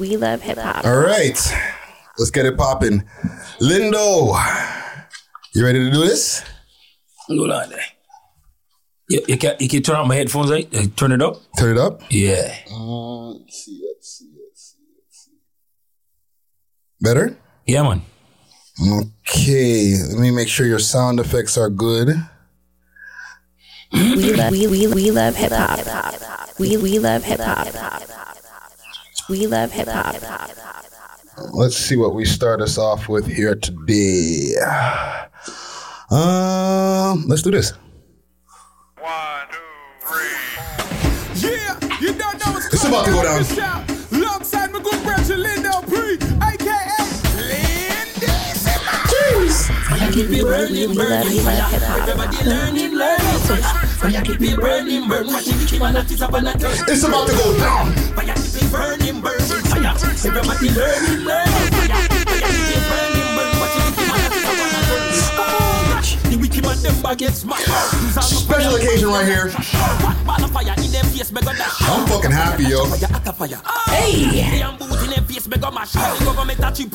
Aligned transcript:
We 0.00 0.16
love 0.16 0.40
hip 0.40 0.56
hop. 0.56 0.86
All 0.86 0.96
right, 0.96 1.38
let's 2.18 2.30
get 2.30 2.46
it 2.46 2.56
popping. 2.56 3.04
Lindo, 3.60 4.34
you 5.54 5.62
ready 5.62 5.84
to 5.84 5.90
do 5.90 6.00
this? 6.00 6.42
Hold 7.26 7.50
on 7.50 7.68
there. 7.68 7.84
You, 9.10 9.20
you, 9.28 9.36
can, 9.36 9.56
you 9.60 9.68
can 9.68 9.82
turn 9.82 9.96
on 9.96 10.08
my 10.08 10.14
headphones, 10.14 10.50
right? 10.50 10.66
Uh, 10.74 10.86
Turn 10.96 11.12
it 11.12 11.20
up? 11.20 11.36
Turn 11.58 11.76
it 11.76 11.78
up. 11.78 12.00
Yeah. 12.08 12.56
Uh, 12.72 13.32
let's 13.32 13.62
see, 13.62 13.82
let's 13.86 14.08
see, 14.08 14.30
let's 14.42 14.62
see, 14.72 14.78
let's 15.04 15.24
see. 15.26 15.32
Better? 17.02 17.36
Yeah, 17.66 17.82
man. 17.82 18.00
Okay, 19.28 19.96
let 20.08 20.18
me 20.18 20.30
make 20.30 20.48
sure 20.48 20.64
your 20.64 20.78
sound 20.78 21.20
effects 21.20 21.58
are 21.58 21.68
good. 21.68 22.08
We 23.92 24.32
love 24.32 24.52
we 24.52 24.66
we, 24.66 24.86
we 24.86 25.10
love 25.10 25.36
hip 25.36 25.52
hop. 25.52 26.58
We 26.58 26.78
we 26.78 26.98
love 26.98 27.22
hip 27.22 27.40
hop. 27.40 28.29
We 29.30 29.46
love 29.46 29.70
hip 29.70 29.86
hop. 29.88 30.16
Let's 31.52 31.76
see 31.76 31.96
what 31.96 32.14
we 32.16 32.24
start 32.24 32.60
us 32.60 32.76
off 32.78 33.08
with 33.08 33.28
here 33.28 33.54
today. 33.54 34.54
Um, 36.10 37.26
let's 37.28 37.42
do 37.42 37.52
this. 37.52 37.72
One, 38.98 39.46
two, 39.52 39.58
three. 40.04 41.48
Yeah, 41.48 41.78
you 42.00 42.12
don't 42.12 42.44
know 42.44 42.52
what's 42.52 42.74
It's 42.74 42.84
about 42.84 43.04
to 43.06 43.12
go 43.12 43.22
down. 43.22 43.44
down. 43.54 43.86
Alongside 44.20 44.72
my 44.72 44.80
good 44.82 45.00
brother 45.04 45.36
Lindo 45.36 45.69
We, 50.14 50.26
we, 50.26 50.42
we 50.42 50.42
love 50.42 50.70
we 50.70 50.96
love 50.96 51.68
hip 51.70 51.82
hop. 51.82 52.08
It's 56.88 57.04
about 57.04 57.28
to 57.28 57.34
go 57.34 57.58
down. 57.58 57.92
Special 59.12 59.22
occasion 59.22 59.70
right 59.76 59.80
here. 59.82 59.90
I'm 60.26 60.42
fucking 60.44 60.74
happy, 60.74 61.14
yo. 61.14 61.30
Hey! 61.98 62.09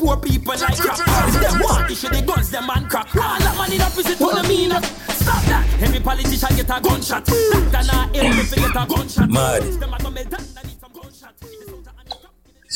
Poor 0.06 0.16
people 0.18 0.54
like 0.54 0.76
crap. 0.76 0.98
If 1.28 1.40
them 1.40 1.60
want 1.60 1.90
issue 1.90 2.08
the 2.08 2.22
guns, 2.22 2.50
them 2.50 2.66
man 2.66 2.88
crack. 2.88 3.08
All 3.16 3.38
that 3.38 3.56
man 3.58 3.72
in 3.72 3.80
a 3.80 3.90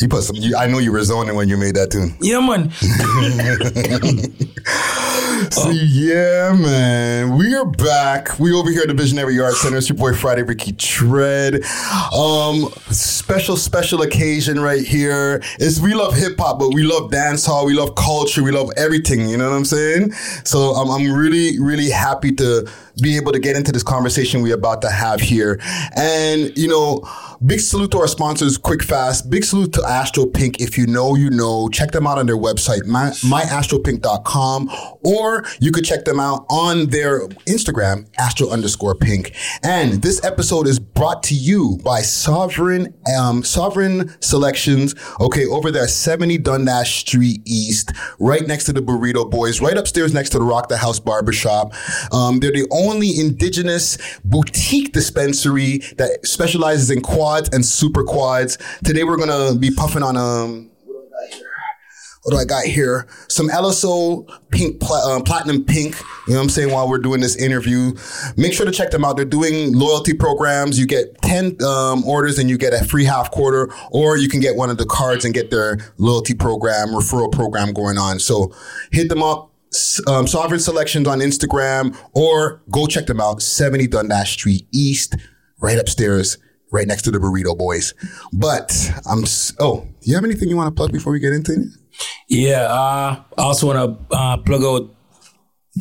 you 0.00 0.08
get 0.08 0.08
a 0.08 0.08
gunshot. 0.08 0.08
Mad. 0.08 0.08
Them 0.08 0.08
a 0.08 0.08
come 0.08 0.08
melt 0.08 0.08
down, 0.08 0.08
I 0.08 0.08
need 0.08 0.08
some 0.08 0.08
gunshot. 0.08 0.08
You 0.08 0.08
put 0.08 0.22
some. 0.22 0.36
You, 0.36 0.56
I 0.56 0.66
know 0.66 0.78
you 0.78 0.92
were 0.92 1.02
zoning 1.02 1.36
when 1.36 1.48
you 1.48 1.56
made 1.56 1.76
that 1.76 1.90
tune. 1.90 2.16
Yeah, 2.20 2.40
man. 2.40 2.70
So 5.50 5.70
yeah, 5.70 6.54
man, 6.56 7.36
we 7.36 7.54
are 7.54 7.64
back. 7.64 8.38
We 8.38 8.52
over 8.52 8.70
here 8.70 8.82
at 8.82 8.88
the 8.88 8.94
Visionary 8.94 9.40
Art 9.40 9.54
Center. 9.54 9.78
It's 9.78 9.88
your 9.88 9.96
boy 9.96 10.14
Friday 10.14 10.42
Ricky 10.42 10.72
Tread. 10.72 11.64
Um, 12.14 12.68
special 12.90 13.56
special 13.56 14.02
occasion 14.02 14.60
right 14.60 14.84
here 14.84 15.42
is 15.58 15.80
we 15.80 15.94
love 15.94 16.14
hip 16.14 16.38
hop, 16.38 16.58
but 16.58 16.74
we 16.74 16.82
love 16.82 17.10
dance 17.10 17.46
hall. 17.46 17.64
We 17.64 17.74
love 17.74 17.94
culture. 17.94 18.42
We 18.42 18.52
love 18.52 18.70
everything. 18.76 19.28
You 19.28 19.38
know 19.38 19.48
what 19.48 19.56
I'm 19.56 19.64
saying? 19.64 20.12
So 20.44 20.74
um, 20.74 20.90
I'm 20.90 21.10
really 21.12 21.58
really 21.58 21.90
happy 21.90 22.32
to 22.32 22.68
be 23.02 23.16
able 23.16 23.32
to 23.32 23.38
get 23.38 23.56
into 23.56 23.72
this 23.72 23.82
conversation 23.82 24.42
we're 24.42 24.54
about 24.54 24.82
to 24.82 24.90
have 24.90 25.20
here. 25.20 25.58
And 25.96 26.56
you 26.56 26.68
know, 26.68 27.00
big 27.44 27.60
salute 27.60 27.90
to 27.92 27.98
our 27.98 28.08
sponsors, 28.08 28.58
Quick 28.58 28.82
Fast. 28.82 29.30
Big 29.30 29.44
salute 29.44 29.72
to 29.72 29.82
Astro 29.84 30.26
Pink. 30.26 30.60
If 30.60 30.76
you 30.76 30.86
know, 30.86 31.14
you 31.14 31.30
know. 31.30 31.68
Check 31.68 31.92
them 31.92 32.06
out 32.06 32.18
on 32.18 32.26
their 32.26 32.36
website, 32.36 32.86
my, 32.86 33.10
myastropink.com, 33.10 34.70
or 35.04 35.44
you 35.60 35.72
could 35.72 35.84
check 35.84 36.04
them 36.04 36.20
out 36.20 36.44
on 36.50 36.88
their 36.88 37.28
Instagram, 37.46 38.06
astro 38.18 38.50
underscore 38.50 38.94
pink. 38.94 39.34
And 39.62 40.02
this 40.02 40.22
episode 40.24 40.66
is 40.66 40.78
brought 40.78 41.22
to 41.24 41.34
you 41.34 41.78
by 41.84 42.00
Sovereign, 42.00 42.94
um, 43.18 43.42
Sovereign 43.42 44.14
Selections. 44.20 44.94
Okay, 45.20 45.46
over 45.46 45.70
there, 45.70 45.88
70 45.88 46.38
Dundas 46.38 46.88
Street 46.88 47.40
East, 47.46 47.92
right 48.18 48.46
next 48.46 48.64
to 48.64 48.72
the 48.72 48.80
Burrito 48.80 49.30
Boys, 49.30 49.60
right 49.60 49.76
upstairs 49.76 50.12
next 50.12 50.30
to 50.30 50.38
the 50.38 50.44
Rock 50.44 50.68
the 50.68 50.76
House 50.76 51.00
Barbershop. 51.00 51.72
Um, 52.12 52.40
they're 52.40 52.52
the 52.52 52.68
only 52.70 53.18
indigenous 53.18 53.98
boutique 54.24 54.92
dispensary 54.92 55.78
that 55.96 56.26
specializes 56.26 56.90
in 56.90 57.00
quads 57.30 57.48
and 57.52 57.64
super 57.64 58.02
quads. 58.02 58.58
Today 58.84 59.04
we're 59.04 59.16
gonna 59.16 59.54
be 59.54 59.70
puffing 59.70 60.02
on 60.02 60.16
um 60.16 60.66
what 62.22 62.32
do 62.32 62.36
I 62.36 62.44
got 62.44 62.64
here? 62.64 63.06
Some 63.28 63.48
LSO 63.48 64.28
pink, 64.50 64.78
pla- 64.78 65.16
uh, 65.16 65.22
platinum 65.22 65.64
pink. 65.64 65.98
You 66.26 66.34
know 66.34 66.40
what 66.40 66.42
I'm 66.42 66.48
saying? 66.50 66.70
While 66.70 66.86
we're 66.86 66.98
doing 66.98 67.22
this 67.22 67.34
interview, 67.34 67.94
make 68.36 68.52
sure 68.52 68.66
to 68.66 68.72
check 68.72 68.90
them 68.90 69.06
out. 69.06 69.16
They're 69.16 69.24
doing 69.24 69.72
loyalty 69.72 70.12
programs. 70.12 70.78
You 70.78 70.86
get 70.86 71.22
10 71.22 71.62
um, 71.64 72.04
orders 72.04 72.38
and 72.38 72.50
you 72.50 72.58
get 72.58 72.74
a 72.74 72.84
free 72.84 73.06
half 73.06 73.30
quarter, 73.30 73.72
or 73.90 74.18
you 74.18 74.28
can 74.28 74.40
get 74.40 74.54
one 74.54 74.68
of 74.68 74.76
the 74.76 74.84
cards 74.84 75.24
and 75.24 75.32
get 75.32 75.50
their 75.50 75.78
loyalty 75.96 76.34
program, 76.34 76.88
referral 76.88 77.32
program 77.32 77.72
going 77.72 77.96
on. 77.96 78.18
So 78.18 78.52
hit 78.92 79.08
them 79.08 79.22
up. 79.22 79.50
Um, 80.06 80.26
Sovereign 80.26 80.60
Selections 80.60 81.08
on 81.08 81.20
Instagram, 81.20 81.96
or 82.12 82.60
go 82.70 82.86
check 82.86 83.06
them 83.06 83.20
out. 83.20 83.40
70 83.40 83.86
Dundas 83.86 84.28
Street 84.28 84.66
East, 84.72 85.16
right 85.58 85.78
upstairs, 85.78 86.36
right 86.70 86.86
next 86.86 87.02
to 87.02 87.10
the 87.10 87.18
Burrito 87.18 87.56
Boys. 87.56 87.94
But 88.32 88.72
I'm, 89.08 89.24
oh, 89.58 89.86
do 90.00 90.10
you 90.10 90.14
have 90.14 90.24
anything 90.24 90.48
you 90.48 90.56
want 90.56 90.74
to 90.74 90.78
plug 90.78 90.92
before 90.92 91.12
we 91.12 91.20
get 91.20 91.32
into 91.32 91.52
it? 91.52 91.66
Yeah, 92.28 92.62
uh, 92.62 93.22
I 93.36 93.42
also 93.42 93.66
want 93.66 94.08
to 94.08 94.16
uh, 94.16 94.36
plug 94.38 94.62
out. 94.62 94.96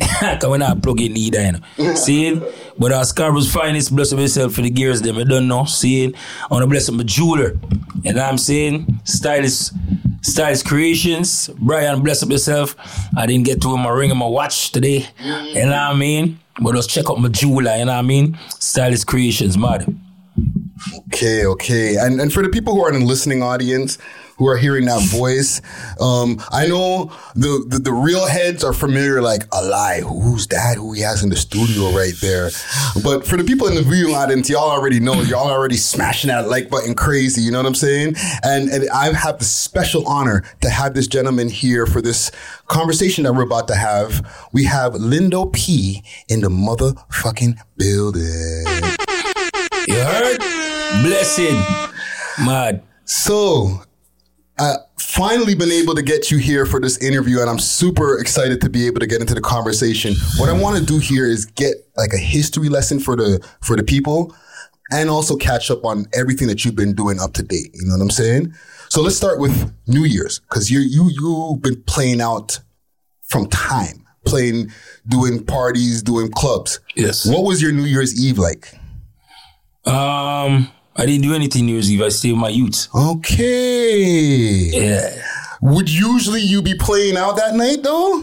Cause 0.20 0.46
we're 0.46 0.58
not 0.58 0.82
plugging 0.82 1.16
either, 1.16 1.42
you 1.42 1.52
know. 1.52 1.94
See, 1.96 2.40
but 2.78 2.92
uh, 2.92 3.04
Scarborough's 3.04 3.52
finest, 3.52 3.94
bless 3.94 4.12
myself 4.12 4.54
for 4.54 4.62
the 4.62 4.70
gears, 4.70 5.02
them 5.02 5.18
I 5.18 5.24
don't 5.24 5.48
know. 5.48 5.64
See, 5.64 6.06
I 6.06 6.46
want 6.48 6.62
to 6.62 6.68
bless 6.68 6.88
up 6.88 6.94
my 6.94 7.02
jeweler. 7.02 7.58
You 8.02 8.12
know 8.12 8.22
what 8.22 8.30
I'm 8.30 8.38
saying? 8.38 9.00
Stylist, 9.04 9.72
stylist 10.22 10.64
creations. 10.64 11.48
Brian, 11.58 12.02
bless 12.02 12.22
up 12.22 12.30
yourself. 12.30 12.76
I 13.16 13.26
didn't 13.26 13.46
get 13.46 13.60
to 13.62 13.76
my 13.76 13.90
ring 13.90 14.10
and 14.10 14.18
my 14.18 14.26
watch 14.26 14.70
today. 14.70 15.06
You 15.18 15.66
know 15.66 15.70
what 15.70 15.74
I 15.74 15.94
mean? 15.94 16.38
But 16.62 16.74
let's 16.74 16.86
check 16.86 17.10
out 17.10 17.18
my 17.18 17.28
jeweler. 17.28 17.76
You 17.76 17.86
know 17.86 17.92
what 17.92 17.98
I 17.98 18.02
mean? 18.02 18.38
Stylist 18.60 19.06
creations, 19.08 19.58
mad. 19.58 19.92
Okay, 21.12 21.44
okay. 21.44 21.96
And 21.96 22.20
and 22.20 22.32
for 22.32 22.42
the 22.42 22.48
people 22.48 22.74
who 22.74 22.84
are 22.84 22.92
in 22.92 23.00
the 23.00 23.06
listening 23.06 23.42
audience 23.42 23.98
who 24.38 24.48
are 24.48 24.56
hearing 24.56 24.86
that 24.86 25.02
voice, 25.02 25.60
um, 26.00 26.42
I 26.50 26.66
know 26.66 27.12
the, 27.34 27.64
the 27.68 27.78
the 27.78 27.92
real 27.92 28.26
heads 28.26 28.64
are 28.64 28.72
familiar, 28.72 29.20
like 29.20 29.42
a 29.52 29.62
lie. 29.62 30.00
Who's 30.00 30.46
that? 30.46 30.78
Who 30.78 30.94
he 30.94 31.02
has 31.02 31.22
in 31.22 31.28
the 31.28 31.36
studio 31.36 31.90
right 31.90 32.14
there? 32.22 32.50
But 33.04 33.26
for 33.26 33.36
the 33.36 33.44
people 33.44 33.66
in 33.66 33.74
the 33.74 33.82
viewing 33.82 34.14
audience, 34.14 34.48
y'all 34.48 34.70
already 34.70 35.00
know. 35.00 35.20
Y'all 35.20 35.50
already 35.50 35.76
smashing 35.76 36.28
that 36.28 36.48
like 36.48 36.70
button 36.70 36.94
crazy. 36.94 37.42
You 37.42 37.50
know 37.50 37.58
what 37.58 37.66
I'm 37.66 37.74
saying? 37.74 38.14
And 38.42 38.70
and 38.70 38.88
I 38.90 39.12
have 39.12 39.38
the 39.38 39.44
special 39.44 40.06
honor 40.08 40.44
to 40.62 40.70
have 40.70 40.94
this 40.94 41.06
gentleman 41.06 41.50
here 41.50 41.84
for 41.84 42.00
this 42.00 42.30
conversation 42.68 43.24
that 43.24 43.34
we're 43.34 43.42
about 43.42 43.68
to 43.68 43.74
have. 43.74 44.26
We 44.52 44.64
have 44.64 44.94
Lindo 44.94 45.52
P 45.52 46.02
in 46.28 46.40
the 46.40 46.48
motherfucking 46.48 47.58
building. 47.76 48.96
You 49.86 49.94
heard? 49.94 50.39
Blessing. 51.02 51.54
Mad. 52.44 52.82
So, 53.04 53.82
I 54.58 54.74
finally 54.98 55.54
been 55.54 55.70
able 55.70 55.94
to 55.94 56.02
get 56.02 56.30
you 56.30 56.38
here 56.38 56.66
for 56.66 56.78
this 56.80 56.98
interview, 56.98 57.40
and 57.40 57.48
I'm 57.48 57.58
super 57.58 58.18
excited 58.18 58.60
to 58.60 58.68
be 58.68 58.86
able 58.86 59.00
to 59.00 59.06
get 59.06 59.20
into 59.20 59.34
the 59.34 59.40
conversation. 59.40 60.14
What 60.36 60.48
I 60.48 60.52
want 60.52 60.78
to 60.78 60.84
do 60.84 60.98
here 60.98 61.26
is 61.26 61.46
get 61.46 61.76
like 61.96 62.12
a 62.12 62.18
history 62.18 62.68
lesson 62.68 63.00
for 63.00 63.16
the 63.16 63.46
for 63.62 63.76
the 63.76 63.82
people, 63.82 64.34
and 64.90 65.08
also 65.08 65.36
catch 65.36 65.70
up 65.70 65.84
on 65.84 66.06
everything 66.12 66.48
that 66.48 66.64
you've 66.64 66.76
been 66.76 66.94
doing 66.94 67.18
up 67.18 67.32
to 67.34 67.42
date. 67.42 67.70
You 67.72 67.86
know 67.86 67.94
what 67.94 68.02
I'm 68.02 68.10
saying? 68.10 68.54
So 68.90 69.00
let's 69.00 69.16
start 69.16 69.40
with 69.40 69.72
New 69.86 70.04
Year's 70.04 70.40
because 70.40 70.70
you 70.70 70.80
you 70.80 71.10
you've 71.10 71.62
been 71.62 71.82
playing 71.84 72.20
out 72.20 72.60
from 73.22 73.46
time, 73.48 74.06
playing, 74.26 74.70
doing 75.08 75.44
parties, 75.44 76.02
doing 76.02 76.30
clubs. 76.30 76.80
Yes. 76.94 77.24
What 77.24 77.44
was 77.44 77.62
your 77.62 77.72
New 77.72 77.84
Year's 77.84 78.22
Eve 78.22 78.38
like? 78.38 78.74
Um, 79.86 80.70
I 81.00 81.06
didn't 81.06 81.22
do 81.22 81.34
anything 81.34 81.66
New 81.66 81.72
Year's 81.72 81.90
Eve. 81.90 82.02
I 82.02 82.08
stayed 82.10 82.32
with 82.32 82.40
my 82.40 82.48
youths. 82.50 82.88
Okay. 82.94 84.70
Yeah. 84.72 85.22
Would 85.62 85.88
usually 85.90 86.42
you 86.42 86.62
be 86.62 86.74
playing 86.74 87.16
out 87.16 87.36
that 87.36 87.54
night 87.54 87.82
though? 87.82 88.22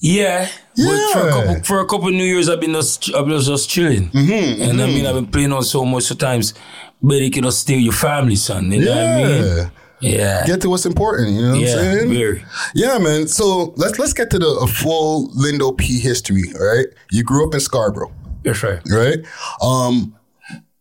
Yeah. 0.00 0.48
But 0.76 1.12
for 1.12 1.20
a 1.20 1.24
Yeah. 1.26 1.30
couple 1.30 1.62
for 1.64 1.80
a 1.80 1.86
couple 1.86 2.10
New 2.10 2.24
Years 2.24 2.48
I've 2.48 2.60
been 2.60 2.72
just 2.72 3.14
I've 3.14 3.26
been 3.26 3.40
just 3.40 3.68
chilling. 3.70 4.08
Mm-hmm, 4.10 4.62
and 4.62 4.82
I 4.82 4.86
mean 4.86 5.06
I've 5.06 5.14
been 5.14 5.26
playing 5.26 5.52
on 5.52 5.62
so 5.62 5.84
much 5.84 6.04
sometimes 6.04 6.54
but 7.02 7.14
you 7.16 7.30
can 7.30 7.44
just 7.44 7.60
stay 7.60 7.76
with 7.76 7.84
your 7.84 7.92
family, 7.94 8.36
son. 8.36 8.70
You 8.72 8.84
know 8.84 8.90
what 8.90 8.98
I 8.98 9.16
mean? 9.16 9.44
Yeah. 9.56 9.70
Yeah. 10.02 10.46
Get 10.46 10.60
to 10.62 10.70
what's 10.70 10.86
important, 10.86 11.30
you 11.30 11.42
know 11.42 11.50
what 11.50 11.60
yeah, 11.60 11.76
I'm 11.76 12.08
saying? 12.08 12.44
Yeah, 12.74 12.98
man. 12.98 13.28
So 13.28 13.74
let's 13.76 13.98
let's 13.98 14.12
get 14.14 14.30
to 14.30 14.38
the 14.38 14.46
a 14.62 14.66
full 14.66 15.28
Lindo 15.34 15.76
P 15.76 15.98
history, 16.00 16.44
all 16.58 16.66
right? 16.66 16.86
You 17.10 17.22
grew 17.22 17.46
up 17.46 17.52
in 17.54 17.60
Scarborough, 17.60 18.12
That's 18.44 18.62
right. 18.62 18.80
right? 18.90 19.18
Um 19.62 20.16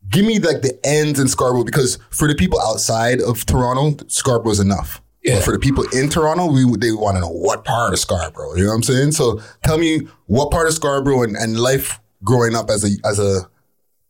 give 0.09 0.25
me 0.25 0.39
like 0.39 0.61
the 0.61 0.77
ends 0.83 1.19
in 1.19 1.27
Scarborough 1.27 1.63
because 1.63 1.97
for 2.09 2.27
the 2.27 2.35
people 2.35 2.59
outside 2.61 3.21
of 3.21 3.45
Toronto, 3.45 4.03
Scarborough's 4.07 4.59
enough. 4.59 5.01
Yeah. 5.23 5.35
But 5.35 5.43
for 5.43 5.51
the 5.51 5.59
people 5.59 5.85
in 5.93 6.09
Toronto, 6.09 6.51
we 6.51 6.63
they 6.77 6.91
want 6.91 7.17
to 7.17 7.21
know 7.21 7.29
what 7.29 7.65
part 7.65 7.93
of 7.93 7.99
Scarborough. 7.99 8.55
You 8.55 8.63
know 8.63 8.69
what 8.69 8.75
I'm 8.75 8.83
saying? 8.83 9.11
So 9.11 9.41
tell 9.63 9.77
me 9.77 10.07
what 10.27 10.51
part 10.51 10.67
of 10.67 10.73
Scarborough 10.73 11.23
and, 11.23 11.35
and 11.35 11.59
life 11.59 11.99
growing 12.23 12.55
up 12.55 12.69
as 12.69 12.83
a 12.83 13.07
as 13.07 13.19
a 13.19 13.49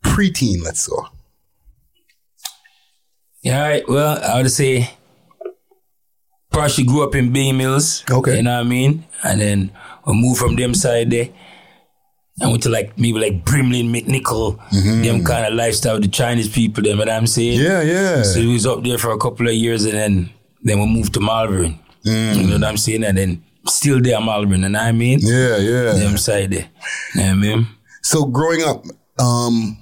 preteen. 0.04 0.63
Let's 0.63 0.88
go. 0.88 1.07
Yeah, 3.42 3.62
all 3.62 3.69
right. 3.69 3.88
Well, 3.88 4.19
I 4.24 4.42
would 4.42 4.52
say 4.52 4.92
partially 6.52 6.84
grew 6.84 7.04
up 7.04 7.16
in 7.16 7.31
Bay 7.31 7.52
Mills. 7.52 8.04
Okay. 8.10 8.38
You 8.38 8.44
know 8.44 8.57
what 8.57 8.66
I 8.66 8.69
mean? 8.69 9.06
And 9.24 9.42
then 9.42 9.72
I 10.06 10.13
moved 10.13 10.40
from 10.40 10.56
them 10.56 10.74
side 10.74 11.10
there. 11.10 11.30
I 12.42 12.48
went 12.48 12.64
to 12.64 12.70
like 12.70 12.98
maybe 12.98 13.20
like 13.20 13.44
Brimley, 13.46 13.84
McNicoll, 13.84 14.58
them 15.04 15.24
kind 15.24 15.46
of 15.46 15.54
lifestyle, 15.54 16.00
the 16.00 16.08
Chinese 16.08 16.48
people, 16.50 16.84
them, 16.84 16.92
you 17.00 17.06
know 17.06 17.12
what 17.12 17.18
I'm 17.18 17.28
saying? 17.28 17.60
Yeah, 17.60 17.82
yeah. 17.82 18.24
So 18.24 18.40
we 18.40 18.54
was 18.54 18.66
up 18.66 18.84
there 18.84 18.98
for 18.98 19.12
a 19.12 19.18
couple 19.18 19.48
of 19.48 19.54
years 19.54 19.86
and 19.86 19.94
then 19.94 20.30
then 20.62 20.80
we 20.80 20.86
moved 20.88 21.14
to 21.16 21.20
Malvern. 21.20 21.78
You 22.04 22.44
know 22.48 22.54
what 22.54 22.64
I'm 22.64 22.78
saying? 22.78 23.04
And 23.04 23.18
then 23.18 23.44
still 23.68 24.02
there 24.02 24.20
Malvern, 24.22 24.62
you 24.62 24.70
know 24.70 24.80
I 24.80 24.92
mean? 24.92 25.20
yeah, 25.22 25.58
yeah. 25.58 25.94
Them 25.94 26.18
side 26.18 26.52
there. 26.52 26.70
You 27.16 27.22
know 27.22 27.28
what 27.28 27.32
I 27.32 27.36
mean? 27.36 27.68
So 28.04 28.26
growing 28.26 28.64
up, 28.64 28.86
um, 29.20 29.78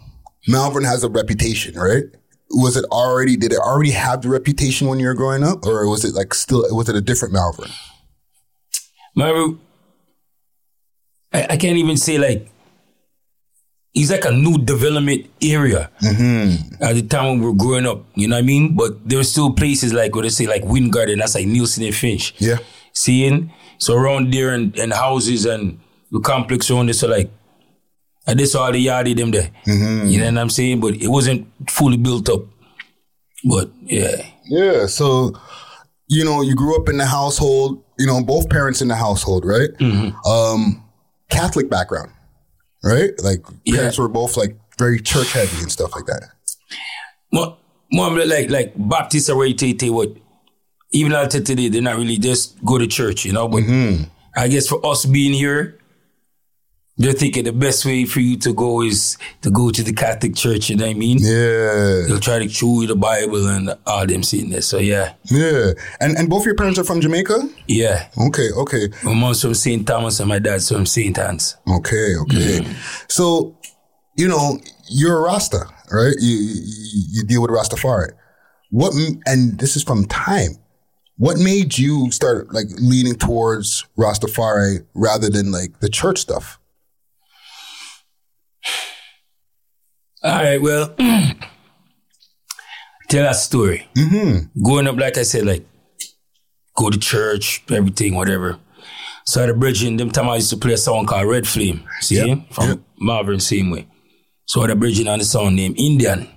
Malvern 0.48 0.84
has 0.84 1.04
a 1.04 1.10
reputation, 1.10 1.76
right? 1.76 2.04
Was 2.52 2.78
it 2.78 2.86
already? 2.86 3.36
Did 3.36 3.52
it 3.52 3.60
already 3.60 3.92
have 3.92 4.22
the 4.22 4.30
reputation 4.30 4.88
when 4.88 5.00
you 5.00 5.08
were 5.08 5.14
growing 5.14 5.44
up, 5.44 5.66
or 5.66 5.88
was 5.90 6.06
it 6.06 6.16
like 6.16 6.34
still? 6.34 6.66
Was 6.76 6.88
it 6.90 6.96
a 6.96 7.02
different 7.02 7.34
Malvern? 7.34 7.70
Remember, 9.16 9.58
I, 11.38 11.54
I 11.54 11.58
can't 11.58 11.78
even 11.78 11.98
say 11.98 12.18
like 12.18 12.50
it's 13.94 14.12
like 14.12 14.26
a 14.26 14.32
new 14.32 14.58
development 14.58 15.28
area 15.42 15.90
mm-hmm. 16.02 16.84
at 16.84 16.96
the 16.96 17.02
time 17.02 17.26
when 17.26 17.40
we 17.40 17.46
were 17.48 17.54
growing 17.54 17.86
up. 17.86 18.04
You 18.16 18.28
know 18.28 18.36
what 18.36 18.44
I 18.44 18.46
mean? 18.46 18.76
But 18.76 19.08
there 19.08 19.20
were 19.20 19.24
still 19.24 19.54
places 19.54 19.94
like 19.94 20.16
what 20.16 20.24
they 20.24 20.30
say 20.30 20.48
like 20.48 20.64
Wind 20.66 20.94
Garden. 20.94 21.20
That's 21.20 21.36
like 21.36 21.46
Neilson 21.46 21.86
and 21.86 21.96
Finch. 21.96 22.34
Yeah. 22.38 22.58
Seeing 22.94 23.52
so 23.78 23.96
around 23.96 24.34
there 24.34 24.54
and, 24.54 24.78
and 24.78 24.94
houses 24.94 25.46
and 25.46 25.80
the 26.12 26.20
complex 26.20 26.70
around 26.70 26.88
there. 26.88 26.94
So 26.94 27.08
like. 27.08 27.32
I 28.30 28.34
just 28.34 28.52
saw 28.52 28.70
the 28.70 28.86
yardie 28.86 29.16
them 29.16 29.32
there. 29.32 29.50
Mm-hmm. 29.66 30.10
You 30.10 30.20
know 30.20 30.26
what 30.26 30.38
I'm 30.38 30.50
saying? 30.50 30.82
But 30.82 30.96
it 30.96 31.08
wasn't 31.08 31.48
fully 31.70 31.96
built 31.96 32.28
up. 32.28 32.42
But 33.50 33.72
yeah. 33.84 34.18
Yeah. 34.44 34.86
So, 34.88 35.32
you 36.10 36.26
know, 36.26 36.42
you 36.42 36.54
grew 36.54 36.76
up 36.76 36.90
in 36.90 36.98
the 36.98 37.06
household. 37.06 37.82
You 37.98 38.06
know, 38.06 38.22
both 38.22 38.50
parents 38.50 38.82
in 38.82 38.90
the 38.90 38.96
household, 38.96 39.46
right? 39.46 39.70
Mm-hmm. 39.80 40.30
Um, 40.30 40.84
Catholic 41.30 41.70
background, 41.70 42.12
right? 42.84 43.12
Like 43.24 43.46
Yeah. 43.64 43.78
parents 43.78 43.98
were 43.98 44.08
both 44.08 44.38
like 44.38 44.58
very 44.78 45.00
church 45.02 45.34
heavy 45.34 45.62
and 45.62 45.72
stuff 45.72 45.94
like 45.96 46.06
that. 46.06 46.30
More, 47.32 47.58
more 47.92 48.26
like 48.26 48.50
like 48.50 48.74
Baptists 48.76 49.30
are 49.30 49.54
tete 49.54 49.92
what 49.92 50.16
even 50.92 51.12
until 51.14 51.44
today 51.44 51.70
they're 51.70 51.82
not 51.82 51.98
really 51.98 52.18
just 52.18 52.64
go 52.64 52.78
to 52.78 52.88
church, 52.88 53.26
you 53.26 53.34
know. 53.34 53.48
But 53.48 53.64
mm-hmm. 53.64 54.04
I 54.36 54.48
guess 54.48 54.68
for 54.68 54.86
us 54.86 55.06
being 55.06 55.34
here, 55.34 55.78
they're 56.98 57.14
thinking 57.14 57.44
the 57.44 57.52
best 57.54 57.86
way 57.86 58.06
for 58.06 58.20
you 58.20 58.38
to 58.38 58.54
go 58.54 58.82
is 58.82 59.18
to 59.44 59.52
go 59.52 59.70
to 59.70 59.84
the 59.84 59.94
Catholic 59.94 60.36
Church. 60.36 60.70
You 60.70 60.78
know 60.78 60.86
what 60.86 60.96
I 60.96 61.00
mean? 61.00 61.20
Yeah. 61.22 62.06
They'll 62.08 62.20
try 62.20 62.40
to 62.40 62.46
you 62.48 62.88
the 62.88 62.96
Bible 62.96 63.48
and 63.48 63.76
all 63.86 64.06
them 64.08 64.24
seeing 64.24 64.50
this. 64.50 64.68
So 64.68 64.80
yeah, 64.80 65.14
Yeah. 65.26 65.74
And 66.00 66.18
and 66.18 66.28
both 66.30 66.46
your 66.46 66.56
parents 66.56 66.80
are 66.80 66.84
from 66.84 67.00
Jamaica? 67.02 67.48
yeah. 67.68 68.10
Okay, 68.18 68.50
okay. 68.52 68.90
My 69.04 69.14
mom's 69.14 69.42
from 69.42 69.54
St. 69.54 69.86
Thomas 69.86 70.20
and 70.20 70.28
my 70.28 70.40
dad's 70.40 70.70
from 70.70 70.86
St. 70.86 71.18
Ann's. 71.20 71.56
Okay, 71.68 72.16
okay. 72.24 72.66
So, 73.08 73.56
you 74.16 74.28
know, 74.28 74.60
you're 74.90 75.18
a 75.18 75.22
Rasta, 75.22 75.66
right? 75.92 76.16
You, 76.20 76.36
you 76.36 77.04
you 77.12 77.24
deal 77.26 77.42
with 77.44 77.52
Rastafari. 77.52 78.12
What 78.72 78.94
and 79.26 79.60
this 79.60 79.76
is 79.76 79.84
from 79.84 80.06
time. 80.06 80.52
What 81.18 81.38
made 81.38 81.78
you 81.78 82.12
start 82.12 82.54
like 82.54 82.68
leaning 82.80 83.16
towards 83.16 83.86
Rastafari 83.98 84.86
rather 84.94 85.30
than 85.30 85.52
like 85.52 85.80
the 85.80 85.90
church 85.90 86.18
stuff? 86.20 86.57
All 90.28 90.44
right, 90.44 90.62
well, 90.62 90.94
tell 93.10 93.30
a 93.30 93.34
story. 93.34 93.88
Mm-hmm. 93.96 94.62
Growing 94.62 94.88
up, 94.88 94.98
like 94.98 95.18
I 95.18 95.24
said, 95.24 95.46
like 95.46 95.66
go 96.76 96.90
to 96.90 97.00
church, 97.00 97.64
everything, 97.72 98.14
whatever. 98.14 98.60
So 99.26 99.42
at 99.42 99.46
the 99.48 99.54
bridge, 99.54 99.86
in 99.86 99.96
them 99.96 100.12
time 100.12 100.28
I 100.28 100.36
used 100.36 100.50
to 100.50 100.58
play 100.58 100.74
a 100.74 100.78
song 100.78 101.06
called 101.06 101.30
Red 101.30 101.48
Flame. 101.48 101.88
See, 102.02 102.28
Yep, 102.28 102.52
from 102.52 102.70
yep. 102.70 102.80
Marvin, 103.00 103.40
same 103.40 103.72
way. 103.72 103.88
So 104.46 104.62
at 104.64 104.68
the 104.68 104.76
bridge, 104.76 105.00
on 105.08 105.20
the 105.20 105.26
song 105.26 105.56
named 105.56 105.80
Indian. 105.80 106.28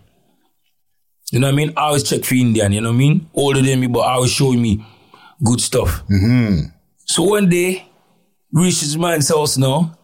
You 1.32 1.40
know 1.40 1.48
what 1.48 1.54
I 1.54 1.56
mean? 1.56 1.72
I 1.76 1.80
always 1.86 2.04
check 2.04 2.22
for 2.24 2.34
Indian. 2.36 2.70
You 2.72 2.80
know 2.82 2.90
what 2.90 2.94
I 2.94 2.98
mean? 2.98 3.28
Older 3.34 3.60
than 3.60 3.80
me, 3.80 3.88
but 3.88 4.00
always 4.00 4.30
showing 4.30 4.62
me 4.62 4.86
good 5.44 5.60
stuff. 5.60 6.04
Mm-hmm. 6.08 6.66
So 7.06 7.24
one 7.24 7.48
day, 7.48 7.88
reached 8.52 8.80
his 8.82 8.96
man's 8.96 9.28
house 9.28 9.58
now. 9.58 9.96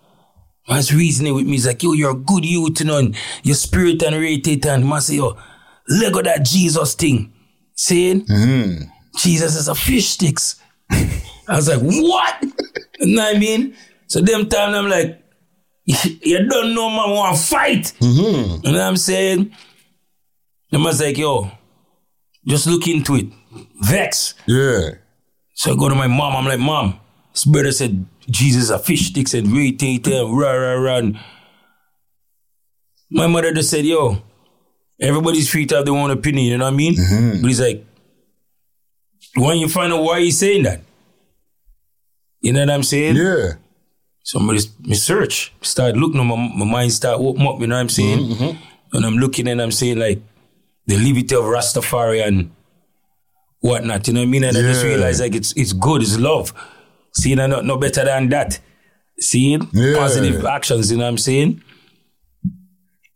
Man's 0.69 0.93
reasoning 0.93 1.35
with 1.35 1.47
me. 1.47 1.53
He's 1.53 1.67
like, 1.67 1.83
yo, 1.83 1.93
you're 1.93 2.11
a 2.11 2.15
good 2.15 2.45
youth, 2.45 2.81
you 2.81 2.87
know, 2.87 2.99
and 2.99 3.17
your 3.43 3.55
spirit 3.55 4.03
and 4.03 4.17
rated 4.17 4.67
and 4.67 4.89
man 4.89 5.01
say, 5.01 5.17
yo, 5.17 5.37
let 5.89 6.13
go 6.13 6.23
that 6.23 6.45
Jesus 6.45 6.95
thing. 6.95 7.33
Saying, 7.75 8.27
mm-hmm. 8.27 8.85
Jesus 9.19 9.55
is 9.55 9.69
a 9.69 9.75
fish 9.75 10.09
sticks. 10.11 10.61
I 10.91 11.57
was 11.57 11.69
like, 11.69 11.81
what? 11.81 12.43
you 13.01 13.15
know 13.15 13.23
what 13.23 13.37
I 13.37 13.39
mean? 13.39 13.77
So 14.09 14.21
them 14.21 14.49
time 14.49 14.75
I'm 14.75 14.89
like, 14.89 15.23
you 15.85 16.49
don't 16.49 16.75
know 16.75 16.89
man 16.89 17.11
want 17.11 17.37
to 17.37 17.43
fight. 17.43 17.93
Mm-hmm. 18.01 18.67
You 18.67 18.73
know 18.73 18.79
what 18.79 18.89
I'm 18.89 18.97
saying? 18.97 19.53
The 20.71 20.79
man's 20.79 21.01
like, 21.01 21.19
yo, 21.19 21.51
just 22.47 22.67
look 22.67 22.89
into 22.89 23.17
it. 23.17 23.27
Vex. 23.83 24.35
Yeah. 24.47 24.91
So 25.55 25.73
I 25.73 25.77
go 25.77 25.89
to 25.89 25.95
my 25.95 26.07
mom. 26.07 26.37
I'm 26.37 26.45
like, 26.45 26.59
Mom, 26.61 27.01
this 27.33 27.45
brother 27.45 27.73
said 27.73 28.05
Jesus 28.29 28.71
a 28.71 28.79
fish 28.79 29.07
sticks 29.09 29.35
and 29.35 29.53
rotate 29.53 30.07
and 30.09 30.37
rah 30.37 30.53
rah 30.53 30.75
rah. 30.75 30.97
And 30.99 31.19
My 33.11 33.27
mother 33.27 33.53
just 33.53 33.71
said, 33.71 33.85
Yo, 33.85 34.19
everybody's 35.01 35.49
free 35.49 35.67
to 35.67 35.77
have 35.77 35.85
their 35.85 35.95
own 35.95 36.11
opinion. 36.11 36.47
You 36.47 36.59
know 36.59 36.65
what 36.65 36.75
I 36.75 36.77
mean? 36.77 36.95
Mm-hmm. 36.97 37.43
But 37.43 37.49
he's 37.49 37.61
like, 37.61 37.85
when 39.37 39.59
you 39.59 39.69
find 39.69 39.93
out 39.93 40.03
why 40.03 40.21
he's 40.21 40.39
saying 40.39 40.63
that, 40.65 40.81
you 42.41 42.53
know 42.53 42.61
what 42.61 42.71
I'm 42.71 42.83
saying? 42.83 43.17
Yeah. 43.17 43.53
Somebody 44.23 44.61
me 44.81 44.95
search, 44.95 45.53
start 45.61 45.97
looking, 45.97 46.25
my, 46.27 46.37
my 46.37 46.65
mind 46.65 46.93
start 46.93 47.21
open 47.21 47.47
up. 47.47 47.61
You 47.61 47.69
know 47.69 47.77
what 47.77 47.81
I'm 47.83 47.89
saying? 47.89 48.19
Mm-hmm. 48.19 48.63
And 48.97 49.07
I'm 49.07 49.19
looking 49.19 49.47
and 49.47 49.61
I'm 49.63 49.71
saying 49.71 49.99
like 49.99 50.21
the 50.87 50.97
liberty 50.97 51.35
of 51.37 51.45
Rastafari 51.45 52.27
and 52.27 52.51
whatnot. 53.61 54.07
You 54.09 54.15
know 54.15 54.21
what 54.21 54.27
I 54.27 54.31
mean? 54.31 54.45
And 54.45 54.57
I 54.57 54.61
just 54.63 54.83
Yeah. 54.85 54.91
realize 54.91 55.21
like 55.21 55.35
it's 55.35 55.53
it's 55.53 55.73
good, 55.73 56.03
it's 56.03 56.19
love. 56.19 56.53
Seeing 57.17 57.39
no, 57.39 57.61
no 57.61 57.77
better 57.77 58.05
than 58.05 58.29
that. 58.29 58.59
Seeing 59.19 59.69
Yeah. 59.73 59.97
positive 59.97 60.45
actions. 60.45 60.91
You 60.91 60.99
know 60.99 61.05
what 61.05 61.11
I'm 61.11 61.19
saying? 61.19 61.63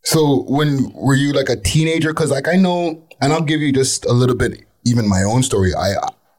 So 0.04 0.45
when 0.49 0.90
were 0.95 1.14
you 1.14 1.33
like 1.33 1.50
a 1.50 1.57
teenager? 1.57 2.12
Because 2.12 2.30
like 2.30 2.49
I 2.49 2.57
know, 2.57 3.07
and 3.21 3.33
I'll 3.33 3.42
give 3.42 3.61
you 3.61 3.73
just 3.73 4.07
a 4.07 4.12
little 4.12 4.37
bit, 4.37 4.64
even 4.87 5.09
my 5.09 5.23
own 5.23 5.42
story. 5.42 5.75
I 5.75 5.95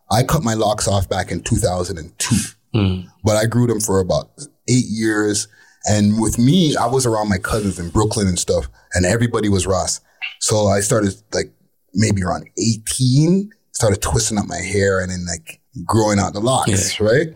I 0.09 0.23
cut 0.23 0.43
my 0.43 0.55
locks 0.55 0.87
off 0.87 1.07
back 1.07 1.31
in 1.31 1.41
2002, 1.41 2.35
hmm. 2.73 3.01
but 3.23 3.37
I 3.37 3.45
grew 3.45 3.67
them 3.67 3.79
for 3.79 3.99
about 3.99 4.31
eight 4.67 4.85
years. 4.87 5.47
And 5.85 6.19
with 6.19 6.37
me, 6.37 6.75
I 6.75 6.87
was 6.87 7.05
around 7.05 7.29
my 7.29 7.37
cousins 7.37 7.79
in 7.79 7.89
Brooklyn 7.89 8.27
and 8.27 8.37
stuff, 8.37 8.67
and 8.93 9.05
everybody 9.05 9.49
was 9.49 9.65
Ross. 9.67 10.01
So 10.39 10.67
I 10.67 10.81
started 10.81 11.13
like 11.33 11.51
maybe 11.93 12.23
around 12.23 12.47
18, 12.57 13.51
started 13.73 14.01
twisting 14.01 14.37
up 14.37 14.47
my 14.47 14.57
hair 14.59 14.99
and 14.99 15.11
then 15.11 15.25
like 15.25 15.61
growing 15.85 16.19
out 16.19 16.33
the 16.33 16.39
locks, 16.39 16.99
right? 16.99 17.27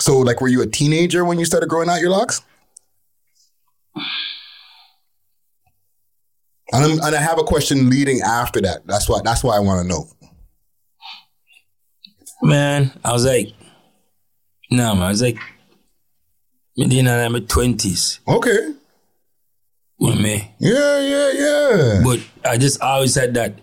So 0.00 0.18
like, 0.18 0.40
were 0.40 0.48
you 0.48 0.62
a 0.62 0.66
teenager 0.66 1.24
when 1.24 1.38
you 1.38 1.44
started 1.44 1.68
growing 1.68 1.88
out 1.88 2.00
your 2.00 2.10
locks? 2.10 2.42
And, 6.72 6.84
I'm, 6.84 6.92
and 6.92 7.14
I 7.14 7.20
have 7.20 7.38
a 7.38 7.44
question 7.44 7.88
leading 7.88 8.20
after 8.20 8.60
that. 8.62 8.86
That's 8.86 9.08
why. 9.08 9.20
That's 9.22 9.44
why 9.44 9.56
I 9.56 9.60
want 9.60 9.82
to 9.82 9.88
know. 9.88 10.08
Man, 12.42 12.92
I 13.04 13.12
was 13.12 13.24
like, 13.24 13.48
no, 14.70 14.94
man. 14.94 15.04
I 15.04 15.08
was 15.08 15.22
like, 15.22 15.38
me 16.76 16.98
in 16.98 17.04
my 17.06 17.40
twenties. 17.40 18.18
Okay. 18.26 18.74
With 20.00 20.20
me. 20.20 20.52
Yeah, 20.58 21.00
yeah, 21.00 21.30
yeah. 21.32 22.00
But 22.02 22.20
I 22.44 22.58
just 22.58 22.80
always 22.80 23.14
had 23.14 23.34
that 23.34 23.60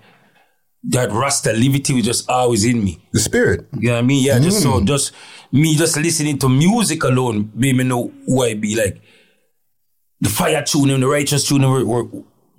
that 0.83 1.11
Rasta 1.11 1.53
liberty 1.53 1.93
was 1.93 2.05
just 2.05 2.29
always 2.29 2.65
in 2.65 2.83
me. 2.83 2.99
The 3.11 3.19
spirit. 3.19 3.67
You 3.77 3.89
know 3.89 3.95
what 3.95 3.99
I 3.99 4.07
mean? 4.07 4.23
Yeah, 4.23 4.39
just 4.39 4.61
so 4.61 4.79
mm. 4.79 4.87
just 4.87 5.13
me 5.51 5.75
just 5.75 5.97
listening 5.97 6.37
to 6.39 6.49
music 6.49 7.03
alone 7.03 7.51
made 7.53 7.75
me 7.75 7.83
know 7.83 8.11
who 8.25 8.43
I 8.43 8.55
be. 8.55 8.75
Like 8.75 9.01
the 10.21 10.29
fire 10.29 10.63
tune 10.63 10.89
and 10.89 11.03
the 11.03 11.07
righteous 11.07 11.47
tune 11.47 11.69
were, 11.69 11.85
were 11.85 12.07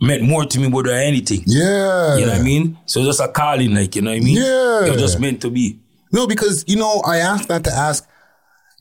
meant 0.01 0.23
more 0.23 0.45
to 0.45 0.59
me 0.59 0.69
more 0.69 0.83
than 0.83 0.95
anything. 0.95 1.43
Yeah. 1.47 2.17
You 2.17 2.27
know 2.27 2.33
what 2.33 2.41
I 2.41 2.43
mean? 2.43 2.79
So 2.87 3.05
just 3.05 3.21
a 3.21 3.29
calling, 3.29 3.75
like, 3.75 3.97
you 3.97 4.03
know 4.03 4.11
what 4.11 4.17
I 4.17 4.21
mean? 4.21 4.37
Yeah. 4.37 4.87
It 4.87 4.91
was 4.93 5.01
just 5.01 5.21
meant 5.21 5.41
to 5.43 5.51
be. 5.51 5.81
No, 6.13 6.27
because 6.27 6.65
you 6.69 6.77
know, 6.77 7.03
I 7.07 7.19
asked 7.19 7.49
that 7.49 7.65
to 7.65 7.73
ask. 7.73 8.09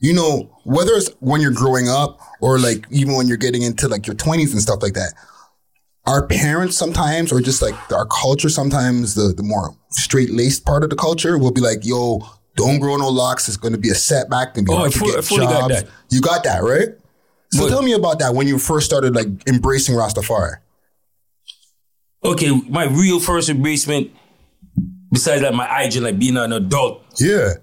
You 0.00 0.12
know, 0.12 0.50
whether 0.64 0.92
it's 0.94 1.10
when 1.20 1.40
you're 1.40 1.52
growing 1.52 1.88
up 1.88 2.18
or 2.40 2.58
like 2.58 2.86
even 2.90 3.14
when 3.14 3.28
you're 3.28 3.36
getting 3.36 3.62
into 3.62 3.86
like 3.86 4.04
your 4.04 4.16
20s 4.16 4.52
and 4.52 4.60
stuff 4.60 4.82
like 4.82 4.94
that. 4.94 5.14
Our 6.06 6.26
parents 6.26 6.76
sometimes, 6.76 7.32
or 7.32 7.40
just 7.40 7.62
like 7.62 7.74
our 7.92 8.06
culture 8.06 8.48
sometimes, 8.48 9.14
the, 9.14 9.32
the 9.36 9.42
more 9.42 9.76
straight 9.90 10.30
laced 10.30 10.64
part 10.66 10.82
of 10.84 10.90
the 10.90 10.96
culture 10.96 11.38
will 11.38 11.52
be 11.52 11.60
like, 11.60 11.84
yo, 11.84 12.20
don't 12.56 12.80
grow 12.80 12.96
no 12.96 13.08
locks. 13.08 13.46
It's 13.48 13.56
going 13.56 13.72
to 13.72 13.78
be 13.78 13.88
a 13.90 13.94
setback. 13.94 14.54
Gonna 14.54 14.64
be 14.66 14.72
Oh, 14.72 14.84
I 14.84 14.88
to 14.90 14.98
get 14.98 15.24
fully 15.24 15.46
got 15.46 15.70
jobs. 15.70 15.82
that. 15.82 15.90
You 16.10 16.20
got 16.20 16.42
that, 16.44 16.62
right? 16.62 16.88
So 17.52 17.62
But- 17.64 17.68
tell 17.70 17.82
me 17.82 17.92
about 17.92 18.18
that 18.18 18.34
when 18.34 18.46
you 18.48 18.58
first 18.58 18.86
started 18.86 19.14
like 19.14 19.26
embracing 19.46 19.94
Rastafari. 19.94 20.56
Okay, 22.24 22.50
my 22.68 22.84
real 22.84 23.18
first 23.20 23.48
embracement, 23.48 24.10
besides 25.12 25.42
like 25.42 25.54
my 25.54 25.66
hygiene, 25.66 26.02
like 26.04 26.18
being 26.18 26.36
an 26.36 26.52
adult, 26.52 27.02
Yeah. 27.18 27.54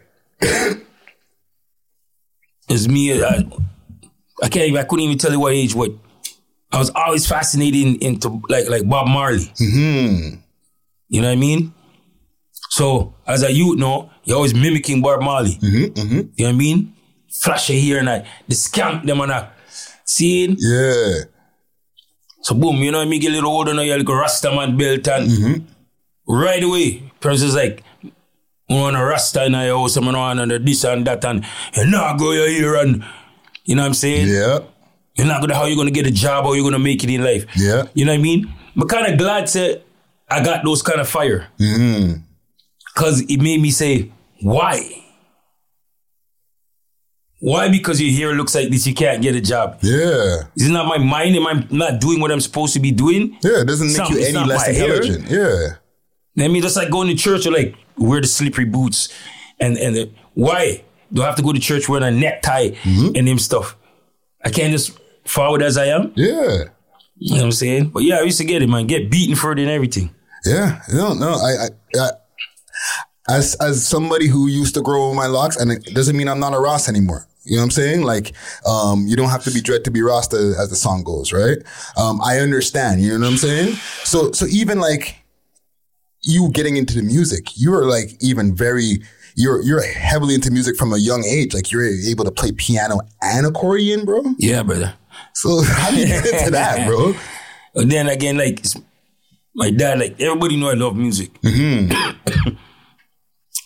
is 2.69 2.87
me. 2.87 3.23
I, 3.23 3.45
I 4.43 4.49
can't 4.49 4.67
even. 4.67 4.77
I 4.79 4.83
couldn't 4.83 5.05
even 5.05 5.17
tell 5.17 5.31
you 5.31 5.39
what 5.39 5.53
age. 5.53 5.73
What 5.75 5.91
I 6.71 6.77
was 6.77 6.91
always 6.93 7.25
fascinated 7.27 8.01
into 8.03 8.41
like 8.49 8.69
like 8.69 8.87
Bob 8.87 9.07
Marley. 9.07 9.51
Hmm. 9.57 10.35
You 11.07 11.21
know 11.21 11.27
what 11.27 11.33
I 11.33 11.35
mean? 11.35 11.73
So 12.71 13.15
as 13.25 13.41
a 13.43 13.51
youth, 13.51 13.79
no, 13.79 14.11
you're 14.23 14.35
always 14.37 14.53
mimicking 14.53 15.01
Bob 15.01 15.21
Marley. 15.21 15.55
Mm-hmm, 15.55 16.01
You 16.35 16.45
know 16.45 16.45
what 16.45 16.49
I 16.49 16.51
mean? 16.51 16.93
Flash 17.31 17.69
your 17.71 17.79
hair 17.81 17.97
and 17.99 18.09
I, 18.09 18.27
the 18.47 18.53
scamp 18.55 19.05
them 19.05 19.19
and 19.21 19.31
I, 19.31 19.49
seeing. 20.05 20.55
Yeah. 20.59 21.21
So 22.43 22.53
boom, 22.55 22.77
you 22.77 22.91
know 22.91 22.99
what 22.99 23.07
I 23.07 23.09
mean? 23.09 23.21
Get 23.21 23.31
a 23.31 23.35
little 23.35 23.51
older 23.51 23.73
now, 23.73 23.81
you 23.81 23.91
like 23.97 24.07
a 24.07 24.11
Rastaman 24.11 24.77
belt 24.77 25.07
and 25.07 25.29
Mm-hmm. 25.29 25.65
right 26.31 26.63
away, 26.63 27.11
is 27.41 27.55
like, 27.55 27.83
I 28.69 28.73
want 28.73 28.95
a 28.95 29.03
Rasta 29.03 29.45
in 29.45 29.53
your 29.53 29.77
house, 29.79 29.97
I'm 29.97 30.07
on 30.07 30.39
under 30.39 30.59
this 30.59 30.83
and 30.83 31.05
that 31.07 31.25
and 31.25 31.43
you 31.75 31.85
not 31.87 32.19
go 32.19 32.31
your 32.33 32.47
here 32.47 32.75
and 32.75 33.03
you 33.65 33.75
know 33.75 33.81
what 33.81 33.87
I'm 33.87 33.93
saying? 33.95 34.27
Yeah. 34.27 34.59
You're 35.19 35.27
not 35.27 35.41
gonna 35.41 35.55
how 35.55 35.65
you're 35.65 35.77
gonna 35.77 35.91
get 35.91 36.07
a 36.07 36.11
job 36.11 36.45
or 36.45 36.55
you're 36.55 36.63
gonna 36.63 36.79
make 36.79 37.03
it 37.03 37.09
in 37.09 37.23
life. 37.23 37.45
Yeah. 37.55 37.83
You 37.93 38.05
know 38.05 38.11
what 38.13 38.19
I 38.19 38.21
mean? 38.21 38.53
I'm 38.75 38.87
kinda 38.87 39.15
glad 39.17 39.47
to 39.47 39.81
I 40.29 40.43
got 40.43 40.63
those 40.63 40.81
kind 40.81 40.99
of 41.01 41.07
fire. 41.09 41.47
Mm-hmm. 41.59 42.21
Cause 42.95 43.21
it 43.21 43.39
made 43.41 43.61
me 43.61 43.71
say, 43.71 44.11
why? 44.41 44.81
Why? 47.41 47.69
Because 47.69 48.01
your 48.01 48.11
hair 48.11 48.35
looks 48.35 48.53
like 48.53 48.69
this, 48.69 48.85
you 48.85 48.93
can't 48.93 49.21
get 49.21 49.35
a 49.35 49.41
job. 49.41 49.79
Yeah. 49.81 50.41
Is 50.57 50.67
it 50.67 50.71
not 50.71 50.87
my 50.87 50.97
mind? 50.97 51.35
Am 51.37 51.47
I 51.47 51.65
not 51.69 52.01
doing 52.01 52.19
what 52.19 52.31
I'm 52.31 52.41
supposed 52.41 52.73
to 52.73 52.79
be 52.79 52.91
doing? 52.91 53.37
Yeah. 53.43 53.61
It 53.61 53.67
doesn't 53.67 53.87
make 53.87 53.97
not- 53.97 54.09
you 54.09 54.19
any 54.19 54.45
less 54.45 54.67
my 54.67 54.73
hair. 54.73 54.95
intelligent. 55.01 55.29
Yeah. 55.29 56.43
I 56.45 56.47
mean, 56.49 56.61
just 56.61 56.75
like 56.75 56.89
going 56.89 57.07
to 57.07 57.15
church 57.15 57.45
or 57.47 57.51
like 57.51 57.75
wear 57.97 58.19
the 58.21 58.27
slippery 58.27 58.65
boots 58.65 59.09
and 59.59 59.77
and 59.77 59.95
the, 59.95 60.09
why 60.33 60.83
do 61.11 61.21
I 61.23 61.25
have 61.25 61.35
to 61.37 61.41
go 61.41 61.51
to 61.53 61.59
church 61.59 61.89
wearing 61.89 62.05
a 62.07 62.11
necktie 62.11 62.69
Mm-hmm. 62.69 63.15
and 63.15 63.27
them 63.27 63.39
stuff? 63.39 63.75
I 64.43 64.49
can't 64.49 64.71
just 64.71 64.97
forward 65.29 65.61
as 65.61 65.77
I 65.77 65.85
am. 65.85 66.11
Yeah. 66.15 66.65
You 67.17 67.31
know 67.31 67.37
what 67.37 67.45
I'm 67.45 67.51
saying? 67.51 67.89
But 67.89 68.03
yeah, 68.03 68.19
I 68.19 68.21
used 68.21 68.37
to 68.39 68.45
get 68.45 68.61
it, 68.61 68.69
man. 68.69 68.87
Get 68.87 69.11
beaten 69.11 69.35
for 69.35 69.51
it 69.51 69.59
and 69.59 69.69
everything. 69.69 70.09
Yeah, 70.45 70.81
no, 70.91 71.13
no. 71.13 71.31
I, 71.31 71.65
I, 71.65 71.99
I, 71.99 72.09
as 73.27 73.55
as 73.55 73.85
somebody 73.85 74.27
who 74.27 74.47
used 74.47 74.73
to 74.75 74.81
grow 74.81 75.13
my 75.13 75.27
locks, 75.27 75.57
and 75.57 75.71
it 75.71 75.93
doesn't 75.93 76.15
mean 76.15 76.29
I'm 76.29 76.39
not 76.39 76.53
a 76.53 76.59
Ross 76.59 76.87
anymore. 76.87 77.27
You 77.43 77.55
know 77.55 77.61
what 77.61 77.65
I'm 77.65 77.71
saying? 77.71 78.03
Like, 78.03 78.33
um, 78.65 79.05
you 79.05 79.15
don't 79.15 79.29
have 79.29 79.43
to 79.43 79.51
be 79.51 79.59
dread 79.59 79.83
to 79.85 79.91
be 79.91 80.01
Rasta, 80.01 80.55
as 80.59 80.69
the 80.69 80.75
song 80.75 81.03
goes, 81.03 81.33
right? 81.33 81.57
Um, 81.97 82.21
I 82.21 82.37
understand. 82.39 83.01
You 83.01 83.17
know 83.17 83.25
what 83.25 83.31
I'm 83.31 83.37
saying? 83.37 83.73
So, 84.03 84.31
so 84.31 84.45
even 84.45 84.79
like 84.79 85.17
you 86.21 86.49
getting 86.51 86.77
into 86.77 86.95
the 86.95 87.03
music, 87.03 87.57
you 87.57 87.73
are 87.73 87.85
like 87.85 88.11
even 88.21 88.55
very. 88.55 88.99
You're 89.35 89.61
you're 89.61 89.81
heavily 89.81 90.35
into 90.35 90.51
music 90.51 90.75
from 90.75 90.91
a 90.91 90.97
young 90.97 91.23
age. 91.23 91.53
Like 91.53 91.71
you're 91.71 91.85
able 91.85 92.25
to 92.25 92.31
play 92.31 92.51
piano 92.51 92.99
and 93.21 93.45
accordion, 93.45 94.03
bro. 94.03 94.23
Yeah, 94.37 94.63
brother. 94.63 94.95
So 95.33 95.61
how 95.65 95.91
do 95.91 95.97
you 95.97 96.05
get 96.07 96.25
into 96.25 96.51
that, 96.51 96.87
bro? 96.87 97.13
And 97.75 97.91
then 97.91 98.07
again, 98.09 98.37
like 98.37 98.63
my 99.55 99.71
dad, 99.71 99.99
like 99.99 100.19
everybody 100.19 100.57
know 100.57 100.69
I 100.69 100.73
love 100.73 100.95
music. 100.95 101.33
Mm-hmm. 101.41 102.55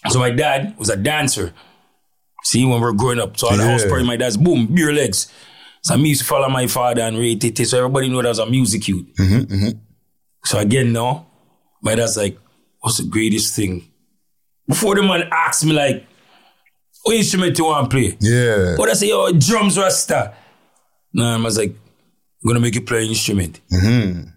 so 0.10 0.20
my 0.20 0.32
dad 0.32 0.76
was 0.78 0.90
a 0.90 0.98
dancer. 0.98 1.54
See, 2.44 2.66
when 2.66 2.82
we 2.82 2.88
are 2.88 2.92
growing 2.94 3.20
up, 3.20 3.38
so 3.38 3.48
all 3.50 3.58
the 3.58 3.64
Yeah. 3.64 3.72
house 3.72 3.86
party, 3.86 4.04
my 4.06 4.18
dad's 4.18 4.36
boom, 4.38 4.68
beer 4.68 4.92
legs. 4.92 5.32
So 5.82 5.94
I 5.94 5.98
used 5.98 6.22
to 6.22 6.28
follow 6.28 6.50
my 6.50 6.68
father 6.68 7.02
and 7.02 7.18
rate 7.18 7.44
it. 7.44 7.58
So 7.68 7.78
everybody 7.78 8.10
knew 8.10 8.18
that 8.18 8.26
I 8.28 8.30
was 8.30 8.40
a 8.40 8.46
music 8.46 8.88
youth. 8.88 9.06
Mm-hmm, 9.18 9.54
mm-hmm. 9.54 9.70
So 10.46 10.60
again, 10.60 10.92
now 10.94 11.28
my 11.82 11.96
dad's 11.96 12.18
like, 12.18 12.38
"What's 12.80 12.98
the 12.98 13.06
greatest 13.08 13.56
thing?" 13.56 13.90
Before 14.68 14.96
the 14.96 15.04
man 15.04 15.28
asked 15.32 15.66
me 15.66 15.74
like, 15.74 16.06
"What 17.04 17.16
instrument 17.16 17.56
do 17.56 17.64
you 17.64 17.70
want 17.70 17.90
to 17.90 17.96
play?" 17.98 18.18
Yeah. 18.20 18.76
What 18.78 18.90
I 18.90 18.94
say, 18.94 19.12
"Oh, 19.12 19.32
drums, 19.34 19.78
Rasta." 19.78 20.34
No, 21.14 21.26
I 21.26 21.38
was 21.38 21.58
like, 21.58 21.72
"I'm 21.72 22.48
gonna 22.48 22.60
make 22.60 22.76
you 22.76 22.82
play 22.82 23.04
an 23.04 23.10
instrument." 23.10 23.60
Mm-hmm. 23.72 24.30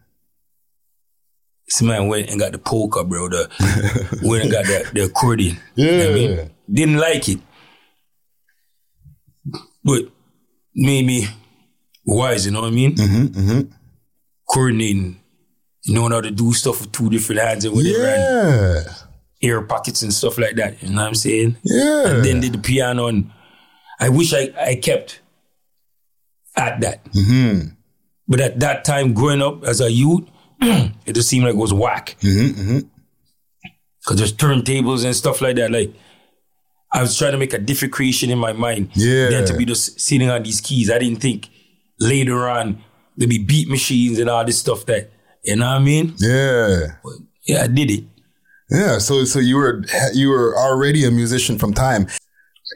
This 1.68 1.83
man 1.83 2.06
went 2.09 2.30
and 2.30 2.38
got 2.38 2.52
the 2.52 2.59
poker, 2.59 3.02
bro. 3.04 3.28
The 3.28 4.21
went 4.23 4.45
and 4.45 4.52
got 4.52 4.64
the, 4.66 4.88
the 4.92 5.04
accordion. 5.04 5.59
You 5.75 5.90
know 5.90 6.11
I 6.11 6.14
mean? 6.14 6.30
Yeah. 6.37 6.45
Didn't 6.73 6.99
like 6.99 7.28
it. 7.28 7.40
But 9.85 10.02
made 10.75 11.06
me 11.06 11.26
wise, 12.04 12.47
you 12.47 12.52
know 12.52 12.61
what 12.62 12.68
I 12.68 12.75
mean? 12.75 12.95
Mm-hmm, 12.97 13.61
Coordinating, 14.49 15.21
knowing 15.87 16.12
how 16.12 16.21
to 16.21 16.30
do 16.30 16.52
stuff 16.52 16.80
with 16.80 16.92
two 16.92 17.09
different 17.11 17.40
hands 17.40 17.64
and 17.64 17.75
whatever, 17.75 18.06
and 18.06 18.87
Yeah. 18.87 18.92
air 19.50 19.62
pockets 19.62 20.02
and 20.02 20.12
stuff 20.12 20.38
like 20.38 20.56
that. 20.56 20.83
You 20.83 20.90
know 20.90 21.02
what 21.02 21.09
I'm 21.09 21.14
saying? 21.14 21.56
Yeah. 21.62 22.09
And 22.09 22.25
then 22.25 22.40
did 22.40 22.52
the 22.54 22.59
piano, 22.59 23.06
and 23.06 23.30
I 24.00 24.09
wish 24.09 24.33
I, 24.35 24.52
I 24.61 24.75
kept 24.76 25.21
at 26.56 26.80
that. 26.80 27.04
Mm-hmm. 27.12 27.68
But 28.28 28.40
at 28.40 28.60
that 28.60 28.84
time, 28.84 29.14
growing 29.14 29.42
up 29.42 29.64
as 29.64 29.80
a 29.80 29.90
youth, 29.90 30.28
it 30.60 31.12
just 31.12 31.28
seemed 31.28 31.44
like 31.44 31.54
it 31.54 31.58
was 31.58 31.72
whack. 31.72 32.16
Mm-hmm. 32.20 32.80
Cause 34.06 34.18
there's 34.18 34.32
turntables 34.32 35.04
and 35.04 35.16
stuff 35.16 35.40
like 35.40 35.56
that. 35.56 35.72
Like 35.72 35.92
I 36.92 37.02
was 37.02 37.18
trying 37.18 37.32
to 37.32 37.38
make 37.38 37.52
a 37.52 37.58
different 37.58 37.92
creation 37.92 38.30
in 38.30 38.38
my 38.38 38.52
mind. 38.52 38.90
Yeah. 38.94 39.30
Than 39.30 39.46
to 39.46 39.56
be 39.56 39.64
just 39.64 40.00
sitting 40.00 40.30
on 40.30 40.44
these 40.44 40.60
keys. 40.60 40.90
I 40.90 40.98
didn't 40.98 41.20
think 41.20 41.48
later 41.98 42.48
on 42.48 42.82
there'd 43.16 43.28
be 43.28 43.42
beat 43.42 43.68
machines 43.68 44.18
and 44.18 44.30
all 44.30 44.44
this 44.44 44.58
stuff 44.58 44.86
that 44.86 45.10
you 45.44 45.56
know 45.56 45.66
what 45.66 45.80
I 45.80 45.84
mean? 45.84 46.14
Yeah. 46.18 46.96
But 47.02 47.12
yeah, 47.46 47.62
I 47.64 47.66
did 47.66 47.90
it. 47.90 48.04
Yeah. 48.70 48.98
So 48.98 49.25
so 49.25 49.38
you 49.38 49.56
were 49.56 49.84
you 50.12 50.28
were 50.28 50.56
already 50.56 51.04
a 51.04 51.10
musician 51.10 51.58
from 51.58 51.75
time. 51.75 52.06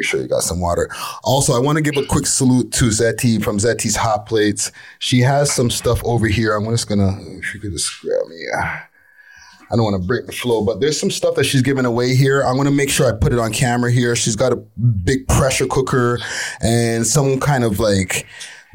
Make 0.00 0.06
sure 0.06 0.22
you 0.22 0.28
got 0.28 0.42
some 0.42 0.60
water. 0.60 0.88
Also, 1.24 1.52
I 1.52 1.58
want 1.58 1.76
to 1.76 1.82
give 1.82 2.02
a 2.02 2.06
quick 2.06 2.26
salute 2.26 2.72
to 2.72 2.86
Zeti 2.86 3.44
from 3.44 3.58
Zeti's 3.58 3.96
Hot 3.96 4.24
Plates. 4.24 4.72
She 4.98 5.20
has 5.20 5.52
some 5.52 5.68
stuff 5.68 6.00
over 6.06 6.26
here. 6.26 6.56
I'm 6.56 6.64
just 6.70 6.88
gonna 6.88 7.18
if 7.20 7.52
you 7.52 7.60
could 7.60 7.72
just 7.72 8.00
grab 8.00 8.26
me. 8.28 8.46
uh, 8.58 8.62
I 8.62 9.76
don't 9.76 9.82
want 9.82 10.00
to 10.00 10.08
break 10.08 10.24
the 10.24 10.32
flow, 10.32 10.64
but 10.64 10.80
there's 10.80 10.98
some 10.98 11.10
stuff 11.10 11.34
that 11.34 11.44
she's 11.44 11.60
giving 11.60 11.84
away 11.84 12.14
here. 12.14 12.40
I'm 12.40 12.56
gonna 12.56 12.70
make 12.70 12.88
sure 12.88 13.06
I 13.06 13.12
put 13.14 13.34
it 13.34 13.38
on 13.38 13.52
camera 13.52 13.92
here. 13.92 14.16
She's 14.16 14.36
got 14.36 14.54
a 14.54 14.56
big 14.56 15.28
pressure 15.28 15.66
cooker 15.66 16.18
and 16.62 17.06
some 17.06 17.38
kind 17.38 17.62
of 17.62 17.78
like 17.78 18.26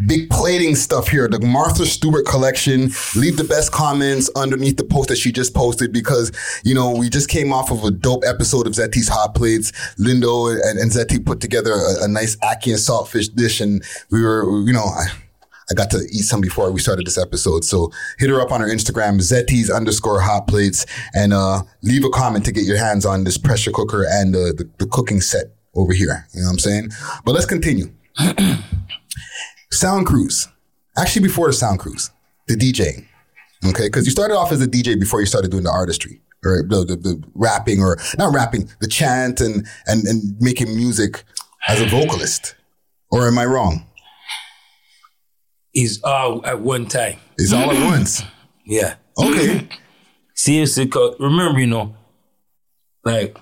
big 0.07 0.29
plating 0.29 0.75
stuff 0.75 1.07
here. 1.07 1.27
The 1.27 1.39
Martha 1.39 1.85
Stewart 1.85 2.25
collection. 2.25 2.91
Leave 3.15 3.37
the 3.37 3.45
best 3.47 3.71
comments 3.71 4.29
underneath 4.35 4.77
the 4.77 4.83
post 4.83 5.09
that 5.09 5.17
she 5.17 5.31
just 5.31 5.53
posted 5.53 5.91
because 5.91 6.31
you 6.63 6.73
know 6.75 6.91
we 6.91 7.09
just 7.09 7.29
came 7.29 7.53
off 7.53 7.71
of 7.71 7.83
a 7.83 7.91
dope 7.91 8.23
episode 8.25 8.67
of 8.67 8.73
Zeti's 8.73 9.07
Hot 9.07 9.35
Plates. 9.35 9.71
Lindo 9.99 10.51
and, 10.51 10.79
and 10.79 10.91
Zeti 10.91 11.23
put 11.23 11.41
together 11.41 11.71
a, 11.71 12.03
a 12.03 12.07
nice 12.07 12.35
ackee 12.37 12.71
and 12.71 12.79
saltfish 12.79 13.33
dish, 13.33 13.61
and 13.61 13.83
we 14.11 14.21
were 14.21 14.43
you 14.61 14.73
know. 14.73 14.83
I, 14.83 15.05
I 15.67 15.73
got 15.73 15.89
to 15.89 15.97
eat 16.11 16.25
some 16.25 16.41
before 16.41 16.71
we 16.71 16.79
started 16.79 17.07
this 17.07 17.17
episode. 17.17 17.63
So 17.63 17.91
hit 18.19 18.29
her 18.29 18.39
up 18.39 18.51
on 18.51 18.61
her 18.61 18.67
Instagram, 18.67 19.19
Zetis 19.19 19.75
underscore 19.75 20.21
hot 20.21 20.45
plates, 20.45 20.85
and 21.15 21.33
uh, 21.33 21.63
leave 21.81 22.05
a 22.05 22.09
comment 22.09 22.45
to 22.45 22.51
get 22.51 22.65
your 22.65 22.77
hands 22.77 23.03
on 23.03 23.23
this 23.23 23.39
pressure 23.39 23.71
cooker 23.71 24.05
and 24.07 24.35
uh, 24.35 24.53
the, 24.55 24.69
the 24.77 24.85
cooking 24.85 25.21
set 25.21 25.55
over 25.73 25.91
here. 25.91 26.27
You 26.33 26.41
know 26.41 26.49
what 26.49 26.51
I'm 26.53 26.59
saying? 26.59 26.89
But 27.25 27.31
let's 27.31 27.47
continue. 27.47 27.91
Sound 29.75 30.05
Cruise. 30.08 30.48
Actually, 30.98 31.24
before 31.27 31.48
the 31.48 31.53
Sound 31.53 31.79
Cruise, 31.79 32.12
the 32.48 32.55
DJ. 32.55 33.05
Okay, 33.65 33.88
because 33.88 34.05
you 34.05 34.12
started 34.12 34.36
off 34.36 34.51
as 34.51 34.62
a 34.62 34.67
DJ 34.67 35.00
before 35.00 35.20
you 35.20 35.25
started 35.25 35.51
doing 35.51 35.63
the 35.63 35.72
artistry. 35.72 36.22
Or 36.46 36.62
the, 36.62 36.86
the, 36.86 36.96
the 36.96 37.24
rapping, 37.34 37.82
or 37.82 37.98
not 38.20 38.34
rapping, 38.34 38.70
the 38.79 38.88
chant 38.88 39.41
and, 39.41 39.65
and, 39.88 40.05
and 40.05 40.36
making 40.39 40.75
music 40.75 41.24
as 41.67 41.82
a 41.82 41.88
vocalist. 41.88 42.53
Or 43.12 43.27
am 43.27 43.39
I 43.39 43.46
wrong? 43.46 43.88
Is 45.74 46.01
all 46.03 46.46
at 46.46 46.62
one 46.62 46.86
time. 46.86 47.17
It's 47.38 47.51
all 47.51 47.72
at 47.72 47.84
once. 47.91 48.22
Yeah. 48.65 48.96
Okay. 49.17 49.67
Seriously, 50.36 50.88
'cause 50.88 51.15
remember, 51.20 51.60
you 51.60 51.67
know, 51.67 51.96
like 53.03 53.38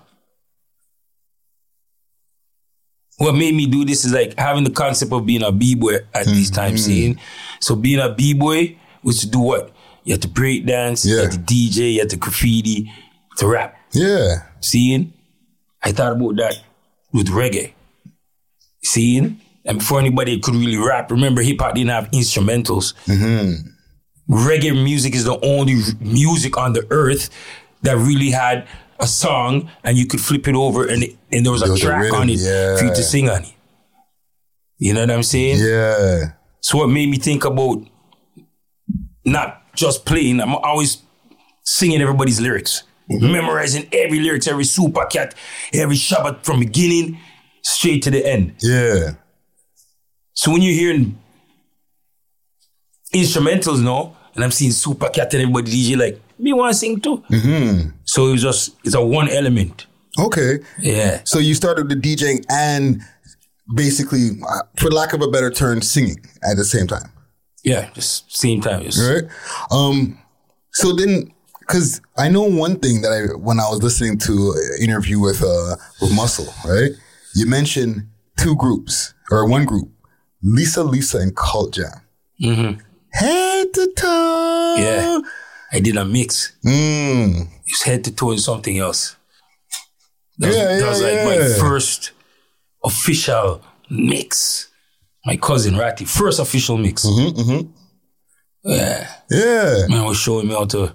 what 3.24 3.36
made 3.36 3.56
me 3.56 3.66
do 3.66 3.86
this 3.86 4.06
is 4.06 4.12
like 4.14 4.38
having 4.38 4.64
the 4.64 4.70
concept 4.72 5.12
of 5.12 5.26
being 5.26 5.44
a 5.44 5.52
b-boy 5.52 5.96
at 6.14 6.26
these 6.26 6.52
Mm-hmm. 6.52 6.56
times, 6.62 6.86
seeing. 6.86 7.20
So 7.62 7.76
being 7.76 8.00
a 8.00 8.14
b-boy 8.14 8.78
was 9.04 9.20
to 9.22 9.28
do 9.28 9.40
what? 9.40 9.72
You 10.04 10.14
had 10.14 10.22
to 10.24 10.28
break 10.28 10.66
dance, 10.66 11.06
you 11.06 11.16
Yeah. 11.16 11.24
had 11.24 11.32
to 11.32 11.40
DJ, 11.40 11.94
you 11.94 12.00
had 12.00 12.10
to 12.10 12.18
graffiti, 12.18 12.92
to 13.38 13.48
rap. 13.48 13.76
Yeah. 13.94 14.44
Seeing? 14.60 15.14
I 15.82 15.92
thought 15.92 16.14
about 16.14 16.36
that 16.38 16.62
with 17.14 17.28
reggae. 17.30 17.74
Seeing? 18.84 19.40
And 19.66 19.80
before 19.80 20.00
anybody 20.00 20.40
could 20.40 20.56
really 20.56 20.76
rap, 20.78 21.10
remember 21.12 21.42
hip 21.42 21.62
hop 21.62 21.76
didn't 21.76 21.92
have 21.92 22.12
instrumentals. 22.12 22.94
reggae 24.30 24.74
music 24.84 25.16
is 25.16 25.24
the 25.26 25.40
only 25.46 25.76
music 26.00 26.58
on 26.58 26.74
the 26.74 26.86
earth 26.90 27.30
that 27.82 27.98
really 27.98 28.32
had 28.32 28.68
a 29.04 29.08
song 29.08 29.70
and 29.84 29.98
you 29.98 30.06
could 30.06 30.22
flip 30.22 30.48
it 30.48 30.56
over 30.56 30.88
and 30.88 31.04
it, 31.04 31.18
and 31.32 31.46
there 31.46 31.52
was 31.52 31.62
a 31.62 31.66
There 31.66 31.74
was 31.74 31.82
a 31.82 31.86
track 31.86 32.02
rhythm, 32.04 32.22
on 32.22 32.30
it 32.30 32.40
yeah. 32.40 32.78
for 32.78 32.86
you 32.86 32.96
to 32.96 33.04
sing 33.04 33.30
on 33.30 33.44
it. 33.44 33.54
You 34.78 34.94
know 34.94 35.02
what 35.02 35.12
I'm 35.12 35.24
saying? 35.24 35.60
Yeah. 35.60 36.34
So 36.62 36.84
it 36.84 36.88
made 36.88 37.10
me 37.10 37.18
think 37.18 37.46
about 37.46 37.86
not 39.26 39.62
just 39.76 40.06
playing. 40.06 40.42
I'm 40.42 40.56
always 40.56 41.02
singing 41.64 42.02
everybody's 42.02 42.40
lyrics, 42.40 42.84
mm-hmm. 43.10 43.32
memorizing 43.32 43.88
every 43.92 44.20
lyrics, 44.20 44.48
every 44.48 44.66
super 44.66 45.06
cat, 45.06 45.36
every 45.74 45.96
Shabba 45.96 46.44
from 46.44 46.60
beginning 46.60 47.18
straight 47.62 48.02
to 48.04 48.12
the 48.12 48.26
end. 48.26 48.56
Yeah. 48.62 49.16
So 50.34 50.52
when 50.52 50.62
you're 50.62 50.74
hearing 50.74 51.20
instrumentals 53.14 53.84
now, 53.84 54.16
and 54.36 54.44
I'm 54.44 54.52
seeing 54.52 54.72
super 54.72 55.10
cat 55.10 55.34
and 55.34 55.44
everybody 55.44 55.72
DJ 55.72 55.98
like, 55.98 56.20
me 56.40 56.54
want 56.54 56.74
to 56.74 56.80
sing 56.80 57.00
too. 57.00 57.24
Mm-hmm. 57.30 57.90
So 58.14 58.28
it 58.28 58.34
was 58.34 58.44
just 58.44 58.76
it's 58.86 58.94
a 58.94 59.04
one 59.04 59.28
element. 59.28 59.88
Okay. 60.20 60.60
Yeah. 60.80 61.22
So 61.24 61.40
you 61.40 61.56
started 61.56 61.90
the 61.90 61.96
DJing 61.96 62.46
and 62.48 63.02
basically, 63.74 64.40
uh, 64.48 64.62
for 64.78 64.92
lack 64.92 65.14
of 65.14 65.24
a 65.24 65.28
better 65.28 65.50
term, 65.50 65.82
singing 65.82 66.18
at 66.48 66.56
the 66.56 66.64
same 66.64 66.86
time, 66.86 67.12
Yeah, 67.64 67.90
just 67.96 68.32
same 68.32 68.62
time. 68.62 68.84
Right? 68.84 69.24
Um, 69.72 70.20
so 70.74 70.94
then, 70.94 71.34
because 71.62 72.02
I 72.16 72.30
know 72.30 72.44
one 72.44 72.78
thing 72.78 73.02
that 73.02 73.12
I 73.12 73.36
when 73.36 73.60
I 73.60 73.68
was 73.68 73.82
listening 73.82 74.20
to 74.20 74.54
an 74.58 74.84
interview 74.84 75.20
with 75.20 75.42
uh 75.42 75.76
with 76.00 76.16
Muscle, 76.16 76.54
right? 76.70 76.92
You 77.34 77.48
mentioned 77.48 78.08
two 78.38 78.56
groups 78.56 79.16
or 79.32 79.50
one 79.50 79.66
group, 79.66 79.90
Lisa, 80.44 80.84
Lisa, 80.84 81.18
and 81.18 81.36
Cult 81.36 81.74
Jam. 81.74 81.90
Mm-hmm. 82.40 82.80
Head 83.12 83.74
to 83.74 83.94
toe. 83.98 84.76
Yeah. 84.78 85.20
I 85.72 85.80
did 85.80 85.98
a 85.98 86.06
mix. 86.06 86.56
Mm. 86.64 87.48
It's 87.66 87.84
head 87.84 88.04
to 88.06 88.12
toe 88.16 88.32
in 88.32 88.40
something 88.40 88.78
else. 88.78 89.16
That 90.38 90.48
was, 90.48 90.56
Yeah, 90.58 90.78
that 90.80 90.88
was 90.90 91.02
yeah, 91.02 91.08
like 91.08 91.40
my 91.40 91.48
first 91.60 92.12
official 92.84 93.62
mix. 93.90 94.70
My 95.26 95.38
cousin 95.38 95.78
Ratty, 95.78 96.06
first 96.06 96.40
official 96.40 96.78
mix. 96.78 97.06
Mm-hmm, 97.06 97.70
Yeah. 98.66 99.08
Yeah. 99.30 99.86
Man 99.88 100.06
was 100.06 100.18
showing 100.18 100.48
me 100.48 100.54
how 100.54 100.66
to. 100.66 100.94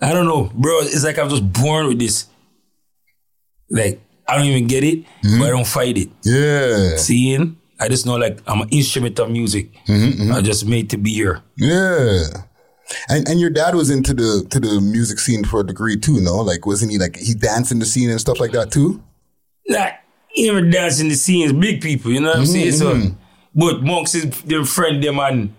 I 0.00 0.12
don't 0.12 0.26
know, 0.26 0.50
bro. 0.54 0.80
It's 0.82 1.04
like 1.04 1.18
I'm 1.18 1.28
just 1.28 1.52
born 1.52 1.86
with 1.86 1.98
this. 1.98 2.26
Like, 3.70 4.00
I 4.28 4.36
don't 4.36 4.46
even 4.46 4.66
get 4.66 4.84
it, 4.84 5.04
but 5.38 5.46
I 5.46 5.50
don't 5.50 5.66
fight 5.66 5.96
it. 5.98 6.10
Yeah. 6.24 6.96
Seeing, 6.96 7.56
I 7.80 7.88
just 7.88 8.04
know 8.06 8.16
like 8.16 8.40
I'm 8.46 8.60
an 8.62 8.68
instrument 8.70 9.18
of 9.18 9.30
music. 9.30 9.72
Mm-hmm, 9.88 10.32
I 10.32 10.40
just 10.42 10.66
made 10.66 10.90
to 10.90 10.98
be 10.98 11.12
here. 11.14 11.42
Yeah. 11.56 12.24
And 13.08 13.26
and 13.28 13.40
your 13.40 13.50
dad 13.50 13.74
was 13.74 13.90
into 13.90 14.14
the 14.14 14.46
to 14.50 14.60
the 14.60 14.80
music 14.80 15.18
scene 15.18 15.44
for 15.44 15.60
a 15.60 15.66
degree 15.66 15.96
too, 15.96 16.20
no? 16.20 16.36
Like 16.36 16.66
wasn't 16.66 16.92
he 16.92 16.98
like 16.98 17.16
he 17.16 17.34
danced 17.34 17.72
in 17.72 17.78
the 17.78 17.86
scene 17.86 18.10
and 18.10 18.20
stuff 18.20 18.40
like 18.40 18.52
that 18.52 18.70
too? 18.70 19.02
Like, 19.68 19.94
even 20.34 20.70
dancing 20.70 21.08
the 21.08 21.14
scenes, 21.14 21.52
big 21.52 21.80
people, 21.80 22.10
you 22.10 22.20
know 22.20 22.28
what 22.30 22.38
I'm 22.38 22.46
saying? 22.46 22.72
So, 22.72 22.94
Mm-hmm. 22.94 23.14
but 23.54 23.82
monks 23.82 24.14
is 24.14 24.42
their 24.42 24.64
friend, 24.64 25.02
them 25.02 25.18
and 25.20 25.54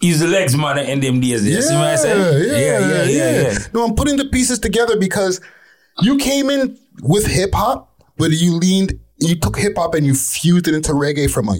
he's 0.00 0.20
the 0.20 0.26
legs 0.28 0.56
man 0.56 0.78
in 0.78 1.00
them 1.00 1.20
days. 1.20 1.46
You 1.46 1.62
see 1.62 1.74
what 1.74 1.84
I'm 1.84 1.98
saying? 1.98 2.48
yeah, 2.48 2.78
yeah, 2.78 3.04
yeah, 3.04 3.42
yeah. 3.52 3.58
No, 3.72 3.84
I'm 3.84 3.94
putting 3.94 4.16
the 4.16 4.26
pieces 4.26 4.58
together 4.58 4.98
because 4.98 5.40
you 6.00 6.16
came 6.18 6.50
in 6.50 6.78
with 7.02 7.26
hip 7.26 7.50
hop, 7.54 8.02
but 8.18 8.30
you 8.30 8.52
leaned 8.52 8.98
you 9.18 9.34
took 9.34 9.56
hip 9.58 9.76
hop 9.76 9.94
and 9.94 10.06
you 10.06 10.14
fused 10.14 10.68
it 10.68 10.74
into 10.74 10.92
reggae 10.92 11.30
from 11.30 11.48
a 11.48 11.56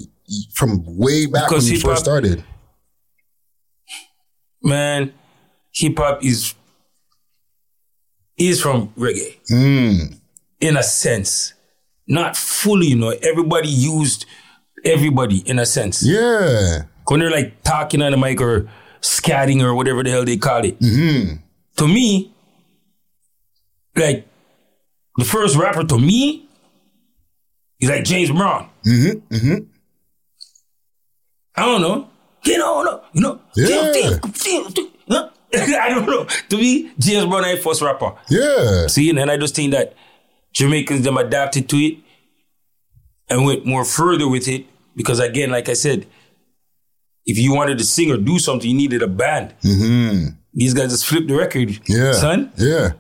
from 0.53 0.83
way 0.85 1.27
back 1.27 1.49
Because 1.49 1.65
when 1.65 1.75
you 1.75 1.81
first 1.81 2.03
started. 2.05 2.45
Man, 4.67 5.15
hip 5.73 5.97
hop 5.99 6.25
is 6.25 6.55
is 8.37 8.61
from 8.61 8.89
reggae. 8.99 9.39
Mm. 9.51 10.19
in 10.61 10.77
a 10.77 10.83
sense. 10.83 11.55
Not 12.09 12.37
fully, 12.37 12.89
you 12.89 12.97
know. 12.97 13.11
Everybody 13.11 13.69
used 13.69 14.27
everybody 14.85 15.39
in 15.49 15.59
a 15.59 15.67
sense. 15.67 16.03
Yeah. 16.05 16.83
When 17.09 17.21
they're 17.21 17.31
like 17.31 17.63
talking 17.63 18.03
on 18.03 18.11
the 18.11 18.17
mic 18.17 18.41
or 18.41 18.69
scatting 19.01 19.63
or 19.63 19.75
whatever 19.75 20.03
the 20.03 20.11
hell 20.11 20.25
they 20.25 20.37
call 20.37 20.65
it. 20.65 20.79
Mm-hmm. 20.81 21.37
To 21.77 21.89
me, 21.89 22.33
like 23.95 24.27
the 25.17 25.25
first 25.25 25.57
rapper 25.57 25.85
to 25.85 25.99
me 25.99 26.49
is 27.81 27.89
like 27.89 28.05
James 28.05 28.31
Brown. 28.31 28.69
Mm-hmm. 28.87 29.35
Mm-hmm. 29.35 29.65
I 31.55 31.65
don't 31.65 31.81
know. 31.81 32.11
You 32.47 32.59
know, 32.59 32.83
no, 32.83 33.03
you 33.13 33.21
know. 33.21 33.41
Yeah. 33.57 33.93
Feel, 33.93 34.19
feel, 34.33 34.71
feel, 34.71 34.89
huh? 35.09 35.31
I 35.55 35.89
don't 35.91 36.07
know. 36.07 36.27
To 36.51 36.57
me, 36.57 36.91
James 36.99 37.27
Brown 37.27 37.43
the 37.43 37.57
first 37.63 37.83
rapper. 37.83 38.13
Yeah. 38.31 38.87
See, 38.89 39.11
and 39.11 39.31
I 39.31 39.37
just 39.37 39.55
think 39.55 39.73
that 39.73 39.95
Jamaicans 40.55 41.03
them 41.05 41.17
adapted 41.17 41.69
to 41.71 41.77
it 41.77 41.99
and 43.29 43.45
went 43.45 43.65
more 43.67 43.85
further 43.85 44.29
with 44.29 44.49
it 44.49 44.67
because 44.95 45.19
again, 45.21 45.51
like 45.51 45.69
I 45.69 45.75
said, 45.75 46.07
if 47.25 47.39
you 47.39 47.55
wanted 47.55 47.79
to 47.79 47.85
sing 47.85 48.11
or 48.13 48.17
do 48.17 48.39
something, 48.39 48.71
you 48.71 48.77
needed 48.77 49.03
a 49.03 49.09
band. 49.09 49.55
Mm-hmm. 49.63 50.29
These 50.55 50.75
guys 50.75 50.91
just 50.91 51.07
flipped 51.07 51.29
the 51.29 51.35
record, 51.35 51.81
Yeah. 51.89 52.13
son. 52.13 52.53
Yeah. 52.57 52.93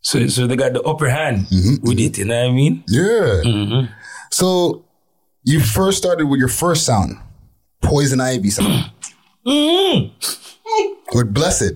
So, 0.00 0.26
so 0.28 0.46
they 0.46 0.56
got 0.56 0.72
the 0.72 0.82
upper 0.82 1.08
hand 1.08 1.46
with 1.82 1.98
it. 1.98 2.18
You 2.18 2.24
know 2.26 2.42
what 2.44 2.50
I 2.50 2.54
mean? 2.54 2.84
Yeah. 2.88 3.42
Mm-hmm. 3.44 3.92
So 4.30 4.84
you 5.42 5.60
first 5.60 5.98
started 5.98 6.26
with 6.26 6.38
your 6.38 6.48
first 6.48 6.86
sound, 6.86 7.16
Poison 7.82 8.20
Ivy 8.20 8.50
sound. 8.50 8.90
Mm. 9.46 10.10
mm. 10.66 10.96
With 11.14 11.32
Blessed. 11.32 11.74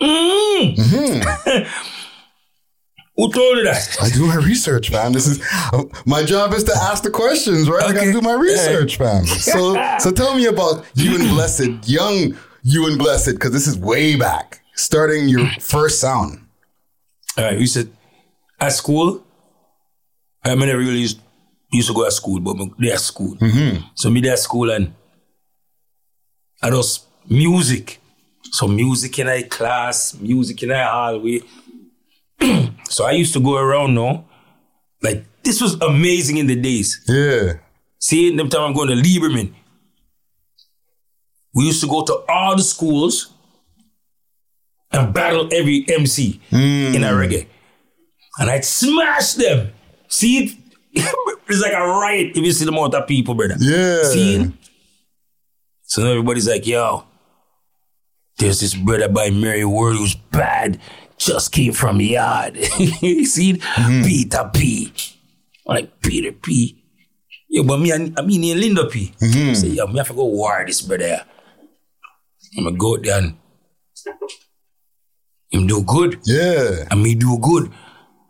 Mm. 0.00 0.76
Mm-hmm. 0.76 1.92
Who 3.16 3.32
told 3.32 3.56
you 3.58 3.64
that? 3.64 3.96
I 4.00 4.10
do 4.10 4.26
my 4.26 4.36
research, 4.36 4.90
fam. 4.90 5.12
This 5.12 5.26
is 5.26 5.44
my 6.06 6.22
job 6.22 6.54
is 6.54 6.62
to 6.64 6.72
ask 6.72 7.02
the 7.02 7.10
questions, 7.10 7.68
right? 7.68 7.82
I 7.82 7.92
gotta 7.92 8.12
do 8.12 8.20
my 8.20 8.34
research, 8.34 8.96
fam. 8.96 9.26
So 9.26 9.74
so 9.98 10.12
tell 10.12 10.36
me 10.36 10.46
about 10.46 10.84
you 10.94 11.16
and 11.16 11.28
Blessed, 11.30 11.88
young 11.88 12.36
you 12.62 12.86
and 12.86 12.96
Blessed, 12.96 13.32
because 13.32 13.50
this 13.50 13.66
is 13.66 13.76
way 13.76 14.14
back. 14.14 14.62
Starting 14.74 15.28
your 15.28 15.48
first 15.58 16.00
sound. 16.00 16.46
All 17.36 17.44
right, 17.44 17.58
you 17.58 17.66
said 17.66 17.90
at 18.60 18.72
school. 18.72 19.24
I 20.44 20.54
mean, 20.54 20.68
I 20.68 20.72
really 20.72 21.00
used, 21.00 21.20
used 21.72 21.88
to 21.88 21.94
go 21.94 22.04
to 22.04 22.10
school, 22.10 22.40
but 22.40 22.56
there 22.78 22.94
at 22.94 23.00
school. 23.00 23.36
Mm-hmm. 23.36 23.86
So 23.94 24.10
me 24.10 24.20
there 24.20 24.32
at 24.32 24.38
school 24.38 24.70
and 24.70 24.94
I 26.62 26.70
just 26.70 27.06
music. 27.28 28.00
So 28.42 28.66
music 28.66 29.18
in 29.18 29.28
a 29.28 29.42
class, 29.42 30.14
music 30.14 30.62
in 30.62 30.70
a 30.70 30.84
hallway. 30.84 31.40
so 32.88 33.04
I 33.04 33.12
used 33.12 33.34
to 33.34 33.40
go 33.40 33.56
around 33.56 33.94
now. 33.94 34.24
Like 35.02 35.24
this 35.42 35.60
was 35.60 35.74
amazing 35.80 36.38
in 36.38 36.46
the 36.46 36.56
days. 36.56 37.04
Yeah. 37.06 37.54
See, 37.98 38.34
them 38.34 38.48
time 38.48 38.62
I'm 38.62 38.74
going 38.74 38.88
to 38.88 38.94
Libermann. 38.94 39.54
We 41.54 41.66
used 41.66 41.80
to 41.82 41.88
go 41.88 42.04
to 42.04 42.24
all 42.28 42.56
the 42.56 42.62
schools 42.62 43.32
and 44.92 45.12
battle 45.12 45.48
every 45.52 45.84
MC 45.88 46.40
in 46.50 47.04
a 47.04 47.08
mm. 47.08 47.28
reggae. 47.28 47.46
And 48.38 48.50
I'd 48.50 48.64
smash 48.64 49.34
them. 49.34 49.72
See? 50.08 50.58
it's 51.48 51.62
like 51.62 51.72
a 51.72 51.86
riot 51.86 52.36
if 52.36 52.44
you 52.44 52.52
see 52.52 52.64
the 52.64 52.70
amount 52.72 52.94
of 52.94 53.06
people, 53.06 53.34
brother. 53.34 53.56
Yeah. 53.58 54.02
See? 54.04 54.52
So 55.82 56.02
now 56.02 56.10
everybody's 56.10 56.48
like, 56.48 56.66
yo, 56.66 57.04
there's 58.38 58.60
this 58.60 58.74
brother 58.74 59.08
by 59.08 59.30
Mary 59.30 59.64
Ward 59.64 59.96
who's 59.96 60.14
bad, 60.14 60.80
just 61.16 61.50
came 61.52 61.72
from 61.72 62.00
yard. 62.00 62.56
see 62.64 63.50
it? 63.50 63.60
Mm-hmm. 63.60 64.04
Peter 64.04 64.50
P. 64.52 64.92
I'm 65.66 65.74
like, 65.76 66.00
Peter 66.00 66.32
P. 66.32 66.82
Yo, 67.48 67.62
but 67.64 67.80
me, 67.80 67.92
I, 67.92 68.12
I 68.16 68.22
mean, 68.22 68.44
in 68.44 68.58
Lindo 68.58 68.90
P. 68.90 69.14
Mm-hmm. 69.20 69.54
Say, 69.54 69.68
yo, 69.68 69.86
me 69.86 69.96
have 69.98 70.08
to 70.08 70.14
go 70.14 70.26
war 70.26 70.62
this 70.66 70.82
brother. 70.82 71.24
I'm 72.56 72.64
gonna 72.64 72.76
go 72.76 72.96
there 72.98 73.18
and 73.18 73.34
him 75.50 75.66
do 75.66 75.82
good, 75.82 76.20
Yeah. 76.24 76.84
and 76.90 77.02
me 77.02 77.14
do 77.14 77.38
good. 77.38 77.72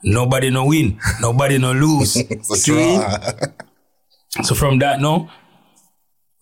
Nobody 0.05 0.51
no 0.51 0.67
win, 0.67 1.01
nobody 1.21 1.59
no 1.59 1.73
lose. 1.73 2.13
See? 2.63 3.01
So 4.43 4.55
from 4.55 4.79
that 4.79 5.01
now, 5.01 5.31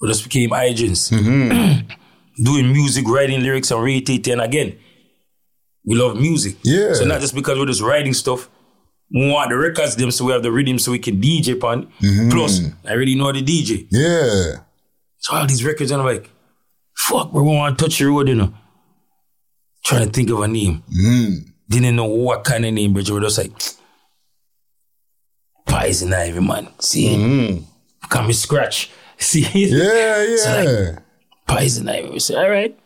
we 0.01 0.09
just 0.09 0.25
became 0.25 0.53
agents. 0.53 1.11
Mm-hmm. 1.11 1.89
Doing 2.45 2.71
music, 2.71 3.07
writing 3.09 3.43
lyrics, 3.43 3.71
and 3.71 3.83
rating. 3.83 4.29
And 4.31 4.43
again, 4.43 4.79
we 5.87 5.97
love 5.97 6.17
music. 6.21 6.57
Yeah. 6.65 6.93
So 6.93 7.05
not 7.07 7.21
just 7.21 7.35
because 7.35 7.59
we're 7.59 7.67
just 7.67 7.81
writing 7.81 8.13
stuff, 8.13 8.51
we 9.11 9.31
want 9.31 9.51
the 9.51 9.57
records 9.57 9.97
them 9.97 10.11
so 10.11 10.27
we 10.27 10.33
have 10.33 10.43
the 10.43 10.53
rhythm 10.53 10.79
so 10.79 10.93
we 10.93 10.99
can 10.99 11.21
DJ 11.21 11.55
upon. 11.55 11.87
Mm-hmm. 12.01 12.31
Plus, 12.31 12.61
I 12.85 12.93
really 12.93 13.15
know 13.15 13.33
the 13.33 13.43
DJ. 13.43 13.87
Yeah. 13.91 14.63
So 15.19 15.35
all 15.35 15.47
these 15.47 15.65
records, 15.65 15.91
and 15.93 16.03
I'm 16.03 16.07
like, 16.07 16.31
fuck, 16.95 17.33
we 17.33 17.41
want 17.41 17.79
to 17.79 17.85
touch 17.85 17.99
the 17.99 18.07
road, 18.07 18.29
you 18.29 18.35
know. 18.35 18.53
Trying 19.85 20.07
to 20.07 20.13
think 20.13 20.29
of 20.31 20.41
a 20.41 20.49
name. 20.49 20.83
Mm-hmm. 20.91 21.51
Didn't 21.69 21.97
know 21.97 22.05
what 22.05 22.45
kind 22.45 22.65
of 22.65 22.75
name, 22.75 22.93
but 22.93 23.09
we 23.09 23.15
were 23.15 23.21
just 23.21 23.39
like, 23.39 23.53
Poison 25.67 26.13
Ivy, 26.13 26.41
man. 26.41 26.69
See? 26.79 27.17
Mm. 27.17 27.65
Come 28.09 28.29
me 28.29 28.33
scratch. 28.33 28.91
See? 29.19 29.41
Yeah, 29.41 30.37
So, 30.37 30.63
yeah. 30.63 30.99
Poison 31.47 31.89
Ivy. 31.89 32.11
We 32.11 32.19
said, 32.21 32.37
all 32.37 32.51
right. 32.51 32.79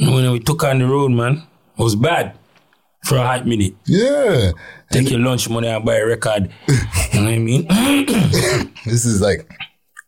And 0.00 0.14
when 0.14 0.30
we 0.32 0.40
took 0.40 0.64
on 0.64 0.80
the 0.80 0.86
road, 0.86 1.12
man, 1.12 1.46
it 1.78 1.82
was 1.82 1.96
bad 1.96 2.36
for 3.04 3.16
a 3.16 3.26
hot 3.26 3.46
minute. 3.46 3.74
Yeah. 3.86 4.52
Take 4.90 5.10
your 5.10 5.20
lunch 5.20 5.48
money 5.48 5.68
and 5.68 5.84
buy 5.84 5.96
a 5.96 6.06
record. 6.06 6.50
you 6.68 6.74
know 7.20 7.24
what 7.24 7.32
I 7.32 7.38
mean? 7.38 7.66
This 8.86 9.04
is 9.04 9.20
like 9.20 9.50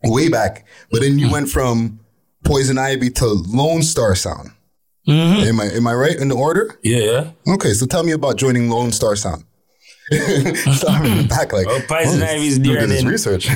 way 0.04 0.28
back. 0.28 0.64
But 0.92 1.00
then 1.00 1.18
you 1.18 1.26
mm. 1.26 1.32
went 1.32 1.48
from 1.48 1.98
Poison 2.44 2.78
Ivy 2.78 3.10
to 3.10 3.26
Lone 3.26 3.82
Star 3.82 4.14
Sound. 4.14 4.52
Mm-hmm. 5.08 5.48
Am 5.48 5.60
I 5.60 5.64
am 5.64 5.86
I 5.86 5.94
right 5.94 6.16
in 6.16 6.28
the 6.28 6.36
order? 6.36 6.78
Yeah, 6.82 6.98
yeah. 6.98 7.54
Okay, 7.54 7.72
so 7.72 7.86
tell 7.86 8.02
me 8.02 8.12
about 8.12 8.36
joining 8.36 8.68
Lone 8.68 8.92
Star 8.92 9.16
Sound. 9.16 9.44
so 10.10 10.88
I'm 10.88 11.04
in 11.04 11.16
the 11.18 11.26
back 11.28 11.52
like 11.52 11.66
Well, 11.66 11.80
Poison 11.88 12.22
oh, 12.22 12.26
Ivy's 12.26 12.58
do 12.58 12.72
there 12.74 12.82
and 12.82 12.90
this 12.92 13.02
then- 13.02 13.10
research. 13.10 13.48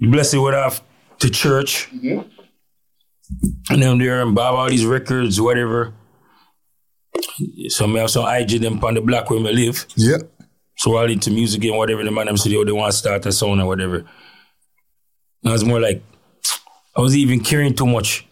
Blessed 0.00 0.36
went 0.38 0.56
off 0.56 0.82
to 1.20 1.30
church. 1.30 1.88
And 3.70 3.82
then 3.82 3.98
there 3.98 4.20
and 4.22 4.34
buy 4.34 4.46
all 4.48 4.68
these 4.68 4.84
records, 4.84 5.40
whatever. 5.40 5.94
So 7.68 7.86
I 7.86 7.98
have 8.00 8.10
some 8.10 8.26
IG 8.28 8.60
them 8.60 8.84
on 8.84 8.94
the 8.94 9.00
block 9.00 9.30
where 9.30 9.38
I 9.40 9.50
live. 9.50 9.86
yeah. 9.96 10.18
So 10.76 10.96
all 10.96 11.08
into 11.08 11.30
music 11.30 11.64
and 11.64 11.76
whatever 11.76 12.02
the 12.02 12.10
man 12.10 12.26
them 12.26 12.36
say 12.36 12.54
oh, 12.56 12.64
they 12.64 12.72
want 12.72 12.90
to 12.92 12.98
start 12.98 13.24
a 13.26 13.32
sound 13.32 13.60
or 13.60 13.66
whatever. 13.66 13.98
And 13.98 14.06
I 15.46 15.52
was 15.52 15.64
more 15.64 15.80
like 15.80 16.02
I 16.96 17.00
was 17.00 17.16
even 17.16 17.40
caring 17.40 17.74
too 17.74 17.86
much. 17.86 18.26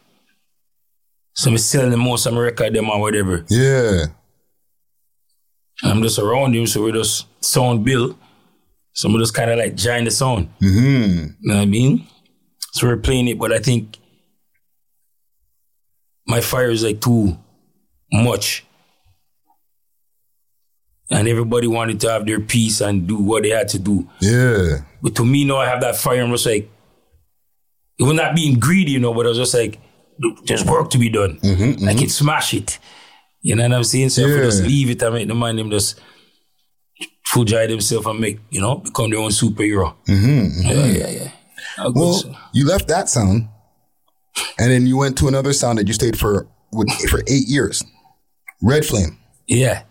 So 1.34 1.50
I'm 1.50 1.58
selling 1.58 1.98
most 1.98 2.26
of 2.26 2.34
my 2.34 2.40
record 2.40 2.74
them 2.74 2.90
or 2.90 3.00
whatever. 3.00 3.44
Yeah. 3.48 4.06
I'm 5.82 6.02
just 6.02 6.18
around 6.18 6.54
him, 6.54 6.66
so 6.66 6.82
we 6.82 6.92
just 6.92 7.26
sound 7.42 7.84
bill. 7.84 8.18
So 8.92 9.08
we 9.08 9.18
just 9.18 9.34
kind 9.34 9.50
of 9.50 9.58
like 9.58 9.74
join 9.74 10.04
the 10.04 10.10
sound. 10.10 10.48
Mm-hmm. 10.60 11.26
You 11.40 11.48
know 11.48 11.54
what 11.54 11.62
I 11.62 11.66
mean? 11.66 12.06
So 12.72 12.86
we're 12.86 12.98
playing 12.98 13.28
it, 13.28 13.38
but 13.38 13.52
I 13.52 13.58
think 13.58 13.98
my 16.26 16.40
fire 16.40 16.70
is 16.70 16.84
like 16.84 17.00
too 17.00 17.36
much. 18.12 18.64
And 21.10 21.28
everybody 21.28 21.66
wanted 21.66 22.00
to 22.02 22.10
have 22.10 22.26
their 22.26 22.40
piece 22.40 22.80
and 22.80 23.06
do 23.06 23.16
what 23.16 23.42
they 23.42 23.50
had 23.50 23.68
to 23.68 23.78
do. 23.78 24.08
Yeah. 24.20 24.78
But 25.02 25.14
to 25.16 25.24
me, 25.24 25.44
now 25.44 25.56
I 25.56 25.68
have 25.68 25.80
that 25.80 25.96
fire. 25.96 26.22
I'm 26.22 26.30
just 26.30 26.46
like, 26.46 26.70
it 27.98 28.04
was 28.04 28.14
not 28.14 28.34
being 28.34 28.58
greedy, 28.58 28.92
you 28.92 29.00
know, 29.00 29.12
but 29.12 29.26
I 29.26 29.30
was 29.30 29.38
just 29.38 29.52
like, 29.54 29.78
there's 30.46 30.64
work 30.64 30.90
to 30.90 30.98
be 30.98 31.08
done. 31.08 31.38
Mm-hmm, 31.40 31.88
I 31.88 31.92
can 31.94 32.02
mm-hmm. 32.04 32.06
smash 32.08 32.54
it. 32.54 32.78
You 33.40 33.56
know 33.56 33.64
what 33.68 33.72
I'm 33.74 33.84
saying? 33.84 34.10
So 34.10 34.22
if 34.22 34.26
I 34.28 34.38
Yeah. 34.38 34.44
just 34.44 34.62
leave 34.62 34.90
it 34.90 35.02
and 35.02 35.14
make 35.14 35.28
the 35.28 35.34
man 35.34 35.56
them 35.56 35.70
just 35.70 36.00
full 37.26 37.44
joy 37.44 37.66
themselves 37.66 38.06
and 38.06 38.20
make, 38.20 38.38
you 38.50 38.60
know, 38.60 38.76
become 38.76 39.10
their 39.10 39.18
own 39.20 39.30
superhero. 39.30 39.94
Mm-hmm, 40.06 40.62
yeah, 40.70 40.84
yeah, 40.86 41.10
yeah. 41.10 41.30
How 41.76 41.90
good, 41.90 41.96
Well, 42.00 42.12
so. 42.14 42.34
you 42.52 42.66
left 42.66 42.88
that 42.88 43.08
sound, 43.08 43.48
and 44.58 44.70
then 44.70 44.86
you 44.86 44.96
went 44.96 45.16
to 45.18 45.28
another 45.28 45.52
sound 45.52 45.78
that 45.78 45.86
you 45.88 45.92
stayed 45.94 46.18
for 46.18 46.46
with, 46.72 46.90
for 47.10 47.20
eight 47.26 47.48
years, 47.48 47.82
Red 48.62 48.84
Flame. 48.84 49.18
yeah. 49.46 49.82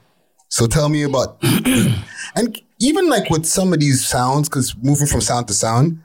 So 0.49 0.67
tell 0.67 0.89
me 0.89 1.03
about, 1.03 1.37
and 2.35 2.59
even 2.79 3.07
like 3.07 3.29
with 3.29 3.45
some 3.45 3.71
of 3.71 3.79
these 3.79 4.05
sounds, 4.05 4.49
because 4.49 4.75
moving 4.83 5.07
from 5.07 5.21
sound 5.21 5.47
to 5.47 5.53
sound, 5.53 6.01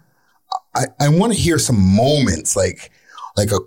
I, 0.74 0.84
I 1.00 1.08
want 1.08 1.32
to 1.32 1.38
hear 1.38 1.58
some 1.58 1.80
moments 1.80 2.54
like, 2.54 2.92
like 3.36 3.50
a, 3.50 3.58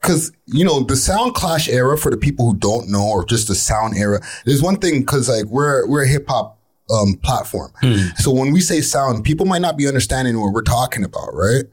because 0.00 0.32
you 0.46 0.64
know 0.64 0.80
the 0.80 0.96
sound 0.96 1.34
clash 1.34 1.68
era 1.68 1.98
for 1.98 2.10
the 2.10 2.16
people 2.16 2.50
who 2.50 2.56
don't 2.56 2.88
know, 2.88 3.08
or 3.08 3.24
just 3.24 3.48
the 3.48 3.54
sound 3.54 3.96
era. 3.96 4.20
There's 4.44 4.62
one 4.62 4.76
thing 4.76 5.00
because 5.00 5.28
like 5.28 5.46
we're 5.46 5.86
we're 5.88 6.04
a 6.04 6.08
hip 6.08 6.26
hop 6.28 6.58
um, 6.90 7.18
platform, 7.22 7.72
hmm. 7.80 8.06
so 8.16 8.32
when 8.32 8.52
we 8.52 8.60
say 8.60 8.80
sound, 8.80 9.24
people 9.24 9.46
might 9.46 9.62
not 9.62 9.76
be 9.76 9.88
understanding 9.88 10.40
what 10.40 10.52
we're 10.52 10.62
talking 10.62 11.04
about, 11.04 11.34
right? 11.34 11.64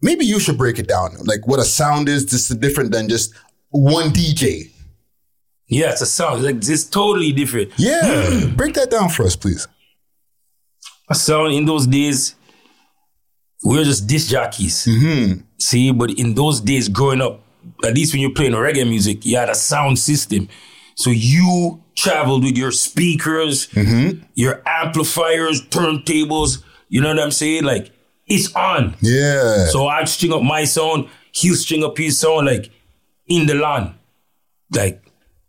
Maybe 0.00 0.24
you 0.24 0.40
should 0.40 0.58
break 0.58 0.78
it 0.78 0.88
down, 0.88 1.16
like 1.24 1.46
what 1.46 1.60
a 1.60 1.64
sound 1.64 2.08
is. 2.08 2.24
Just 2.24 2.60
different 2.60 2.92
than 2.92 3.08
just 3.08 3.34
one 3.70 4.10
DJ. 4.10 4.70
Yeah, 5.68 5.92
it's 5.92 6.02
a 6.02 6.06
sound. 6.06 6.42
Like 6.42 6.56
it's 6.56 6.84
totally 6.84 7.32
different. 7.32 7.72
Yeah, 7.76 8.26
hmm. 8.26 8.56
break 8.56 8.74
that 8.74 8.90
down 8.90 9.10
for 9.10 9.24
us, 9.24 9.36
please. 9.36 9.68
A 11.08 11.14
sound 11.14 11.52
in 11.52 11.66
those 11.66 11.86
days, 11.86 12.34
we're 13.62 13.84
just 13.84 14.06
disc 14.06 14.30
jockeys. 14.30 14.86
Mm-hmm. 14.86 15.42
See, 15.62 15.92
but 15.92 16.10
in 16.18 16.34
those 16.34 16.60
days 16.60 16.88
growing 16.88 17.20
up, 17.20 17.40
at 17.84 17.94
least 17.94 18.12
when 18.12 18.20
you're 18.20 18.34
playing 18.34 18.52
reggae 18.52 18.88
music, 18.88 19.24
you 19.24 19.36
had 19.36 19.48
a 19.48 19.54
sound 19.54 19.98
system. 19.98 20.48
So 20.96 21.10
you 21.10 21.82
traveled 21.94 22.42
with 22.42 22.58
your 22.58 22.72
speakers, 22.72 23.68
mm-hmm. 23.68 24.24
your 24.34 24.60
amplifiers, 24.66 25.62
turntables. 25.68 26.64
You 26.88 27.00
know 27.00 27.10
what 27.10 27.20
I'm 27.20 27.30
saying? 27.30 27.62
Like 27.62 27.92
it's 28.26 28.52
on. 28.56 28.96
Yeah. 29.00 29.66
So 29.66 29.86
I'd 29.86 30.08
string 30.08 30.32
up 30.32 30.42
my 30.42 30.64
sound, 30.64 31.08
he'll 31.30 31.54
string 31.54 31.84
up 31.84 31.96
his 31.96 32.18
sound 32.18 32.46
like 32.46 32.70
in 33.28 33.46
the 33.46 33.54
land. 33.54 33.94
Like 34.74 35.04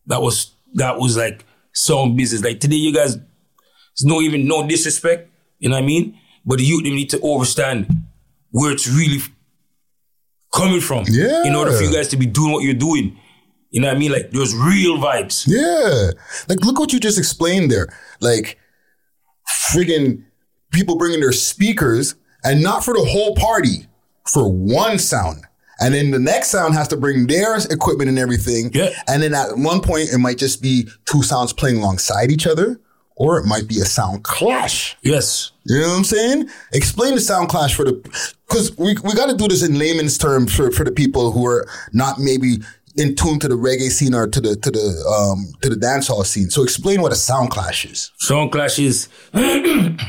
that 0.06 0.22
was 0.22 0.52
that 0.76 1.00
was 1.00 1.18
like 1.18 1.44
sound 1.74 2.18
business. 2.18 2.44
Like 2.44 2.60
today 2.60 2.76
you 2.76 2.94
guys 2.94 3.18
it's 3.94 4.04
no 4.04 4.22
even 4.22 4.48
no 4.48 4.68
disrespect, 4.68 5.32
you 5.58 5.70
know 5.70 5.76
what 5.76 5.84
I 5.84 5.88
mean? 5.88 6.20
But 6.46 6.60
the 6.60 6.66
youth 6.66 6.84
they 6.84 6.92
need 6.92 7.10
to 7.10 7.24
understand 7.26 7.88
where 8.52 8.72
it's 8.72 8.88
really 8.88 9.20
coming 10.54 10.82
from. 10.82 11.06
Yeah. 11.08 11.46
In 11.46 11.56
order 11.56 11.72
for 11.72 11.84
you 11.84 11.92
guys 11.92 12.08
to 12.10 12.18
be 12.18 12.26
doing 12.26 12.52
what 12.52 12.64
you're 12.64 12.74
doing. 12.74 13.18
You 13.72 13.82
know 13.82 13.88
what 13.88 13.98
I 13.98 14.00
mean? 14.00 14.12
Like 14.12 14.32
there's 14.32 14.56
real 14.56 14.98
vibes. 14.98 15.48
Yeah. 15.48 16.12
Like, 16.48 16.64
look 16.64 16.80
what 16.80 16.94
you 16.94 17.00
just 17.00 17.18
explained 17.18 17.72
there. 17.72 17.88
Like, 18.22 18.60
friggin' 19.72 20.24
people 20.72 20.98
bringing 20.98 21.20
their 21.20 21.32
speakers 21.32 22.16
and 22.44 22.62
not 22.62 22.84
for 22.84 22.94
the 22.94 23.04
whole 23.04 23.36
party, 23.36 23.88
for 24.32 24.52
one 24.52 25.00
sound. 25.00 25.46
And 25.80 25.94
then 25.94 26.12
the 26.12 26.20
next 26.20 26.50
sound 26.50 26.76
has 26.76 26.88
to 26.90 26.98
bring 26.98 27.26
their 27.26 27.58
equipment 27.58 28.10
and 28.10 28.20
everything. 28.20 28.70
Yeah. 28.74 28.90
And 29.08 29.24
then 29.24 29.34
at 29.34 29.58
one 29.58 29.82
point, 29.82 30.14
it 30.14 30.20
might 30.20 30.38
just 30.38 30.62
be 30.62 30.88
two 31.06 31.24
sounds 31.24 31.52
playing 31.52 31.78
alongside 31.78 32.32
each 32.32 32.46
other, 32.46 32.80
or 33.16 33.40
it 33.40 33.46
might 33.46 33.68
be 33.68 33.80
a 33.80 33.86
sound 33.86 34.24
clash. 34.24 34.96
Yes. 35.02 35.52
You 35.66 35.80
know 35.80 35.90
what 35.90 35.98
I'm 35.98 36.04
saying? 36.04 36.50
Explain 36.74 37.16
the 37.16 37.22
sound 37.22 37.48
clash 37.50 37.74
for 37.74 37.86
the, 37.86 37.94
because 38.48 38.78
we, 38.78 38.98
we 39.04 39.14
got 39.14 39.30
to 39.30 39.36
do 39.38 39.48
this 39.48 39.64
in 39.64 39.80
layman's 39.80 40.18
terms 40.18 40.54
for, 40.54 40.72
for 40.72 40.84
the 40.84 40.92
people 40.92 41.32
who 41.32 41.46
are 41.46 41.66
not 41.94 42.20
maybe 42.20 42.58
in 42.96 43.16
tune 43.16 43.40
to 43.40 43.48
the 43.48 43.56
reggae 43.56 43.90
scene 43.90 44.14
or 44.14 44.28
to 44.28 44.40
the 44.42 44.56
to 44.58 44.70
the 44.70 44.80
um 45.08 45.52
to 45.62 45.70
the 45.70 45.76
dancehall 45.76 46.26
scene. 46.26 46.50
So 46.50 46.62
explain 46.64 47.02
what 47.02 47.12
a 47.12 47.16
sound 47.16 47.50
clash 47.50 47.86
is. 47.86 48.12
Sound 48.20 48.52
clashes. 48.52 49.08
it 49.34 50.00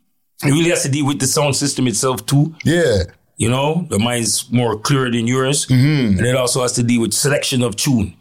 really 0.44 0.70
has 0.70 0.82
to 0.84 0.88
deal 0.88 1.06
with 1.06 1.18
the 1.18 1.26
sound 1.26 1.54
system 1.56 1.86
itself 1.86 2.24
too. 2.24 2.54
Yeah, 2.64 3.02
You 3.36 3.50
know, 3.50 3.86
the 3.90 3.98
mine's 3.98 4.50
more 4.50 4.78
clearer 4.78 5.10
than 5.10 5.26
yours. 5.26 5.66
And 5.68 6.20
it 6.26 6.36
also 6.36 6.62
has 6.62 6.72
to 6.74 6.82
deal 6.82 7.00
with 7.02 7.12
selection 7.12 7.62
of 7.62 7.74
tune. 7.76 8.14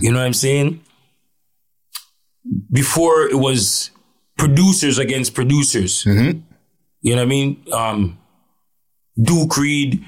You 0.00 0.10
know 0.12 0.20
what 0.20 0.26
I'm 0.26 0.32
saying? 0.32 0.80
Before 2.70 3.22
it 3.26 3.36
was 3.38 3.90
producers 4.36 4.98
against 4.98 5.34
producers. 5.34 6.04
You 6.06 6.42
know 7.04 7.16
what 7.16 7.18
I 7.22 7.24
mean? 7.26 7.64
Um, 7.72 8.18
Duke 9.20 9.56
Reid, 9.56 10.04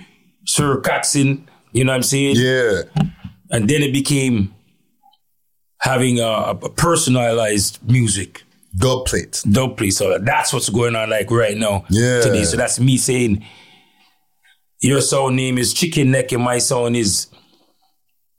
Sir 0.46 0.80
Coxsone, 0.80 1.46
you 1.72 1.84
know 1.84 1.92
what 1.92 1.96
I'm 1.96 2.02
saying? 2.02 2.36
yeah, 2.38 2.82
And 3.50 3.68
then 3.68 3.82
it 3.82 3.92
became 3.92 4.54
having 5.80 6.18
a, 6.20 6.24
a 6.62 6.70
personalized 6.70 7.78
music 7.88 8.42
dub 8.78 9.04
plates. 9.06 9.42
dub 9.42 9.76
play. 9.76 9.90
So 9.90 10.18
that's 10.18 10.52
what's 10.52 10.68
going 10.70 10.96
on 10.96 11.10
like 11.10 11.30
right 11.30 11.56
now. 11.56 11.84
Yeah. 11.90 12.22
Today. 12.22 12.44
So 12.44 12.56
that's 12.56 12.80
me 12.80 12.96
saying 12.96 13.44
your 14.80 15.00
sound 15.00 15.36
name 15.36 15.58
is 15.58 15.72
Chicken 15.74 16.10
Neck 16.10 16.32
and 16.32 16.42
my 16.42 16.58
sound 16.58 16.96
is 16.96 17.28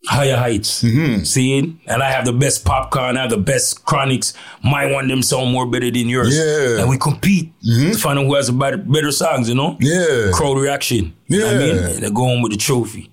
Higher 0.07 0.37
Heights. 0.37 0.83
Mm-hmm. 0.83 1.23
Seeing? 1.23 1.79
And 1.87 2.01
I 2.01 2.09
have 2.11 2.25
the 2.25 2.33
best 2.33 2.65
popcorn, 2.65 3.17
I 3.17 3.21
have 3.21 3.29
the 3.29 3.37
best 3.37 3.85
chronics. 3.85 4.33
My 4.63 4.91
one 4.91 5.07
them 5.07 5.21
sound 5.21 5.51
more 5.51 5.65
better 5.65 5.91
than 5.91 6.07
yours. 6.09 6.35
Yeah. 6.35 6.43
Mm-hmm. 6.43 6.79
And 6.81 6.89
we 6.89 6.97
compete 6.97 7.53
to 7.63 7.93
find 7.97 8.17
out 8.19 8.25
who 8.25 8.35
has 8.35 8.49
a 8.49 8.53
better, 8.53 8.77
better 8.77 9.11
songs, 9.11 9.49
you 9.49 9.55
know? 9.55 9.77
Yeah, 9.79 10.31
Crowd 10.33 10.57
reaction. 10.57 11.13
You 11.27 11.39
know 11.39 11.45
what 11.47 11.55
I 11.55 11.59
mean? 11.59 11.75
Yeah. 11.75 11.89
And 11.89 12.03
they 12.03 12.09
go 12.09 12.23
home 12.23 12.41
with 12.41 12.51
the 12.53 12.57
trophy. 12.57 13.11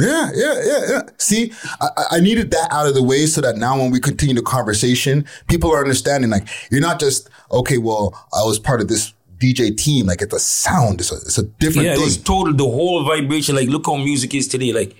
yeah, 0.00 0.30
yeah, 0.34 0.54
yeah, 0.64 0.80
yeah. 0.88 1.00
See, 1.18 1.52
I, 1.80 1.88
I- 2.12 2.20
needed 2.20 2.50
that 2.52 2.68
out 2.70 2.86
of 2.86 2.94
the 2.94 3.02
way 3.02 3.26
so 3.26 3.40
that 3.42 3.56
now 3.56 3.78
when 3.78 3.90
we 3.90 4.00
continue 4.00 4.34
the 4.34 4.42
conversation, 4.42 5.26
people 5.48 5.70
are 5.72 5.80
understanding. 5.80 6.30
Like 6.30 6.48
you're 6.70 6.80
not 6.80 6.98
just 7.00 7.28
okay. 7.52 7.76
Well, 7.78 8.14
I 8.32 8.42
was 8.44 8.58
part 8.58 8.80
of 8.80 8.88
this 8.88 9.12
DJ 9.38 9.76
team. 9.76 10.06
Like 10.06 10.22
it's 10.22 10.32
a 10.34 10.38
sound. 10.38 11.00
It's 11.00 11.12
a 11.12 11.16
it's 11.16 11.36
a 11.38 11.42
different 11.42 11.86
Yeah, 11.88 11.94
thing. 11.96 12.04
was 12.04 12.16
total 12.16 12.54
the 12.54 12.64
whole 12.64 13.04
vibration. 13.04 13.56
Like, 13.56 13.68
look 13.68 13.84
how 13.86 13.96
music 13.96 14.34
is 14.34 14.48
today. 14.48 14.72
Like, 14.72 14.96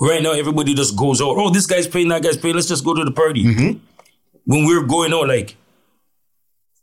right 0.00 0.22
now, 0.22 0.32
everybody 0.32 0.74
just 0.74 0.96
goes 0.96 1.20
out. 1.20 1.36
Oh, 1.36 1.50
this 1.50 1.66
guy's 1.66 1.86
playing, 1.86 2.08
that 2.08 2.22
guy's 2.22 2.36
playing. 2.36 2.56
Let's 2.56 2.68
just 2.68 2.84
go 2.84 2.94
to 2.94 3.04
the 3.04 3.10
party. 3.12 3.44
Mm-hmm. 3.44 3.78
When 4.46 4.64
we 4.64 4.76
were 4.76 4.84
going 4.86 5.12
out, 5.12 5.28
like, 5.28 5.56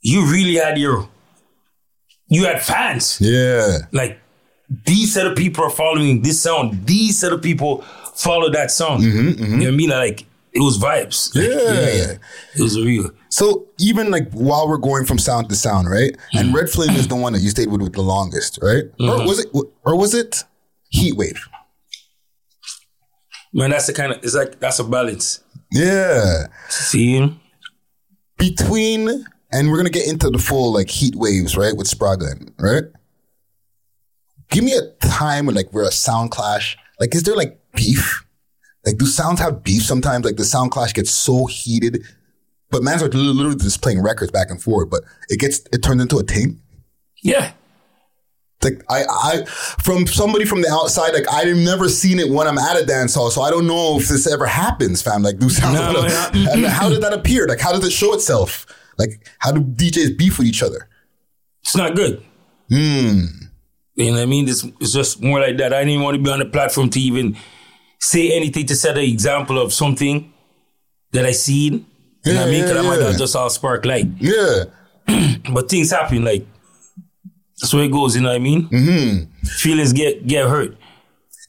you 0.02 0.26
really 0.32 0.56
had 0.56 0.78
your, 0.78 1.10
you 2.28 2.46
had 2.46 2.62
fans. 2.64 3.18
yeah, 3.20 3.80
Like, 3.92 4.20
these 4.86 5.14
set 5.14 5.26
of 5.28 5.36
people 5.38 5.64
are 5.64 5.70
following 5.70 6.22
this 6.22 6.42
sound. 6.42 6.86
These 6.86 7.20
set 7.20 7.32
of 7.34 7.42
people 7.42 7.82
follow 8.16 8.50
that 8.52 8.70
song. 8.70 9.02
You 9.02 9.34
know 9.36 9.58
what 9.58 9.68
I 9.68 9.72
mean? 9.72 9.90
Like, 9.90 10.26
it 10.54 10.60
was 10.60 10.78
vibes. 10.78 11.34
Like, 11.36 11.46
Mm-hmm, 11.50 12.12
Yeah. 12.12 12.18
It 12.56 12.62
was 12.62 12.78
real. 12.80 13.10
So 13.30 13.68
even 13.80 14.10
like 14.12 14.32
while 14.32 14.68
we're 14.68 14.78
going 14.78 15.06
from 15.06 15.20
sound 15.20 15.50
to 15.50 15.56
sound, 15.56 15.90
right? 15.90 16.16
And 16.34 16.54
Red 16.54 16.70
Flame 16.70 16.96
is 16.96 17.08
the 17.08 17.16
one 17.16 17.34
that 17.34 17.42
you 17.42 17.50
stayed 17.50 17.70
with 17.70 17.82
with 17.82 17.94
the 17.94 18.02
longest, 18.02 18.58
right? 18.62 18.86
Or 19.00 19.26
was 19.26 19.40
it? 19.40 19.48
Or 19.86 19.98
was 19.98 20.14
it? 20.14 20.44
heat 20.90 21.16
wave. 21.18 21.38
Man, 23.54 23.72
that's 23.72 23.88
the 23.88 23.94
kind 23.94 24.12
of 24.12 24.24
it's 24.24 24.36
like 24.36 24.60
that's 24.60 24.80
a 24.80 24.84
balance. 24.84 25.44
Yeah. 25.72 26.48
See? 26.70 27.40
Between 28.38 29.26
and 29.52 29.70
we're 29.70 29.78
gonna 29.78 29.90
get 29.90 30.08
into 30.08 30.30
the 30.30 30.38
full 30.38 30.74
like 30.74 30.90
heat 30.90 31.16
waves, 31.16 31.58
right? 31.58 31.76
With 31.76 31.88
Spragga, 31.88 32.52
right? 32.60 32.84
Give 34.50 34.64
me 34.64 34.74
a 34.74 35.08
time 35.08 35.46
when 35.46 35.56
like 35.56 35.72
we're 35.74 35.88
a 35.88 35.92
sound 35.92 36.32
clash. 36.32 36.78
Like, 37.00 37.14
is 37.16 37.24
there 37.24 37.36
like 37.36 37.60
beef? 37.76 38.24
Like, 38.86 38.98
do 38.98 39.06
sounds 39.06 39.40
have 39.42 39.64
beef 39.64 39.84
sometimes? 39.84 40.26
Like 40.26 40.38
the 40.38 40.46
sound 40.46 40.72
clash 40.72 40.94
gets 40.94 41.12
so 41.12 41.46
heated, 41.46 42.04
but 42.70 42.84
man's 42.84 43.04
are 43.04 43.10
literally 43.10 43.58
just 43.58 43.82
playing 43.82 44.02
records 44.02 44.32
back 44.32 44.50
and 44.50 44.62
forth, 44.62 44.90
but 44.90 45.02
it 45.30 45.40
gets 45.40 45.60
it 45.74 45.84
turns 45.84 46.02
into 46.02 46.18
a 46.18 46.24
thing. 46.24 46.62
Yeah. 47.24 47.52
Like 48.64 48.84
I, 48.90 49.04
I, 49.08 49.46
from 49.46 50.08
somebody 50.08 50.46
from 50.46 50.62
the 50.62 50.70
outside, 50.70 51.14
like 51.14 51.32
I've 51.32 51.56
never 51.56 51.90
seen 51.90 52.18
it 52.20 52.30
when 52.30 52.48
I'm 52.48 52.58
at 52.58 52.82
a 52.82 52.86
dance 52.86 53.14
hall, 53.14 53.30
so 53.30 53.42
I 53.42 53.52
don't 53.52 53.68
know 53.68 53.98
if 54.00 54.08
this 54.08 54.26
ever 54.26 54.48
happens, 54.48 55.02
fam. 55.02 55.22
Like, 55.22 55.38
do 55.38 55.50
sounds? 55.50 55.76
No, 55.76 56.04
yeah. 56.34 56.70
how 56.70 56.90
did 56.90 57.02
that 57.04 57.14
appear? 57.14 57.48
Like, 57.48 57.60
how 57.60 57.72
does 57.72 57.86
it 57.86 57.92
show 57.92 58.14
itself? 58.16 58.66
Like, 58.98 59.28
how 59.40 59.52
do 59.52 59.62
DJs 59.62 60.18
beef 60.18 60.40
with 60.40 60.48
each 60.48 60.64
other? 60.64 60.90
It's 61.62 61.76
not 61.76 61.96
good. 61.96 62.24
Hmm. 62.70 63.26
You 63.96 64.06
know 64.06 64.12
what 64.14 64.22
I 64.22 64.26
mean? 64.26 64.48
It's, 64.48 64.64
it's 64.80 64.94
just 64.94 65.22
more 65.22 65.40
like 65.40 65.58
that. 65.58 65.74
I 65.74 65.84
didn't 65.84 66.02
want 66.02 66.18
to 66.18 66.24
be 66.24 66.30
on 66.30 66.40
the 66.40 66.46
platform 66.46 66.90
to 66.92 67.00
even 67.00 67.38
say 68.00 68.32
anything 68.36 68.66
to 68.68 68.76
set 68.76 68.98
an 68.98 69.04
example 69.04 69.60
of 69.60 69.74
something 69.74 70.34
that 71.12 71.26
I 71.26 71.32
seen. 71.32 71.86
You 72.26 72.34
know 72.34 72.42
what 72.42 72.48
I 72.48 72.52
mean? 72.52 72.62
Because 72.64 72.84
yeah, 72.84 72.92
I 72.92 72.98
might 72.98 73.12
yeah. 73.12 73.18
just 73.18 73.36
all 73.36 73.50
spark 73.50 73.86
light. 73.86 74.08
Yeah. 74.20 74.66
But 75.54 75.70
things 75.70 75.92
happen. 75.92 76.26
Like, 76.26 76.46
that's 77.60 77.74
where 77.74 77.84
it 77.84 77.92
goes. 77.92 78.16
You 78.16 78.22
know 78.22 78.30
what 78.30 78.36
I 78.36 78.40
mean? 78.40 78.70
Mm-hmm. 78.70 79.46
Feelings 79.48 79.94
get 79.94 80.28
get 80.28 80.48
hurt. 80.48 80.78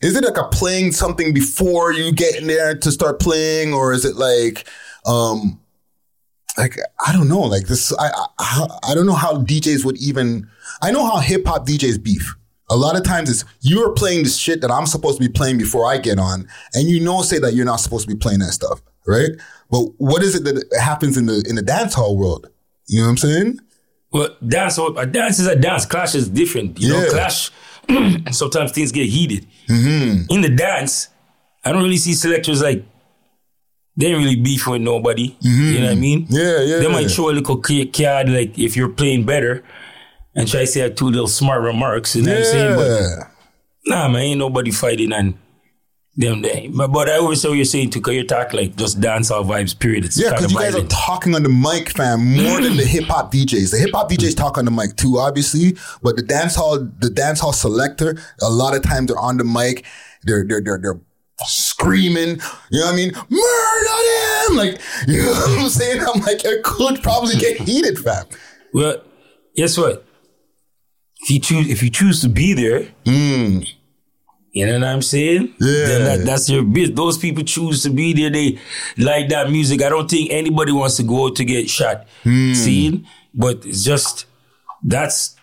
Is 0.00 0.16
it 0.16 0.24
like 0.24 0.38
a 0.38 0.48
playing 0.48 0.92
something 0.92 1.34
before 1.34 1.92
you 1.92 2.12
get 2.12 2.36
in 2.36 2.46
there 2.46 2.76
to 2.76 2.92
start 2.92 3.18
playing, 3.20 3.74
or 3.74 3.92
is 3.92 4.04
it 4.04 4.14
like, 4.14 4.68
um, 5.06 5.60
like 6.56 6.78
I 7.04 7.12
don't 7.12 7.28
know, 7.28 7.40
like 7.40 7.66
this? 7.66 7.92
I 7.98 8.10
I, 8.38 8.66
I 8.90 8.94
don't 8.94 9.06
know 9.06 9.14
how 9.14 9.42
DJs 9.42 9.84
would 9.84 9.98
even. 9.98 10.48
I 10.80 10.92
know 10.92 11.04
how 11.04 11.18
hip 11.18 11.46
hop 11.46 11.66
DJs 11.66 12.02
beef. 12.02 12.34
A 12.70 12.76
lot 12.76 12.96
of 12.96 13.02
times 13.02 13.30
it's 13.30 13.44
you're 13.60 13.92
playing 13.94 14.24
the 14.24 14.28
shit 14.28 14.60
that 14.60 14.70
I'm 14.70 14.86
supposed 14.86 15.20
to 15.20 15.26
be 15.26 15.32
playing 15.32 15.58
before 15.58 15.86
I 15.86 15.98
get 15.98 16.18
on, 16.18 16.48
and 16.74 16.88
you 16.88 17.00
know 17.00 17.22
say 17.22 17.38
that 17.40 17.54
you're 17.54 17.66
not 17.66 17.80
supposed 17.80 18.08
to 18.08 18.14
be 18.14 18.18
playing 18.18 18.38
that 18.40 18.52
stuff, 18.52 18.80
right? 19.06 19.30
But 19.70 19.80
what 19.98 20.22
is 20.22 20.34
it 20.34 20.44
that 20.44 20.78
happens 20.80 21.16
in 21.16 21.26
the 21.26 21.44
in 21.48 21.56
the 21.56 21.62
dance 21.62 21.94
hall 21.94 22.16
world? 22.16 22.48
You 22.86 23.00
know 23.00 23.06
what 23.06 23.10
I'm 23.10 23.16
saying? 23.16 23.60
But 24.10 24.46
dance, 24.46 24.78
oh, 24.78 24.94
a 24.96 25.04
dance 25.06 25.38
is 25.38 25.46
a 25.46 25.56
dance. 25.56 25.84
Clash 25.86 26.14
is 26.14 26.28
different. 26.28 26.80
You 26.80 26.94
Yeah. 26.94 27.00
know, 27.02 27.10
clash. 27.10 27.50
sometimes 28.32 28.72
things 28.72 28.92
get 28.92 29.06
heated. 29.08 29.46
Mm-hmm. 29.68 30.32
In 30.32 30.40
the 30.40 30.48
dance, 30.50 31.08
I 31.64 31.72
don't 31.72 31.82
really 31.82 31.96
see 31.96 32.14
selectors 32.14 32.62
like 32.62 32.84
they 33.96 34.06
ain't 34.06 34.18
really 34.18 34.36
beef 34.36 34.66
with 34.66 34.80
nobody. 34.82 35.30
Mm-hmm. 35.42 35.72
You 35.72 35.78
know 35.80 35.86
what 35.86 35.92
I 35.92 35.94
mean? 35.96 36.26
Yeah, 36.30 36.60
yeah. 36.62 36.78
They 36.78 36.88
might 36.88 37.10
show 37.10 37.30
a 37.30 37.32
little 37.32 37.56
ca- 37.60 37.86
card 37.86 38.28
like 38.30 38.58
if 38.58 38.76
you're 38.76 38.88
playing 38.90 39.24
better, 39.26 39.64
and 40.34 40.46
try 40.48 40.60
to 40.60 40.66
say 40.66 40.88
two 40.90 41.06
little 41.10 41.26
smart 41.26 41.62
remarks. 41.62 42.14
You 42.14 42.22
know 42.22 42.30
what 42.32 42.38
I'm 42.38 42.44
saying? 42.44 42.76
But 42.76 43.28
nah, 43.86 44.08
man, 44.08 44.22
ain't 44.22 44.38
nobody 44.38 44.70
fighting 44.70 45.12
and 45.12 45.34
them 46.18 46.42
day. 46.42 46.68
But, 46.72 47.08
I 47.08 47.16
always 47.16 47.40
say 47.40 47.48
what 47.48 47.54
you're 47.54 47.64
saying 47.64 47.90
too, 47.90 48.00
because 48.00 48.14
you 48.14 48.24
talk 48.24 48.52
like 48.52 48.76
just 48.76 49.00
dancehall 49.00 49.46
vibes. 49.46 49.78
Period. 49.78 50.04
It's 50.04 50.20
Yeah, 50.20 50.30
because 50.30 50.52
you 50.52 50.58
guys 50.58 50.74
are 50.74 50.86
talking 50.86 51.34
on 51.34 51.42
the 51.42 51.48
mic, 51.48 51.90
fam, 51.90 52.34
more 52.36 52.60
than 52.60 52.76
the 52.76 52.84
hip 52.86 53.04
hop 53.04 53.32
DJs. 53.32 53.70
The 53.70 53.78
hip 53.78 53.90
hop 53.92 54.10
DJs 54.10 54.36
talk 54.36 54.58
on 54.58 54.64
the 54.64 54.70
mic 54.70 54.96
too, 54.96 55.18
obviously, 55.18 55.76
but 56.02 56.16
the 56.16 56.22
dance 56.22 56.56
hall, 56.56 56.78
the 56.78 57.10
dance 57.10 57.40
hall 57.40 57.52
selector, 57.52 58.18
a 58.42 58.50
lot 58.50 58.76
of 58.76 58.82
times 58.82 59.08
they're 59.08 59.18
on 59.18 59.36
the 59.36 59.44
mic, 59.44 59.84
they're 60.24 60.44
they're 60.44 60.60
they're 60.60 60.78
they're 60.78 61.00
screaming. 61.44 62.40
You 62.70 62.80
know 62.80 62.86
what 62.86 62.92
I 62.92 62.96
mean? 62.96 63.12
Murder 63.12 64.48
them! 64.48 64.56
Like 64.56 64.80
you 65.06 65.22
know 65.22 65.30
what 65.30 65.60
I'm 65.60 65.68
saying? 65.68 66.00
I'm 66.00 66.20
like, 66.22 66.44
it 66.44 66.64
could 66.64 67.02
probably 67.02 67.36
get 67.36 67.60
heated, 67.60 67.98
fam. 67.98 68.26
Well, 68.72 69.02
guess 69.54 69.78
what? 69.78 70.04
If 71.20 71.30
you 71.30 71.40
choose, 71.40 71.68
if 71.68 71.82
you 71.82 71.90
choose 71.90 72.20
to 72.22 72.28
be 72.28 72.54
there, 72.54 72.88
mm. 73.04 73.68
You 74.58 74.66
know 74.66 74.86
what 74.86 74.94
I'm 74.94 75.02
saying? 75.02 75.54
Yeah. 75.60 75.98
That, 75.98 76.22
that's 76.24 76.48
your 76.50 76.62
business. 76.62 76.96
Those 76.96 77.18
people 77.18 77.44
choose 77.44 77.82
to 77.84 77.90
be 77.90 78.12
there. 78.12 78.30
They 78.30 78.58
like 78.96 79.28
that 79.28 79.50
music. 79.50 79.82
I 79.82 79.88
don't 79.88 80.10
think 80.10 80.30
anybody 80.30 80.72
wants 80.72 80.96
to 80.96 81.02
go 81.02 81.26
out 81.26 81.36
to 81.36 81.44
get 81.44 81.70
shot. 81.70 82.06
Hmm. 82.24 82.54
See? 82.54 83.06
But 83.34 83.64
it's 83.64 83.84
just 83.84 84.26
that's 84.82 85.36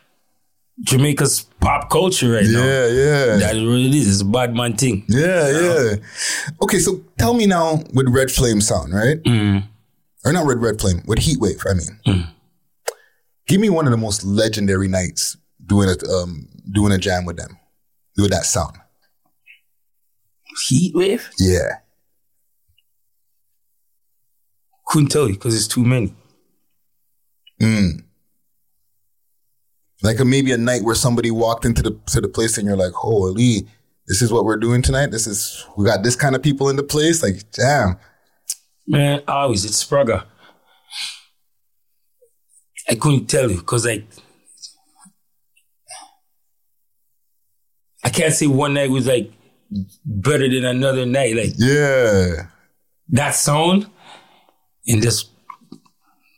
Jamaica's 0.82 1.44
pop 1.62 1.90
culture 1.90 2.34
right 2.34 2.46
now. 2.46 2.64
Yeah, 2.64 2.88
yeah. 2.88 3.36
What 3.38 3.80
it 3.80 3.96
is. 3.96 4.10
It's 4.10 4.22
a 4.22 4.26
bad 4.26 4.54
man 4.54 4.76
thing. 4.76 5.06
Yeah, 5.08 5.50
yeah. 5.50 5.96
Okay, 6.62 6.80
so 6.80 7.02
tell 7.18 7.34
me 7.34 7.46
now 7.46 7.84
with 7.94 8.10
Red 8.10 8.32
Flame 8.32 8.60
sound, 8.60 8.94
right? 8.94 9.22
Mm-hmm. 9.24 9.68
Or 10.26 10.34
not 10.34 10.46
Red 10.46 10.62
Red 10.62 10.82
Flame, 10.82 11.04
with 11.06 11.20
Heat 11.20 11.40
Wave, 11.40 11.64
I 11.70 11.74
mean. 11.74 12.00
Mm-hmm. 12.06 12.32
Give 13.48 13.62
me 13.62 13.70
one 13.70 13.86
of 13.86 13.92
the 13.92 13.98
most 13.98 14.26
legendary 14.26 14.88
nights 14.88 15.38
doing 15.66 15.88
a 15.90 16.12
um 16.12 16.48
doing 16.72 16.92
a 16.92 16.98
jam 16.98 17.26
with 17.26 17.38
them. 17.38 17.58
With 18.18 18.32
that 18.32 18.46
sound. 18.46 18.78
Heat 20.68 20.94
wave? 20.96 21.30
Yeah. 21.40 21.80
Couldn't 24.88 25.10
tell 25.10 25.28
you 25.28 25.34
because 25.34 25.56
it's 25.56 25.68
too 25.68 25.84
many. 25.84 26.14
Mm. 27.62 28.04
Like 30.04 30.20
a, 30.20 30.26
maybe 30.26 30.52
a 30.52 30.58
night 30.58 30.84
where 30.84 30.96
somebody 30.96 31.32
walked 31.32 31.66
into 31.66 31.82
the 31.82 32.00
to 32.08 32.22
the 32.22 32.28
place 32.28 32.58
and 32.58 32.68
you're 32.68 32.78
like, 32.78 32.94
holy, 32.94 33.68
this 34.08 34.22
is 34.22 34.32
what 34.32 34.46
we're 34.46 34.58
doing 34.58 34.82
tonight. 34.82 35.08
This 35.08 35.26
is 35.26 35.66
we 35.78 35.86
got 35.86 36.04
this 36.04 36.16
kind 36.16 36.36
of 36.36 36.44
people 36.44 36.70
in 36.70 36.76
the 36.76 36.84
place. 36.84 37.24
Like, 37.24 37.50
damn. 37.52 37.98
Man, 38.88 39.24
always 39.28 39.66
it's 39.66 39.84
Spragga. 39.84 40.26
I 42.88 42.96
couldn't 42.96 43.26
tell 43.26 43.50
you 43.50 43.58
because 43.58 43.86
like 43.86 44.06
I 48.04 48.10
can't 48.10 48.34
say 48.34 48.46
one 48.46 48.76
night 48.76 48.92
was 48.92 49.08
like 49.08 49.32
better 50.06 50.48
than 50.50 50.66
another 50.66 51.06
night. 51.06 51.36
Like 51.36 51.54
Yeah. 51.58 52.48
that 53.10 53.32
song 53.36 53.90
and 54.88 55.02
just 55.02 55.32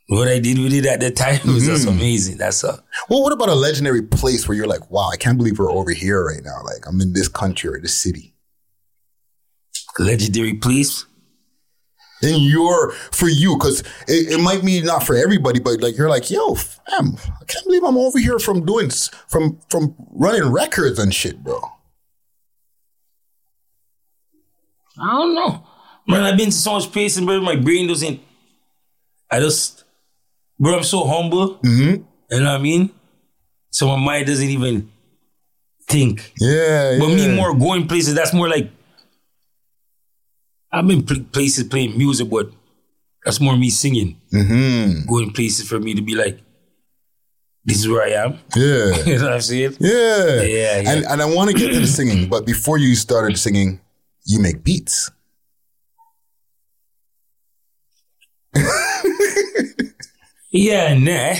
what 0.10 0.28
I 0.30 0.40
did 0.40 0.58
with 0.58 0.74
it 0.74 0.86
at 0.86 1.02
the 1.02 1.12
time 1.12 1.40
was 1.54 1.66
just 1.66 1.86
mm-hmm. 1.86 1.98
amazing. 1.98 2.38
That's 2.38 2.64
a 2.64 2.82
Well, 3.10 3.22
what 3.24 3.34
about 3.34 3.50
a 3.50 3.56
legendary 3.56 4.02
place 4.04 4.48
where 4.48 4.56
you're 4.58 4.68
like, 4.68 4.90
wow, 4.90 5.10
I 5.12 5.18
can't 5.18 5.38
believe 5.38 5.60
we're 5.60 5.72
over 5.72 5.92
here 5.92 6.24
right 6.26 6.44
now. 6.44 6.62
Like 6.64 6.88
I'm 6.88 7.02
in 7.02 7.14
this 7.14 7.28
country 7.28 7.70
or 7.70 7.80
this 7.80 7.96
city. 7.96 8.34
legendary 10.00 10.54
place. 10.54 11.06
in 12.24 12.42
your 12.42 12.92
for 13.12 13.28
you 13.28 13.56
because 13.58 13.82
it, 14.08 14.32
it 14.34 14.40
might 14.42 14.64
be 14.66 14.82
not 14.82 15.04
for 15.04 15.16
everybody 15.16 15.60
but 15.60 15.80
like 15.82 15.96
you're 15.98 16.10
like 16.10 16.32
yo 16.32 16.56
fam 16.56 17.16
i 17.40 17.46
can't 17.46 17.64
believe 17.66 17.84
i'm 17.84 17.96
over 17.98 18.18
here 18.18 18.40
from 18.40 18.66
doing 18.66 18.90
from 19.28 19.60
from 19.70 19.94
running 20.14 20.52
records 20.52 20.98
and 20.98 21.14
shit 21.14 21.44
bro 21.44 21.62
I 25.02 25.08
don't 25.12 25.36
know. 25.36 25.64
Man, 26.08 26.24
I've 26.24 26.38
been 26.38 26.48
to 26.48 26.52
so 26.52 26.74
much 26.74 26.92
places, 26.92 27.24
bro. 27.24 27.42
My 27.42 27.56
brain 27.56 27.88
doesn't. 27.88 28.20
I 29.30 29.40
just, 29.40 29.84
bro, 30.60 30.78
I'm 30.78 30.84
so 30.84 31.06
humble. 31.06 31.56
Mm-hmm. 31.58 32.04
You 32.32 32.40
know 32.40 32.52
what 32.52 32.60
I 32.60 32.64
mean? 32.64 32.90
So 33.72 33.88
my 33.88 33.98
mind 34.04 34.28
doesn't 34.28 34.48
even 34.48 34.90
think. 35.90 36.34
yeah 36.40 36.98
But 37.00 37.10
yeah. 37.10 37.16
me 37.28 37.36
more 37.36 37.54
going 37.54 37.88
places, 37.88 38.16
that's 38.16 38.34
more 38.34 38.48
like, 38.50 38.70
I've 40.72 40.88
been 40.88 41.04
pl- 41.04 41.24
places 41.32 41.64
playing 41.66 41.98
music, 41.98 42.30
but 42.30 42.50
that's 43.24 43.40
more 43.40 43.58
me 43.58 43.70
singing. 43.70 44.20
mm-hmm. 44.34 45.08
Going 45.10 45.32
places 45.32 45.68
for 45.68 45.80
me 45.80 45.94
to 45.96 46.02
be 46.02 46.16
like, 46.16 46.40
this 47.66 47.80
is 47.80 47.88
where 47.90 48.04
I 48.04 48.24
am. 48.24 48.40
yeah 48.56 48.96
you 49.06 49.18
know 49.18 49.26
what 49.26 49.34
I'm 49.34 49.42
saying? 49.42 49.76
yeah 49.80 50.42
Yeah, 50.42 50.42
yeah. 50.44 50.90
and 50.92 51.06
and 51.06 51.22
i 51.22 51.26
want 51.26 51.50
to 51.52 51.54
get 51.56 51.74
to 51.74 51.80
the 51.82 51.88
singing 51.88 52.30
but 52.30 52.46
before 52.46 52.78
you 52.78 52.96
started 52.96 53.38
singing 53.38 53.82
you 54.28 54.40
make 54.40 54.64
beats 54.64 55.10
Yeah, 60.52 60.96
nah. 60.98 61.36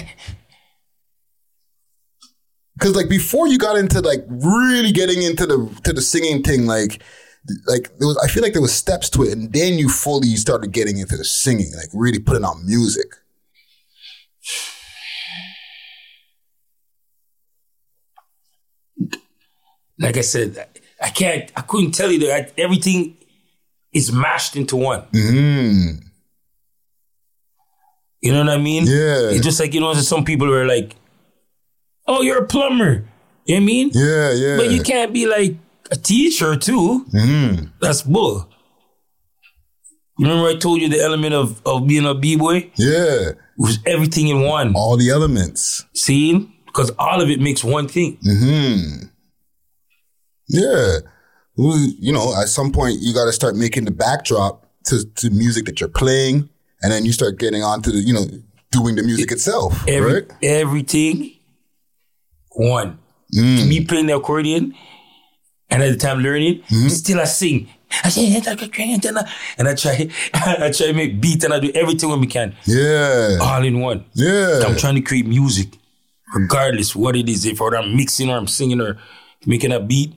because 2.78 2.96
like 2.96 3.10
before 3.10 3.48
you 3.48 3.58
got 3.58 3.78
into 3.78 4.02
like 4.02 4.24
really 4.30 4.92
getting 4.92 5.22
into 5.24 5.46
the 5.46 5.82
to 5.84 5.94
the 5.94 6.02
singing 6.02 6.44
thing 6.44 6.66
like 6.66 7.02
like 7.68 7.98
there 7.98 8.08
was 8.08 8.18
i 8.24 8.28
feel 8.28 8.44
like 8.44 8.54
there 8.54 8.62
was 8.62 8.74
steps 8.74 9.10
to 9.10 9.24
it 9.24 9.32
and 9.32 9.52
then 9.54 9.80
you 9.80 9.90
fully 9.90 10.36
started 10.36 10.72
getting 10.72 10.98
into 10.98 11.18
the 11.18 11.24
singing 11.26 11.72
like 11.76 11.88
really 11.94 12.20
putting 12.20 12.44
out 12.46 12.58
music 12.64 13.08
Like 20.00 20.18
I 20.18 20.22
said, 20.22 20.68
I 21.02 21.10
can't, 21.10 21.52
I 21.56 21.62
couldn't 21.62 21.92
tell 21.92 22.12
you 22.12 22.20
that 22.20 22.32
I- 22.58 22.62
everything 22.62 23.16
is 23.94 24.12
mashed 24.12 24.56
into 24.56 24.76
one. 24.76 25.04
mm. 25.14 26.04
You 28.22 28.34
know 28.34 28.40
what 28.40 28.50
I 28.50 28.58
mean? 28.58 28.86
Yeah. 28.88 29.30
It's 29.30 29.44
just 29.46 29.60
like, 29.60 29.74
you 29.74 29.80
know, 29.80 29.94
some 29.94 30.26
people 30.26 30.52
are 30.54 30.66
like, 30.66 30.96
oh, 32.08 32.22
you're 32.22 32.44
a 32.44 32.48
plumber. 32.48 33.06
You 33.46 33.56
know 33.56 33.62
what 33.62 33.64
I 33.64 33.66
mean? 33.66 33.92
yeah 33.94 34.32
yeah 34.34 34.58
But 34.58 34.72
you 34.72 34.82
can't 34.84 35.14
be 35.14 35.26
like, 35.28 35.56
a 35.90 35.96
teacher 35.96 36.58
too. 36.58 37.06
Mm. 37.14 37.70
That's 37.80 38.02
bull. 38.02 38.50
Remember 40.20 40.48
I 40.50 40.56
told 40.56 40.82
you 40.82 40.90
the 40.90 41.00
element 41.02 41.34
of, 41.34 41.62
of 41.66 41.88
being 41.88 42.06
a 42.06 42.14
b-boy? 42.14 42.72
Yeah. 42.76 43.30
It 43.30 43.38
was 43.58 43.80
everything 43.86 44.28
in 44.28 44.42
one. 44.42 44.76
All 44.76 44.98
the 44.98 45.10
elements. 45.12 45.86
See? 45.94 46.52
Because 46.66 46.92
all 47.00 47.22
of 47.22 47.30
it 47.30 47.40
makes 47.40 47.64
one 47.64 47.88
thing. 47.88 48.18
Hmm. 48.22 49.06
Yeah. 50.48 50.98
You 51.56 52.14
know, 52.14 52.34
at 52.40 52.48
some 52.50 52.72
point 52.72 52.98
you 53.00 53.14
got 53.14 53.26
to 53.26 53.32
start 53.34 53.56
making 53.56 53.86
the 53.86 53.92
backdrop 53.92 54.66
to, 54.86 55.04
to 55.16 55.30
music 55.32 55.66
that 55.66 55.80
you're 55.80 55.90
playing, 55.90 56.50
and 56.82 56.92
then 56.92 57.04
you 57.06 57.12
start 57.12 57.40
getting 57.40 57.64
onto 57.64 57.92
the, 57.92 57.98
you 57.98 58.14
know, 58.14 58.26
doing 58.72 58.96
the 58.96 59.04
music 59.04 59.32
itself, 59.32 59.84
Every, 59.88 60.14
right? 60.14 60.24
Everything, 60.44 61.34
one. 62.52 63.00
Mm. 63.36 63.68
Me 63.68 63.84
playing 63.86 64.06
the 64.06 64.16
accordion, 64.16 64.74
and 65.70 65.84
at 65.84 65.90
the 65.92 65.98
time 65.98 66.20
learning, 66.20 66.62
Mm-hmm. 66.70 66.88
still 66.90 67.20
I 67.20 67.26
sing. 67.26 67.68
I 68.04 68.10
say, 68.10 68.36
and 68.36 68.48
I 68.48 69.74
try, 69.76 70.10
I 70.34 70.72
try 70.72 70.88
to 70.88 70.94
make 70.94 71.22
beat 71.22 71.44
and 71.46 71.54
I 71.54 71.60
do 71.62 71.72
everything 71.74 72.10
when 72.10 72.20
we 72.20 72.28
can, 72.28 72.56
Yeah. 72.66 73.38
all 73.42 73.64
in 73.64 73.80
one. 73.80 74.06
Yeah. 74.14 74.62
I'm 74.66 74.76
trying 74.76 74.96
to 74.96 75.02
create 75.02 75.26
music, 75.26 75.70
regardless 76.36 76.96
what 76.96 77.16
it 77.16 77.28
is. 77.30 77.46
If 77.46 77.62
I'm 77.62 77.96
mixing 77.96 78.30
or 78.30 78.38
I'm 78.38 78.48
singing 78.48 78.82
or 78.82 78.98
making 79.46 79.72
a 79.72 79.80
beat, 79.80 80.14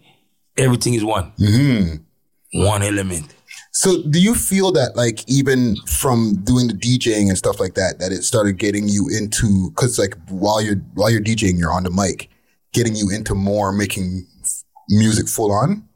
everything 0.61 0.95
is 0.95 1.05
one. 1.05 1.33
Mm-hmm. 1.39 2.65
One 2.65 2.83
element. 2.83 3.35
So 3.73 4.03
do 4.03 4.21
you 4.21 4.35
feel 4.35 4.73
that 4.73 4.97
like 4.97 5.29
even 5.29 5.77
from 5.87 6.37
doing 6.45 6.67
the 6.69 6.75
DJing 6.75 7.29
and 7.29 7.39
stuff 7.39 7.61
like 7.61 7.75
that, 7.75 7.99
that 8.01 8.13
it 8.13 8.25
started 8.25 8.59
getting 8.59 8.89
you 8.89 9.09
into, 9.09 9.71
cause 9.77 9.99
like 9.99 10.17
while 10.29 10.61
you're, 10.61 10.77
while 10.95 11.11
you're 11.11 11.21
DJing, 11.21 11.59
you're 11.59 11.73
on 11.73 11.85
the 11.85 11.91
mic, 11.91 12.29
getting 12.73 12.97
you 12.97 13.11
into 13.11 13.35
more 13.35 13.73
making 13.73 14.27
f- 14.43 14.65
music 14.89 15.29
full 15.29 15.53
on? 15.53 15.89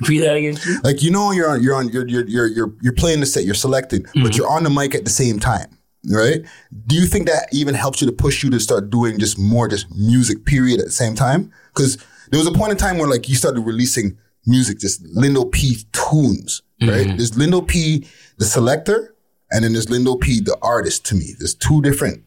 Repeat 0.00 0.20
that 0.20 0.36
again, 0.36 0.56
please. 0.56 0.82
Like 0.82 1.02
you 1.02 1.10
know 1.10 1.32
you're 1.32 1.48
on 1.48 1.62
you're 1.62 1.74
on 1.74 1.88
you're 1.88 2.06
you're 2.06 2.26
you're 2.28 2.46
you're, 2.46 2.74
you're 2.82 2.92
playing 2.92 3.20
the 3.20 3.26
set, 3.26 3.44
you're 3.44 3.54
selected, 3.54 4.06
but 4.22 4.36
you're 4.36 4.48
on 4.48 4.62
the 4.62 4.70
mic 4.70 4.94
at 4.94 5.04
the 5.04 5.10
same 5.10 5.40
time, 5.40 5.76
right? 6.08 6.40
Do 6.86 6.94
you 6.94 7.06
think 7.06 7.26
that 7.26 7.48
even 7.50 7.74
helps 7.74 8.00
you 8.00 8.06
to 8.06 8.12
push 8.12 8.44
you 8.44 8.50
to 8.50 8.60
start 8.60 8.90
doing 8.90 9.18
just 9.18 9.38
more 9.38 9.66
just 9.66 9.92
music 9.96 10.44
period 10.44 10.78
at 10.78 10.86
the 10.86 10.92
same 10.92 11.16
time? 11.16 11.52
Because 11.74 11.98
there 12.30 12.38
was 12.38 12.46
a 12.46 12.52
point 12.52 12.72
in 12.72 12.76
time 12.76 12.98
where 12.98 13.08
like 13.08 13.28
you 13.28 13.34
started 13.34 13.60
releasing 13.60 14.18
music, 14.46 14.78
just 14.78 15.04
Lindo 15.14 15.50
P 15.50 15.78
tunes, 15.92 16.62
right? 16.80 17.06
Mm-hmm. 17.06 17.16
There's 17.16 17.32
Lindo 17.32 17.66
P 17.66 18.06
the 18.38 18.44
selector, 18.44 19.14
and 19.50 19.64
then 19.64 19.72
there's 19.72 19.86
Lindo 19.86 20.20
P 20.20 20.40
the 20.40 20.56
artist. 20.62 21.04
To 21.06 21.14
me, 21.14 21.34
there's 21.38 21.54
two 21.54 21.82
different 21.82 22.22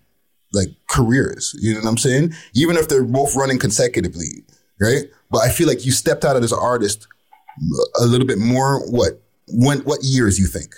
like 0.53 0.69
careers. 0.89 1.55
You 1.59 1.73
know 1.73 1.81
what 1.81 1.89
I'm 1.89 1.97
saying? 1.97 2.33
Even 2.53 2.77
if 2.77 2.87
they're 2.87 3.03
both 3.03 3.35
running 3.35 3.59
consecutively, 3.59 4.43
right? 4.79 5.05
But 5.29 5.39
I 5.39 5.49
feel 5.49 5.67
like 5.67 5.85
you 5.85 5.91
stepped 5.91 6.25
out 6.25 6.35
as 6.35 6.51
an 6.51 6.59
artist 6.61 7.07
a 7.99 8.05
little 8.05 8.27
bit 8.27 8.37
more. 8.37 8.79
What? 8.89 9.21
When? 9.47 9.79
What 9.79 9.99
years 10.03 10.39
you 10.39 10.47
think? 10.47 10.73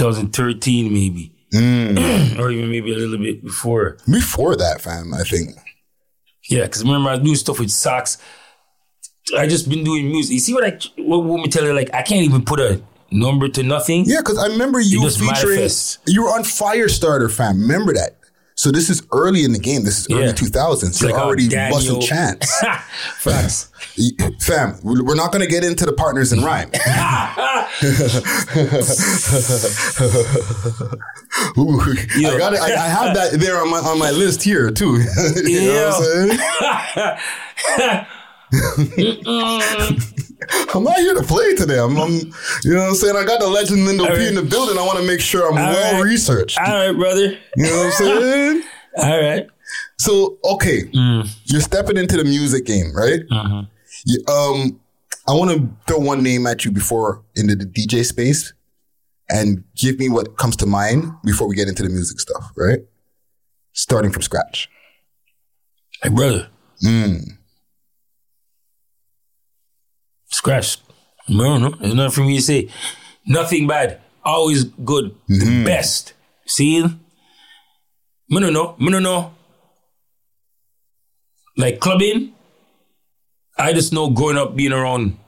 2013 0.00 0.90
maybe, 0.92 1.30
Mm. 1.52 2.38
or 2.38 2.50
even 2.50 2.70
maybe 2.70 2.92
a 2.92 2.96
little 2.96 3.18
bit 3.18 3.42
before. 3.42 3.98
Before 4.10 4.56
that, 4.56 4.80
fam, 4.80 5.12
I 5.14 5.22
think. 5.22 5.50
Yeah, 6.48 6.64
because 6.64 6.82
remember 6.82 7.10
I 7.10 7.18
do 7.18 7.34
stuff 7.34 7.58
with 7.58 7.70
socks. 7.70 8.18
I 9.36 9.46
just 9.46 9.68
been 9.68 9.84
doing 9.84 10.08
music. 10.08 10.32
You 10.34 10.40
see 10.40 10.54
what 10.54 10.64
I 10.64 10.78
what 10.96 11.18
woman 11.24 11.50
tell 11.50 11.64
her 11.64 11.74
like 11.74 11.92
I 11.94 12.02
can't 12.02 12.22
even 12.22 12.44
put 12.44 12.60
a 12.60 12.82
number 13.10 13.48
to 13.48 13.62
nothing. 13.62 14.04
Yeah, 14.06 14.18
because 14.18 14.38
I 14.38 14.46
remember 14.46 14.80
you 14.80 15.08
featuring. 15.08 15.26
manifests. 15.26 15.98
You 16.06 16.22
were 16.22 16.28
on 16.28 16.42
Firestarter, 16.42 17.30
fam. 17.30 17.60
Remember 17.60 17.92
that? 17.92 18.16
So 18.60 18.70
this 18.70 18.90
is 18.90 19.02
early 19.10 19.44
in 19.44 19.52
the 19.52 19.58
game. 19.58 19.84
This 19.84 20.00
is 20.00 20.06
early 20.10 20.26
Yeah. 20.26 20.32
2000s. 20.32 21.00
You're 21.00 21.12
like 21.12 21.18
oh, 21.18 21.24
already 21.24 21.48
Daniel- 21.48 21.78
busting 21.78 22.00
chants. 22.02 22.60
Facts. 23.16 23.70
Fam, 24.40 24.78
we're 24.82 25.14
not 25.14 25.32
going 25.32 25.42
to 25.42 25.50
get 25.50 25.64
into 25.64 25.86
the 25.86 25.94
partners 25.94 26.30
in 26.30 26.44
rhyme. 26.44 26.68
Ooh, 31.56 31.80
I 31.80 32.36
got 32.36 32.52
it. 32.52 32.60
I, 32.60 32.74
I 32.74 32.88
have 32.88 33.14
that 33.14 33.40
there 33.40 33.62
on 33.62 33.70
my 33.70 33.78
on 33.78 33.98
my 33.98 34.10
list 34.10 34.42
here 34.42 34.70
too. 34.70 34.98
you 35.42 35.62
know 35.62 35.96
what 35.96 36.38
I'm 37.00 37.16
saying? 37.78 38.06
I'm 40.74 40.84
not 40.84 40.96
here 40.96 41.14
to 41.14 41.22
play 41.22 41.54
today. 41.54 41.78
I'm, 41.78 41.96
I'm, 41.96 42.12
you 42.64 42.74
know 42.74 42.80
what 42.80 42.88
I'm 42.88 42.94
saying. 42.94 43.16
I 43.16 43.24
got 43.24 43.40
the 43.40 43.46
legend 43.48 43.80
Lindo 43.86 44.06
P 44.16 44.26
in 44.26 44.34
the 44.34 44.42
building. 44.42 44.78
I 44.78 44.82
want 44.82 44.98
to 44.98 45.06
make 45.06 45.20
sure 45.20 45.48
I'm 45.48 45.54
well 45.54 45.94
right. 45.94 46.02
researched. 46.02 46.58
All 46.58 46.64
right, 46.88 46.92
brother. 46.92 47.36
You 47.56 47.64
know 47.64 47.76
what 47.76 47.86
I'm 47.86 47.92
saying? 47.92 48.62
All 48.98 49.22
right. 49.22 49.46
So 49.98 50.38
okay, 50.44 50.84
you're 51.44 51.60
stepping 51.60 51.96
into 51.96 52.16
the 52.16 52.24
music 52.24 52.64
game, 52.66 52.92
right? 52.94 53.20
You- 54.06 54.24
um, 54.28 54.80
I 55.28 55.32
want 55.34 55.50
to 55.50 55.68
throw 55.86 55.98
one 55.98 56.22
name 56.22 56.46
at 56.46 56.64
you 56.64 56.72
before 56.72 57.22
into 57.36 57.54
the 57.54 57.66
DJ 57.66 58.04
space, 58.04 58.52
and 59.28 59.62
give 59.76 59.98
me 59.98 60.08
what 60.08 60.36
comes 60.38 60.56
to 60.56 60.66
mind 60.66 61.04
before 61.24 61.46
we 61.46 61.54
get 61.54 61.68
into 61.68 61.82
the 61.82 61.90
music 61.90 62.18
stuff, 62.18 62.50
right? 62.56 62.80
Starting 63.74 64.10
from 64.10 64.22
scratch. 64.22 64.68
Hey, 66.02 66.08
brother. 66.08 66.48
Mm. 66.84 67.36
Scratch. 70.30 70.78
No, 71.28 71.58
no. 71.58 71.70
There's 71.70 71.94
nothing 71.94 72.10
for 72.10 72.20
me 72.22 72.36
to 72.36 72.42
say. 72.42 72.68
Nothing 73.26 73.66
bad. 73.66 74.00
Always 74.24 74.64
good. 74.64 75.14
The 75.28 75.62
best. 75.64 76.14
See? 76.46 76.82
Me 76.82 78.40
no 78.40 78.50
know. 78.50 78.76
Me 78.78 78.90
no 78.90 78.98
know. 78.98 79.34
Like 81.56 81.80
clubbing, 81.80 82.32
I 83.58 83.72
just 83.72 83.92
know 83.92 84.08
growing 84.08 84.38
up 84.38 84.56
being 84.56 84.72
around 84.72 85.18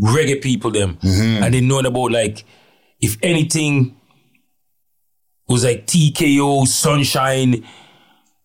reggae 0.00 0.42
people 0.42 0.70
them. 0.70 0.98
I 1.02 1.48
didn't 1.50 1.68
know 1.68 1.78
about 1.78 2.10
like 2.10 2.44
if 3.00 3.16
anything 3.22 3.94
was 5.46 5.64
like 5.64 5.86
TKO, 5.86 6.66
Sunshine, 6.66 7.64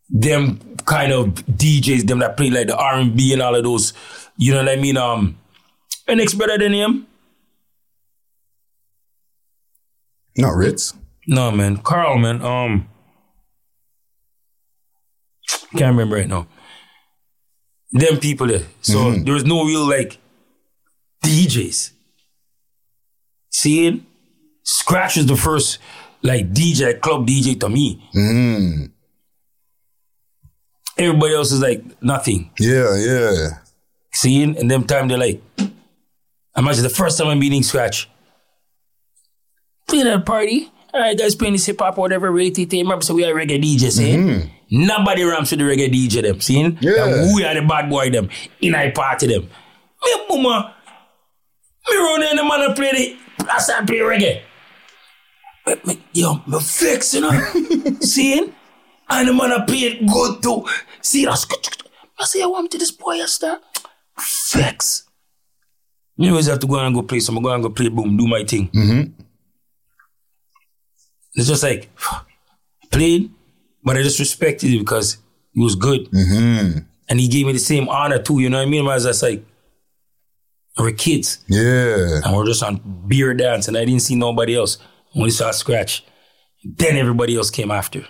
them 0.10 0.60
kind 0.86 1.12
of 1.12 1.28
DJs, 1.45 2.06
them 2.08 2.19
that 2.19 2.38
play 2.38 2.49
like 2.49 2.67
the 2.67 2.78
R 2.78 2.95
and 2.95 3.15
B 3.15 3.34
and 3.34 3.41
all 3.41 3.56
of 3.56 3.63
those. 3.63 3.93
You 4.38 4.52
know 4.54 4.60
what 4.60 4.69
I 4.69 4.76
mean? 4.76 4.97
Um, 4.97 5.38
and 6.08 6.20
next 6.20 6.34
better 6.36 6.58
than 6.58 6.74
him? 6.74 7.08
Not 10.38 10.56
Ritz. 10.56 10.94
No 11.28 11.52
man, 11.52 11.78
Carl 11.78 12.18
man. 12.18 12.42
Um, 12.42 12.88
can't 15.76 15.92
remember 15.92 16.16
right 16.16 16.28
now. 16.28 16.48
Them 17.92 18.18
people 18.20 18.48
there. 18.48 18.63
So 18.82 19.12
there 19.12 19.34
was 19.34 19.46
no 19.46 19.63
real 19.66 19.88
like 19.88 20.18
DJs. 21.24 21.92
Seeing 23.50 24.06
Scratch 24.63 25.18
was 25.18 25.28
the 25.28 25.36
first 25.36 25.80
like 26.22 26.52
DJ 26.52 27.00
club 27.00 27.28
DJ 27.28 27.60
to 27.60 27.70
me. 27.70 28.10
Mm. 28.16 28.92
Everybody 30.98 31.36
else 31.36 31.52
is 31.52 31.62
like 31.62 31.84
nothing. 32.02 32.52
Yeah, 32.60 32.96
yeah. 32.98 33.48
Seeing 34.12 34.58
and 34.58 34.70
them 34.70 34.86
time 34.86 35.08
they're 35.08 35.18
like, 35.18 35.42
imagine 36.56 36.84
the 36.84 36.89
first 36.89 37.18
time 37.18 37.28
I'm 37.28 37.39
meeting 37.39 37.63
Scratch. 37.63 38.10
Playing 39.88 40.08
at 40.08 40.20
a 40.20 40.22
party. 40.22 40.72
All 40.94 41.02
right, 41.02 41.18
guys 41.18 41.34
playing 41.34 41.54
this 41.54 41.66
hip 41.66 41.80
hop 41.80 41.98
or 41.98 42.02
whatever. 42.02 42.32
Ready 42.32 42.66
to 42.66 42.78
remember, 42.78 43.04
so 43.04 43.16
we 43.16 43.26
are 43.26 43.34
reggae 43.34 43.62
DJ, 43.62 43.89
saying 43.92 44.30
eh? 44.30 44.34
mm-hmm. 44.34 44.86
nobody 44.86 45.24
ramps 45.24 45.50
with 45.50 45.60
the 45.60 45.66
reggae 45.66 45.92
DJ 45.92 46.22
them, 46.22 46.39
seeing? 46.39 46.78
Yeah. 46.82 47.06
And 47.06 47.36
we 47.36 47.44
are 47.44 47.56
the 47.56 47.68
bad 47.68 47.89
boy 47.89 48.12
them 48.12 48.30
in 48.62 48.76
I 48.76 48.92
party 48.92 49.26
them. 49.26 49.50
Me 50.04 50.26
mama, 50.30 50.76
me 51.89 51.98
run 51.98 52.24
in 52.24 52.36
the 52.36 52.44
man 52.44 52.62
and 52.62 52.76
play 52.76 53.18
the, 53.38 53.46
I 53.52 53.58
start 53.58 53.88
play 53.88 53.98
reggae. 53.98 54.42
Me, 55.66 55.76
me, 55.86 56.04
yo, 56.13 56.44
me 56.46 56.60
fix, 56.60 57.16
you 57.16 57.22
know, 57.22 57.32
seeing? 58.02 58.54
And 59.10 59.27
the 59.27 59.34
man 59.34 59.52
a 59.52 59.65
play 59.65 59.80
it 59.80 60.06
good 60.06 60.44
too. 60.44 60.65
See, 61.02 61.25
that's 61.25 61.48
I 62.19 62.25
say 62.25 62.44
I 62.44 62.46
want 62.46 62.71
to 62.71 62.77
this 62.77 62.92
boy, 62.92 63.21
I 63.21 63.25
start 63.25 63.62
fix. 64.17 65.08
You 66.18 66.30
always 66.30 66.46
have 66.48 66.60
to 66.60 66.68
go 66.68 66.80
and 66.80 66.94
go 66.94 67.02
play, 67.02 67.20
so 67.20 67.36
I'm 67.36 67.42
going 67.42 67.62
to 67.62 67.70
go 67.70 67.74
play, 67.74 67.90
boom, 67.90 68.16
do 68.18 68.28
my 68.28 68.44
thing. 68.44 68.70
Mm-hmm. 68.70 69.22
It's 71.36 71.48
just 71.48 71.64
like 71.64 71.90
played, 72.92 73.32
but 73.84 73.98
I 73.98 74.04
just 74.04 74.20
respected 74.20 74.72
it 74.72 74.80
because 74.80 75.18
he 75.52 75.62
was 75.62 75.76
good. 75.76 76.08
And 77.10 77.20
he 77.20 77.28
gave 77.28 77.46
me 77.48 77.54
the 77.54 77.60
same 77.60 77.90
honor 77.90 78.22
too, 78.22 78.40
you 78.40 78.50
know 78.50 78.58
what 78.60 78.68
I 78.68 78.70
mean? 78.70 78.82
I 78.88 78.94
was 78.96 79.04
just 79.06 79.24
like, 79.24 79.44
we're 80.78 80.92
kids 80.92 81.44
Yeah. 81.48 82.22
and 82.24 82.36
we're 82.36 82.46
just 82.48 82.64
on 82.64 83.04
beer 83.08 83.34
dance 83.36 83.68
and 83.68 83.78
I 83.78 83.86
didn't 83.86 84.02
see 84.02 84.16
nobody 84.16 84.56
else. 84.56 84.78
Only 85.16 85.30
saw 85.30 85.52
Scratch. 85.52 86.04
Then 86.64 86.96
everybody 86.98 87.36
else 87.36 87.50
came 87.52 87.70
after. 87.72 88.06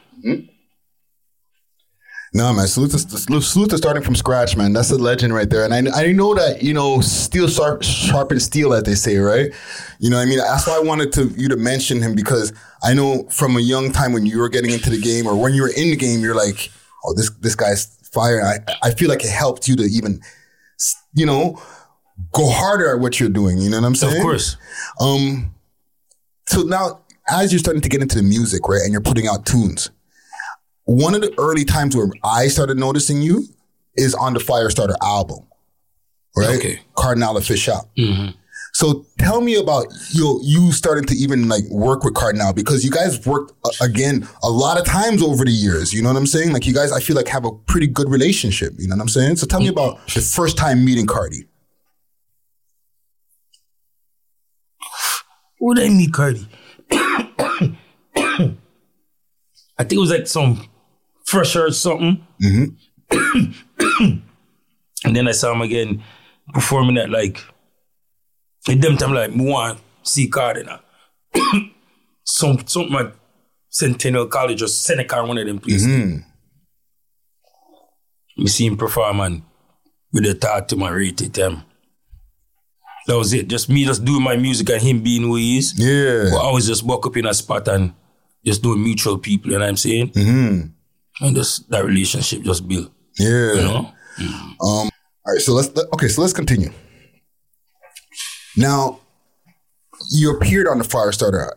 No, 2.36 2.52
man. 2.52 2.66
Salute 2.68 2.92
to, 2.92 2.98
salute 3.42 3.70
to 3.70 3.78
starting 3.78 4.02
from 4.02 4.16
scratch, 4.16 4.58
man. 4.58 4.74
That's 4.74 4.90
a 4.90 4.98
legend 4.98 5.36
right 5.36 5.48
there. 5.48 5.66
And 5.66 5.90
I, 5.90 6.06
I 6.06 6.12
know 6.14 6.34
that, 6.34 6.64
you 6.64 6.74
know, 6.74 7.00
steel 7.00 7.48
sharp, 7.48 7.84
sharpens 7.84 8.44
steel, 8.44 8.74
as 8.74 8.84
they 8.84 8.96
say, 8.96 9.18
right? 9.18 9.52
You 10.00 10.10
know 10.10 10.18
what 10.18 10.24
I 10.24 10.26
mean? 10.26 10.40
That's 10.40 10.66
why 10.66 10.78
I 10.78 10.80
wanted 10.80 11.14
to 11.14 11.28
you 11.38 11.48
to 11.50 11.56
mention 11.56 12.02
him 12.02 12.16
because 12.16 12.52
I 12.82 12.96
know 12.96 13.24
from 13.30 13.56
a 13.56 13.60
young 13.60 13.92
time 13.92 14.14
when 14.14 14.26
you 14.26 14.40
were 14.40 14.50
getting 14.50 14.72
into 14.72 14.90
the 14.90 15.00
game 15.00 15.28
or 15.28 15.40
when 15.40 15.54
you 15.54 15.62
were 15.62 15.72
in 15.78 15.92
the 15.92 15.96
game, 15.96 16.22
you're 16.22 16.36
like, 16.36 16.72
oh, 17.06 17.14
this 17.14 17.30
this 17.42 17.54
guy's 17.56 17.86
fire. 18.12 18.40
And 18.40 18.48
I 18.48 18.88
I 18.88 18.92
feel 18.92 19.10
like 19.10 19.24
it 19.24 19.32
helped 19.32 19.68
you 19.68 19.76
to 19.76 19.84
even, 19.84 20.20
you 21.14 21.28
know, 21.28 21.62
go 22.32 22.50
harder 22.50 22.96
at 22.96 23.00
what 23.00 23.20
you're 23.20 23.30
doing. 23.30 23.60
You 23.60 23.70
know 23.70 23.80
what 23.80 23.86
I'm 23.86 23.96
saying? 23.96 24.18
Of 24.18 24.24
course. 24.24 24.58
Um, 25.00 25.54
so 26.48 26.64
now 26.64 27.02
as 27.30 27.52
you're 27.52 27.60
starting 27.60 27.82
to 27.82 27.90
get 27.90 28.02
into 28.02 28.16
the 28.18 28.24
music, 28.24 28.68
right, 28.68 28.82
and 28.84 28.92
you're 28.92 29.02
putting 29.02 29.28
out 29.28 29.46
tunes, 29.46 29.92
one 30.86 31.16
of 31.16 31.22
the 31.22 31.34
early 31.38 31.66
times 31.66 31.96
where 31.96 32.10
I 32.24 32.48
started 32.48 32.78
noticing 32.78 33.22
you 33.22 33.46
is 33.96 34.14
on 34.14 34.34
the 34.34 34.40
Firestarter 34.40 34.96
album, 35.02 35.48
right? 36.36 36.58
Okay. 36.58 36.80
Kardinal 36.96 37.36
Offishall. 37.36 37.88
So 38.76 39.06
tell 39.20 39.40
me 39.40 39.56
about 39.56 39.86
you 40.14 40.40
you 40.44 40.72
starting 40.72 41.06
to 41.06 41.14
even 41.14 41.48
like 41.48 41.64
work 41.70 42.04
with 42.04 42.16
Kardinal 42.16 42.54
because 42.54 42.84
you 42.84 42.90
guys 42.90 43.24
worked 43.24 43.54
uh, 43.64 43.70
again 43.86 44.28
a 44.42 44.50
lot 44.50 44.80
of 44.80 44.86
times 44.86 45.22
over 45.22 45.46
the 45.46 45.52
years. 45.52 45.94
You 45.94 46.02
know 46.02 46.10
what 46.10 46.18
I'm 46.18 46.26
saying? 46.26 46.54
Like 46.54 46.66
you 46.66 46.74
guys, 46.74 46.92
I 46.92 47.00
feel 47.00 47.16
like 47.16 47.28
have 47.28 47.46
a 47.46 47.52
pretty 47.52 47.86
good 47.86 48.10
relationship. 48.10 48.74
You 48.80 48.88
know 48.88 48.96
what 48.96 49.04
I'm 49.04 49.10
saying? 49.10 49.36
So 49.36 49.46
tell 49.46 49.60
me 49.60 49.68
about 49.68 50.06
the 50.08 50.22
first 50.22 50.58
time 50.58 50.84
meeting 50.84 51.06
Cardi. 51.06 51.46
Who 55.60 55.76
did 55.76 55.86
I 55.86 55.90
meet 55.90 56.12
Cardi? 56.12 56.48
I 59.78 59.84
think 59.86 59.94
it 59.94 60.00
was 60.00 60.10
like 60.10 60.26
some 60.26 60.68
fresh 61.34 61.56
or 61.56 61.72
something. 61.72 62.26
Mm-hmm. 62.42 62.70
and 65.06 65.16
then 65.16 65.28
I 65.28 65.32
saw 65.32 65.52
him 65.52 65.62
again 65.62 66.04
performing 66.54 66.98
at 66.98 67.10
like 67.10 67.44
at 68.70 68.80
them 68.80 68.98
time 68.98 69.14
like 69.14 69.36
me 69.36 69.50
want 69.50 69.80
see 70.04 70.28
Cardi 70.28 70.64
now. 70.64 70.80
some 72.24 72.66
something 72.68 72.96
at 72.96 73.14
Centennial 73.70 74.28
College 74.28 74.62
or 74.62 74.68
Seneca, 74.68 75.24
one 75.24 75.40
of 75.40 75.48
them 75.48 75.60
places. 75.60 75.88
Mm-hmm. 75.88 76.18
Me 78.38 78.48
see 78.48 78.68
him 78.68 78.78
perform 78.78 79.20
and 79.20 79.42
with 80.12 80.24
the 80.26 80.36
thought 80.36 80.70
to 80.70 80.76
my 80.76 80.90
rated 80.90 81.34
them. 81.34 81.54
Um, 81.54 81.66
that 83.08 83.18
was 83.18 83.34
it. 83.34 83.48
Just 83.48 83.70
me 83.70 83.86
just 83.86 84.06
doing 84.06 84.24
my 84.24 84.38
music 84.38 84.70
and 84.70 84.82
him 84.82 85.02
being 85.02 85.24
who 85.24 85.36
he 85.36 85.58
is. 85.58 85.74
Yeah. 85.78 86.30
But 86.32 86.38
I 86.38 86.44
always 86.46 86.68
just 86.68 86.84
walk 86.84 87.06
up 87.08 87.18
in 87.18 87.26
a 87.26 87.34
spot 87.34 87.68
and 87.68 87.94
just 88.46 88.62
doing 88.62 88.84
mutual 88.84 89.18
people, 89.18 89.52
you 89.52 89.58
know 89.58 89.64
what 89.64 89.70
I'm 89.70 89.78
saying? 89.78 90.12
Mm-hmm. 90.12 90.68
And 91.22 91.36
just 91.36 91.70
that 91.70 91.86
relationship 91.86 92.42
just 92.44 92.68
build, 92.68 92.92
Yeah. 93.18 93.54
you 93.54 93.62
know? 93.62 93.94
um 94.62 94.90
All 95.26 95.34
right, 95.34 95.40
so 95.42 95.54
let's 95.54 95.70
okay, 95.94 96.08
so 96.08 96.22
let's 96.22 96.34
continue. 96.34 96.72
Now, 98.58 99.00
you 100.12 100.36
appeared 100.36 100.68
on 100.68 100.78
the 100.78 100.84
Firestarter. 100.84 101.52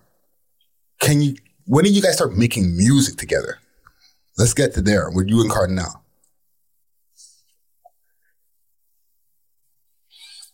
Can 1.00 1.20
you? 1.20 1.36
When 1.66 1.84
did 1.84 1.94
you 1.96 2.02
guys 2.02 2.14
start 2.14 2.36
making 2.36 2.76
music 2.76 3.16
together? 3.16 3.58
Let's 4.38 4.54
get 4.54 4.72
to 4.74 4.82
there 4.82 5.10
with 5.10 5.28
you 5.28 5.40
and 5.40 5.50
Kardinal. 5.50 6.02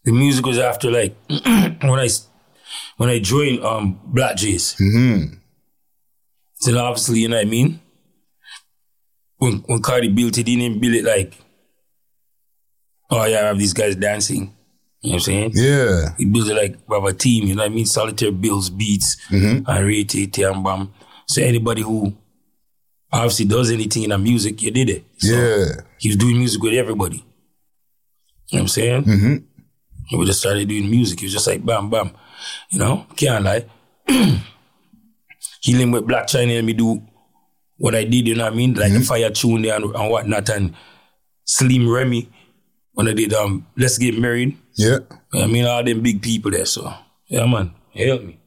The 0.05 0.13
music 0.13 0.45
was 0.47 0.59
after 0.59 0.91
like 0.91 1.15
when 1.29 1.99
I 2.01 2.09
when 2.97 3.09
I 3.09 3.19
joined 3.21 3.65
um 3.65 4.01
Black 4.05 4.37
Jays. 4.37 4.75
Mm-hmm. 4.81 5.35
So 6.57 6.79
obviously, 6.79 7.21
you 7.21 7.29
know 7.29 7.37
what 7.37 7.47
I 7.47 7.51
mean? 7.51 7.81
When 9.43 9.55
when 9.67 9.83
Cardi 9.83 10.09
built 10.09 10.39
it, 10.39 10.47
he 10.47 10.55
didn't 10.57 10.81
build 10.81 10.95
it 10.95 11.05
like, 11.05 11.35
oh 13.11 13.25
yeah, 13.25 13.41
I 13.41 13.47
have 13.47 13.59
these 13.59 13.73
guys 13.73 13.97
dancing. 13.97 14.55
You 15.01 15.11
know 15.11 15.15
what 15.15 15.15
I'm 15.15 15.21
saying? 15.21 15.51
Yeah, 15.55 16.15
He 16.17 16.27
built 16.27 16.49
it 16.49 16.55
like 16.55 16.77
we 16.87 16.95
have 16.95 17.05
a 17.05 17.13
team, 17.13 17.49
you 17.49 17.57
know 17.57 17.65
what 17.65 17.73
I 17.73 17.75
mean? 17.75 17.85
Solitair 17.85 18.31
builds 18.41 18.71
beats 18.71 19.17
and 19.67 19.85
rate 19.85 20.15
it 20.15 20.39
and 20.39 20.63
bam. 20.63 20.93
So 21.27 21.43
anybody 21.43 21.83
who 21.83 22.17
obviously 23.13 23.47
does 23.47 23.73
anything 23.73 24.05
in 24.05 24.11
the 24.11 24.19
music, 24.19 24.63
you 24.63 24.71
did 24.71 24.89
it. 24.91 25.05
So 25.17 25.33
yeah, 25.33 25.67
he 25.99 26.11
was 26.11 26.17
doing 26.19 26.39
music 26.39 26.63
with 26.63 26.75
everybody. 26.75 27.17
You 27.17 27.25
know 27.25 28.59
what 28.59 28.61
I'm 28.61 28.69
saying? 28.69 29.05
Mm-hmm. 29.05 29.37
And 30.11 30.21
we 30.21 30.25
just 30.25 30.39
started 30.39 30.69
doing 30.69 30.89
music. 30.89 31.21
It 31.21 31.25
was 31.25 31.33
just 31.33 31.49
like 31.49 31.67
bam, 31.67 31.91
bam. 31.91 32.13
You 32.71 32.79
know, 32.79 33.07
can't 33.17 33.43
lie. 33.43 33.65
he 34.07 35.75
linked 35.75 35.93
with 35.95 36.07
Black 36.07 36.29
Chiney 36.29 36.57
and 36.59 36.67
me 36.67 36.75
do 36.75 37.03
what 37.83 37.97
I 37.97 38.05
did, 38.05 38.29
you 38.29 38.37
know 38.37 38.45
what 38.45 38.53
I 38.53 38.57
mean? 38.57 38.75
Like 38.75 38.93
the 38.93 39.01
fire 39.01 39.29
tune 39.31 39.63
there 39.63 39.75
and, 39.75 39.85
and 39.85 40.09
whatnot. 40.11 40.49
And 40.51 40.75
Slim 41.45 41.91
Remy, 41.91 42.29
when 42.93 43.09
I 43.09 43.13
did 43.13 43.35
um 43.35 43.67
Let's 43.77 43.99
Get 43.99 44.17
Married. 44.19 44.57
yeah, 44.75 44.99
I 45.35 45.47
mean, 45.49 45.67
all 45.67 45.83
them 45.83 46.01
big 46.01 46.23
people 46.23 46.53
there. 46.53 46.65
So, 46.65 46.95
yeah, 47.27 47.45
man, 47.47 47.75
help 47.95 48.23
me. 48.23 48.39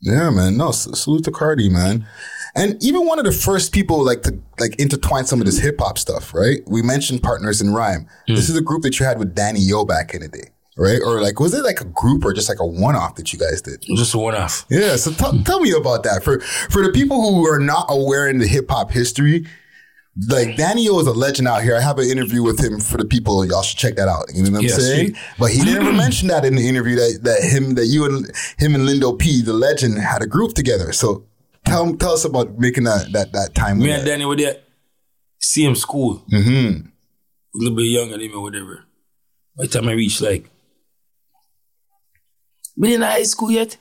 yeah, 0.00 0.30
man. 0.30 0.56
No, 0.56 0.70
salute 0.72 1.24
to 1.24 1.30
Cardi, 1.30 1.68
man. 1.68 2.06
And 2.54 2.82
even 2.82 3.06
one 3.06 3.18
of 3.18 3.26
the 3.26 3.32
first 3.32 3.72
people 3.72 4.02
like 4.04 4.22
to 4.22 4.38
like 4.58 4.74
intertwine 4.80 5.26
some 5.26 5.40
of 5.40 5.46
this 5.46 5.58
hip 5.58 5.76
hop 5.78 5.98
stuff, 5.98 6.32
right? 6.32 6.60
We 6.66 6.80
mentioned 6.82 7.22
Partners 7.22 7.60
in 7.60 7.74
Rhyme. 7.74 8.08
This 8.26 8.48
is 8.48 8.56
a 8.56 8.62
group 8.62 8.82
that 8.82 8.98
you 8.98 9.04
had 9.04 9.18
with 9.18 9.34
Danny 9.34 9.60
Yo 9.60 9.84
back 9.84 10.14
in 10.14 10.22
the 10.22 10.28
day, 10.28 10.48
right? 10.82 11.00
Or 11.04 11.22
like, 11.22 11.38
was 11.38 11.54
it 11.54 11.62
like 11.64 11.80
a 11.80 11.84
group 11.84 12.24
or 12.24 12.32
just 12.32 12.48
like 12.48 12.58
a 12.60 12.66
one 12.66 12.96
off 12.96 13.14
that 13.14 13.32
you 13.32 13.38
guys 13.38 13.62
did? 13.62 13.80
Just 13.96 14.14
a 14.14 14.18
one 14.18 14.34
off. 14.34 14.66
Yeah, 14.68 14.96
so 14.96 15.12
t- 15.12 15.42
tell 15.44 15.60
me 15.60 15.70
about 15.72 16.02
that 16.02 16.22
for 16.24 16.40
for 16.40 16.82
the 16.82 16.92
people 16.92 17.22
who 17.22 17.46
are 17.46 17.60
not 17.60 17.86
aware 17.88 18.28
in 18.28 18.38
the 18.38 18.46
hip 18.46 18.68
hop 18.68 18.90
history. 18.90 19.46
Like 20.28 20.56
Daniel 20.56 21.00
is 21.00 21.06
a 21.06 21.12
legend 21.12 21.48
out 21.48 21.62
here. 21.62 21.74
I 21.74 21.80
have 21.80 21.98
an 21.98 22.04
interview 22.06 22.42
with 22.42 22.60
him 22.62 22.80
for 22.80 22.98
the 22.98 23.06
people. 23.06 23.46
Y'all 23.46 23.62
should 23.62 23.78
check 23.78 23.94
that 23.96 24.08
out. 24.08 24.26
You 24.34 24.42
know 24.42 24.50
what 24.50 24.58
I'm 24.58 24.64
Yes, 24.64 24.76
saying? 24.86 25.16
But 25.38 25.52
he 25.52 25.64
never 25.64 25.90
mentioned 26.04 26.28
that 26.30 26.44
in 26.44 26.54
the 26.56 26.68
interview 26.68 26.96
that 26.96 27.20
that 27.22 27.40
him 27.42 27.74
that 27.76 27.86
you 27.86 28.04
and 28.04 28.26
him 28.58 28.74
and 28.74 28.86
Lindo 28.86 29.18
P, 29.18 29.40
the 29.40 29.54
legend, 29.54 29.98
had 29.98 30.20
a 30.22 30.26
group 30.26 30.52
together. 30.52 30.92
So 30.92 31.24
tell 31.64 31.94
tell 31.96 32.12
us 32.12 32.26
about 32.26 32.58
making 32.58 32.84
that 32.84 33.12
that 33.12 33.32
that 33.32 33.54
time. 33.54 33.78
Me 33.78 33.90
and. 33.90 34.04
Danny 34.04 34.26
were 34.26 34.36
there, 34.36 34.56
same 35.38 35.74
school. 35.76 36.22
Mm-hmm. 36.30 36.88
A 36.88 37.58
little 37.58 37.76
bit 37.76 37.84
younger 37.84 38.18
than 38.18 38.28
me 38.28 38.34
or 38.34 38.42
whatever. 38.42 38.84
By 39.56 39.64
the 39.64 39.68
time 39.68 39.88
I 39.88 39.92
reached 39.92 40.20
like, 40.20 40.48
we 42.76 42.94
in 42.94 43.02
high 43.02 43.22
school 43.24 43.50
yet? 43.50 43.76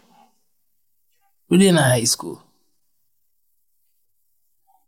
We 1.50 1.68
in 1.68 1.76
high 1.76 2.04
school. 2.06 2.42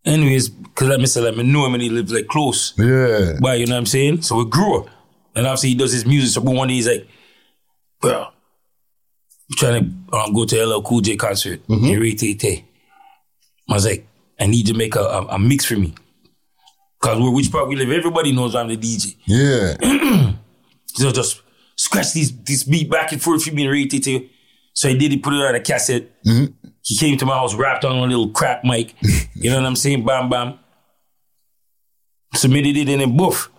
Anyways, 0.06 0.50
because 0.50 0.90
like 0.90 1.00
I 1.00 1.06
said, 1.06 1.24
like, 1.24 1.38
I 1.38 1.42
know 1.44 1.66
him 1.66 1.76
and 1.76 1.84
he 1.84 1.90
lives 1.90 2.12
like 2.12 2.28
close. 2.28 2.74
Yeah, 2.78 3.34
But 3.40 3.60
you 3.60 3.68
know 3.68 3.76
what 3.76 3.80
I'm 3.80 3.86
saying? 3.86 4.22
So 4.24 4.38
we 4.38 4.46
grew 4.50 4.80
up. 4.82 4.90
And 5.36 5.48
obviously 5.48 5.70
he 5.70 5.76
does 5.76 5.94
his 5.94 6.06
music. 6.06 6.34
So 6.34 6.42
one 6.42 6.68
day 6.68 6.74
he's 6.76 6.88
like, 6.88 7.08
bro, 8.02 8.24
I'm 8.24 8.32
trying 9.56 9.84
to 10.12 10.18
um, 10.18 10.34
go 10.34 10.46
to 10.46 10.66
LL 10.66 10.82
Cool 10.84 11.02
J 11.02 11.16
concert 11.16 11.62
in 11.70 12.00
Rete. 12.00 12.44
I 13.70 13.74
was 13.74 13.86
like, 13.86 14.06
I 14.40 14.46
need 14.48 14.68
to 14.68 14.74
make 14.74 14.96
a, 14.96 15.00
a, 15.02 15.26
a 15.28 15.40
mix 15.40 15.64
for 15.66 15.78
me. 15.78 15.94
Because 17.02 17.18
which 17.34 17.52
part 17.52 17.68
we 17.70 17.76
live, 17.78 17.90
everybody 17.92 18.34
knows 18.34 18.56
I'm 18.56 18.68
the 18.68 18.78
DJ. 18.78 19.16
yeah, 19.26 20.34
So 20.96 21.12
just 21.12 21.42
scratch 21.76 22.14
these 22.14 22.36
this 22.44 22.64
beat 22.64 22.90
back 22.90 23.12
and 23.12 23.22
forth 23.22 23.44
for 23.44 23.54
me 23.54 23.64
and 23.64 23.72
Rete. 23.72 24.30
So 24.74 24.90
I 24.90 24.94
did 24.94 25.14
it, 25.14 25.22
put 25.22 25.34
it 25.34 25.42
on 25.42 25.56
a 25.56 25.60
cassette. 25.60 26.10
Mm-hmm. 26.24 26.68
He 26.82 26.98
came 26.98 27.18
to 27.18 27.26
my 27.26 27.36
house, 27.36 27.54
rapped 27.56 27.86
on 27.86 27.98
a 27.98 28.02
little 28.02 28.30
crap 28.30 28.64
mic. 28.64 28.96
you 29.36 29.50
know 29.50 29.58
what 29.58 29.66
I'm 29.66 29.76
saying? 29.76 30.04
Bam, 30.04 30.30
bam. 30.30 30.60
Submitted 32.34 32.76
it 32.76 32.90
and 32.90 33.02
then 33.02 33.16
boof. 33.16 33.50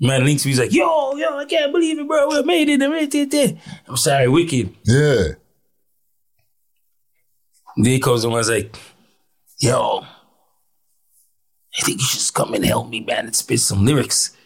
Man 0.00 0.24
links 0.24 0.44
me, 0.44 0.52
he's 0.52 0.60
like, 0.60 0.72
yo, 0.72 1.16
yo, 1.16 1.36
I 1.36 1.44
can't 1.44 1.72
believe 1.72 1.98
it, 1.98 2.06
bro. 2.06 2.28
We 2.28 2.42
made 2.44 2.68
it. 2.68 2.82
I 2.82 2.86
made 2.86 3.14
it. 3.14 3.58
I'm 3.86 3.96
sorry, 3.96 4.28
wicked. 4.28 4.74
yeah. 4.84 5.28
Then 7.76 7.92
he 7.92 8.00
comes 8.00 8.24
and 8.24 8.32
was 8.32 8.48
like, 8.48 8.76
yo, 9.60 10.04
I 11.78 11.82
think 11.82 12.00
you 12.00 12.06
should 12.06 12.18
just 12.18 12.34
come 12.34 12.54
and 12.54 12.64
help 12.64 12.88
me, 12.88 13.00
man, 13.00 13.26
and 13.26 13.36
spit 13.36 13.60
some 13.60 13.84
lyrics. 13.84 14.36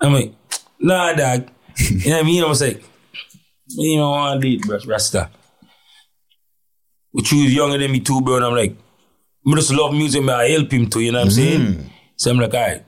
I'm 0.00 0.12
like, 0.12 0.34
nah, 0.78 1.12
dog. 1.14 1.48
You 1.78 2.10
know 2.10 2.16
what 2.16 2.24
I 2.24 2.26
mean? 2.26 2.44
I 2.44 2.48
was 2.48 2.60
like, 2.60 2.82
you 3.68 3.98
don't 3.98 4.10
want 4.10 4.42
to 4.42 4.58
bro, 4.60 4.78
Rasta. 4.86 5.30
But 7.12 7.30
you 7.32 7.44
was 7.44 7.54
younger 7.54 7.78
than 7.78 7.92
me 7.92 8.00
too, 8.00 8.20
bro, 8.20 8.36
and 8.36 8.44
I'm 8.44 8.54
like, 8.54 8.76
I 9.46 9.54
just 9.54 9.72
love 9.72 9.92
music, 9.92 10.22
man. 10.22 10.36
I 10.36 10.48
help 10.48 10.70
him 10.70 10.88
too, 10.90 11.00
you 11.00 11.12
know 11.12 11.18
what 11.18 11.26
I'm 11.26 11.30
saying? 11.30 11.90
So 12.16 12.30
I'm 12.30 12.38
like, 12.38 12.54
all 12.54 12.60
right, 12.60 12.84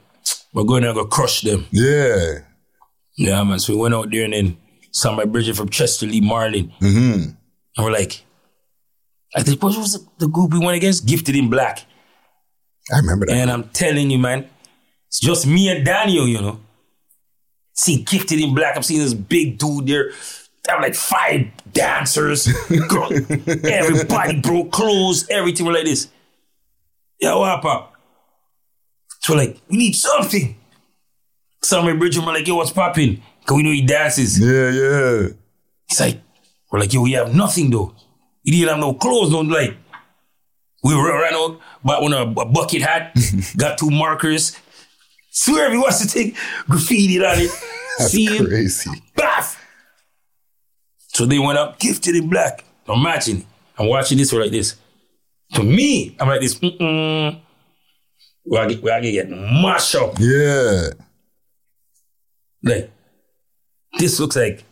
we're 0.53 0.65
going 0.65 0.83
to 0.83 0.93
go 0.93 1.07
crush 1.07 1.43
them. 1.43 1.67
Yeah, 1.71 2.41
Yeah, 3.17 3.43
man. 3.45 3.59
So 3.59 3.75
we 3.75 3.81
went 3.81 3.95
out 3.95 4.11
there 4.11 4.25
and 4.25 4.33
then 4.33 4.57
saw 4.93 5.15
my 5.15 5.25
Bridget 5.25 5.57
from 5.57 5.69
Chester 5.69 6.07
Lee 6.07 6.21
Marlin. 6.21 6.73
Mm-hmm. 6.81 7.31
And 7.77 7.85
we're 7.85 7.93
like, 7.93 8.25
I 9.37 9.43
think 9.43 9.63
what 9.63 9.77
was 9.77 9.93
the, 9.93 10.07
the 10.19 10.29
group 10.29 10.53
we 10.53 10.59
went 10.59 10.77
against? 10.77 11.07
Gifted 11.07 11.37
in 11.37 11.49
Black. 11.51 11.85
I 12.93 12.99
remember 12.99 13.27
that. 13.27 13.37
And 13.37 13.51
I'm 13.51 13.69
telling 13.69 14.11
you, 14.11 14.19
man, 14.19 14.49
it's 15.09 15.21
just 15.21 15.47
me 15.47 15.69
and 15.69 15.85
Daniel, 15.85 16.27
you 16.27 16.41
know. 16.41 16.61
See 17.79 18.03
Gifted 18.03 18.41
in 18.41 18.57
Black. 18.57 18.75
I'm 18.75 18.83
seeing 18.83 19.01
this 19.01 19.15
big 19.15 19.57
dude 19.57 19.87
there. 19.87 20.11
They 20.11 20.73
have 20.73 20.83
like 20.83 20.97
five 20.97 21.47
dancers. 21.73 22.49
Girl, 22.89 23.09
everybody 23.65 24.41
broke 24.41 24.73
clothes, 24.73 25.29
everything 25.31 25.65
like 25.67 25.85
this. 25.85 26.09
Yeah, 27.21 27.37
what 27.37 27.63
pop? 27.63 27.95
So 29.21 29.37
like, 29.37 29.61
we 29.69 29.77
need 29.77 29.93
something. 29.93 30.57
Bridget, 31.71 32.19
we're 32.27 32.33
like, 32.33 32.49
yo, 32.49 32.57
what's 32.57 32.73
popping? 32.73 33.23
Cause 33.47 33.57
we 33.57 33.63
know 33.63 33.71
he 33.71 33.87
dances. 33.87 34.41
yeah, 34.41 34.71
yeah. 34.71 35.29
He's 35.89 36.01
like, 36.01 36.21
we're 36.73 36.81
like, 36.81 36.93
yo, 36.93 37.03
we 37.03 37.13
have 37.13 37.33
nothing 37.33 37.71
though. 37.71 37.95
He 38.43 38.51
didn't 38.51 38.71
have 38.71 38.79
no 38.81 38.95
clothes, 38.95 39.31
no 39.31 39.43
like, 39.43 39.77
We 40.83 40.95
ran 40.95 41.05
ran 41.05 41.35
out, 41.35 41.61
bought 41.85 42.03
one 42.03 42.13
a, 42.13 42.23
a 42.23 42.45
bucket 42.45 42.83
hat, 42.83 43.17
got 43.57 43.79
two 43.79 43.91
markers. 43.91 44.57
Swear 45.41 45.67
if 45.67 45.73
he 45.73 45.79
wants 45.79 46.05
to 46.05 46.09
take 46.09 46.37
graffiti 46.69 47.25
on 47.25 47.39
it. 47.39 47.51
That's 47.99 48.11
See 48.11 48.27
him? 48.27 48.47
crazy. 48.47 48.91
Baff! 49.17 49.57
So 51.09 51.27
they 51.27 51.39
went 51.39 51.59
up, 51.59 51.79
gifted 51.79 52.17
in 52.17 52.29
black. 52.29 52.65
Imagine. 52.89 53.45
I'm 53.79 53.87
watching 53.87 54.19
this 54.19 54.31
for 54.31 54.41
like 54.41 54.51
this. 54.51 54.75
To 55.55 55.63
me, 55.63 56.17
I'm 56.19 56.27
like 56.29 56.41
this, 56.41 56.57
mm-mm. 56.57 57.41
Where 58.43 58.63
I 58.63 58.67
get, 58.67 58.83
where 58.83 58.95
I 58.95 59.01
get 59.01 59.31
mashed 59.31 59.95
up. 59.95 60.15
Yeah. 60.19 60.89
Like, 62.65 62.91
this 63.99 64.19
looks 64.19 64.35
like, 64.35 64.65